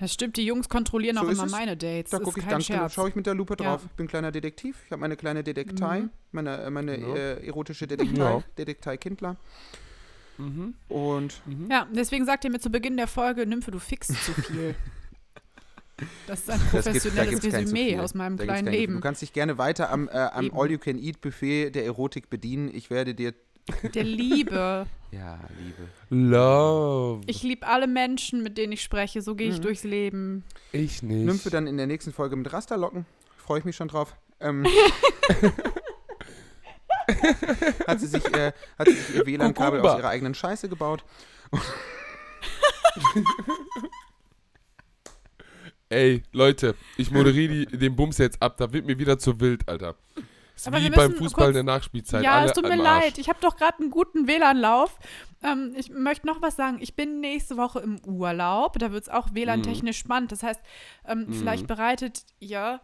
Das 0.00 0.12
stimmt, 0.14 0.36
die 0.36 0.44
Jungs 0.44 0.68
kontrollieren 0.68 1.16
So 1.16 1.22
auch 1.22 1.28
immer 1.28 1.44
es. 1.44 1.52
meine 1.52 1.76
Dates. 1.76 2.10
da 2.10 2.18
gucke 2.18 2.40
ich 2.40 2.48
ganz 2.48 2.66
genau, 2.66 2.80
Scherz. 2.80 2.94
schaue 2.94 3.08
ich 3.10 3.14
mit 3.14 3.26
der 3.26 3.34
Lupe 3.34 3.54
Ja. 3.60 3.64
drauf. 3.66 3.82
Ich 3.84 3.92
bin 3.92 4.08
kleiner 4.08 4.32
Detektiv. 4.32 4.76
Ich 4.86 4.90
habe 4.90 5.00
meine 5.00 5.14
kleine 5.16 5.44
Detektei, 5.44 6.00
Mhm. 6.00 6.10
meine, 6.32 6.70
meine 6.70 6.98
Ja. 6.98 7.14
äh, 7.14 7.46
erotische 7.46 7.86
Detektei, 7.86 8.18
Ja. 8.18 8.42
Detektei 8.58 8.96
Kindler. 8.96 9.36
Mhm. 10.42 10.74
Und 10.88 11.40
Mhm. 11.46 11.70
Ja, 11.70 11.86
deswegen 11.94 12.24
sagt 12.26 12.44
ihr 12.44 12.50
mir 12.50 12.58
zu 12.60 12.70
Beginn 12.70 12.96
der 12.96 13.06
Folge, 13.06 13.46
Nymphe, 13.46 13.70
du 13.70 13.78
fickst 13.78 14.12
zu 14.24 14.32
viel. 14.32 14.74
Das 16.26 16.40
ist 16.40 16.50
ein 16.50 16.58
professionelles 16.58 17.40
gibt's 17.40 17.56
Resümee 17.56 17.96
aus 18.00 18.14
meinem 18.14 18.36
Da 18.36 18.42
kleinen 18.44 18.64
kein- 18.64 18.72
Du 18.74 18.80
Leben. 18.80 19.00
kannst 19.00 19.22
dich 19.22 19.32
gerne 19.32 19.56
weiter 19.58 19.88
am, 19.90 20.08
äh, 20.08 20.12
am. 20.12 20.50
All-You-Can-Eat-Buffet 20.52 21.70
der 21.70 21.84
Erotik 21.84 22.28
bedienen. 22.28 22.74
Ich 22.74 22.90
werde 22.90 23.14
dir. 23.14 23.34
Der 23.94 24.02
Liebe. 24.04 24.86
Ja, 25.12 25.38
Liebe. 25.60 25.88
Love. 26.08 27.20
Ich 27.26 27.42
liebe 27.42 27.66
alle 27.66 27.86
Menschen, 27.86 28.42
mit 28.42 28.56
denen 28.56 28.72
ich 28.72 28.82
spreche. 28.82 29.20
So 29.20 29.34
gehe 29.34 29.50
ich 29.50 29.58
Mhm. 29.58 29.62
durchs 29.62 29.84
Leben. 29.84 30.42
Ich 30.72 31.02
nicht. 31.02 31.26
Nymphe 31.26 31.50
dann 31.50 31.66
in 31.66 31.76
der 31.76 31.86
nächsten 31.86 32.12
Folge 32.14 32.34
mit 32.34 32.50
Rasterlocken. 32.50 33.04
Freue 33.36 33.58
ich 33.58 33.64
mich 33.66 33.76
schon 33.76 33.88
drauf. 33.88 34.16
Ähm, 34.40 34.66
hat, 37.86 38.00
sie 38.00 38.06
sich, 38.06 38.24
äh, 38.34 38.52
hat 38.78 38.88
sie 38.88 38.94
sich 38.94 39.16
ihr 39.16 39.26
WLAN-Kabel 39.26 39.80
aus 39.80 39.98
ihrer 39.98 40.08
eigenen 40.08 40.34
Scheiße 40.34 40.68
gebaut. 40.68 41.04
Ey, 45.88 46.22
Leute, 46.32 46.74
ich 46.96 47.10
moderiere 47.10 47.66
die, 47.66 47.78
den 47.78 47.94
Bums 47.96 48.16
jetzt 48.18 48.40
ab. 48.40 48.56
Da 48.56 48.72
wird 48.72 48.86
mir 48.86 48.98
wieder 48.98 49.18
zu 49.18 49.40
wild, 49.40 49.68
Alter. 49.68 49.96
Ist 50.56 50.66
Aber 50.66 50.78
wie 50.78 50.84
wir 50.84 50.92
beim 50.92 51.14
Fußball 51.14 51.48
in 51.48 51.54
der 51.54 51.62
Nachspielzeit. 51.64 52.22
ja, 52.24 52.32
Alle 52.32 52.46
es 52.46 52.52
tut 52.52 52.66
mir 52.68 52.76
leid. 52.76 53.18
Ich 53.18 53.28
habe 53.28 53.38
doch 53.42 53.56
gerade 53.56 53.78
einen 53.80 53.90
guten 53.90 54.26
WLAN-Lauf. 54.26 54.98
Ähm, 55.42 55.74
ich 55.76 55.90
möchte 55.90 56.26
noch 56.26 56.40
was 56.40 56.56
sagen. 56.56 56.78
Ich 56.80 56.94
bin 56.94 57.20
nächste 57.20 57.56
Woche 57.56 57.80
im 57.80 58.00
Urlaub. 58.06 58.78
Da 58.78 58.92
wird 58.92 59.02
es 59.02 59.08
auch 59.08 59.34
WLAN-technisch 59.34 59.98
spannend. 59.98 60.32
Das 60.32 60.42
heißt, 60.42 60.62
ähm, 61.06 61.26
vielleicht 61.30 61.66
bereitet 61.66 62.24
ihr, 62.38 62.80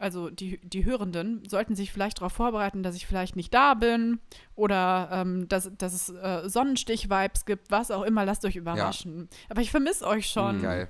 also 0.00 0.30
die, 0.30 0.58
die 0.66 0.84
Hörenden, 0.84 1.42
sollten 1.48 1.76
sich 1.76 1.92
vielleicht 1.92 2.18
darauf 2.18 2.32
vorbereiten, 2.32 2.82
dass 2.82 2.96
ich 2.96 3.06
vielleicht 3.06 3.36
nicht 3.36 3.52
da 3.54 3.74
bin 3.74 4.18
oder 4.54 5.08
ähm, 5.12 5.48
dass, 5.48 5.70
dass 5.76 5.92
es 5.92 6.08
äh, 6.08 6.48
Sonnenstich-Vibes 6.48 7.44
gibt, 7.44 7.70
was 7.70 7.90
auch 7.90 8.02
immer. 8.02 8.24
Lasst 8.24 8.44
euch 8.44 8.56
überraschen. 8.56 9.28
Aber 9.48 9.60
ich 9.60 9.70
vermisse 9.70 10.06
euch 10.06 10.26
schon. 10.28 10.62
Geil. 10.62 10.88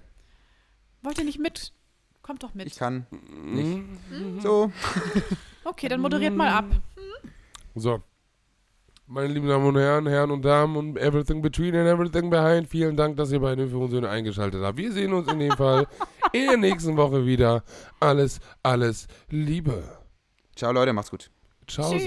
Wollt 1.03 1.19
ihr 1.19 1.25
nicht 1.25 1.39
mit? 1.39 1.73
Kommt 2.23 2.43
doch 2.43 2.51
Ich 2.51 2.55
mit. 2.55 2.77
kann 2.77 3.07
nicht. 3.11 3.83
Mhm. 4.11 4.41
So, 4.41 4.71
Okay, 5.65 5.89
dann 5.89 6.01
moderiert 6.01 6.35
mal 6.35 6.49
ab. 6.51 6.67
So. 7.75 8.03
Meine 9.13 9.27
lieben 9.27 9.49
Damen 9.49 9.67
und 9.67 9.77
Herren, 9.77 10.07
Herren 10.07 10.31
und 10.31 10.45
Damen 10.45 10.77
und 10.77 10.97
everything 10.97 11.43
between 11.43 11.75
and 11.75 11.89
everything 11.89 12.31
behind, 12.31 12.69
vielen 12.69 12.97
Dank, 12.97 13.17
dass 13.17 13.33
ihr 13.33 13.41
bei 13.41 13.57
den 13.57 13.69
und 13.75 13.91
Söhne 13.91 14.09
eingeschaltet 14.09 14.63
habt. 14.63 14.79
Wir 14.79 14.93
sehen 14.93 15.13
uns 15.13 15.27
in 15.27 15.41
dem 15.41 15.51
Fall 15.51 15.89
in 16.33 16.47
der 16.47 16.57
nächsten 16.57 16.97
Woche 16.97 17.27
wieder. 17.27 17.65
Alles, 17.99 18.39
alles 18.63 19.09
Liebe. 19.29 19.83
ciao 20.55 20.71
Leute, 20.71 20.93
macht's 20.93 21.11
gut. 21.11 21.29
Ciao. 21.67 21.91
Tschüss. 21.91 22.07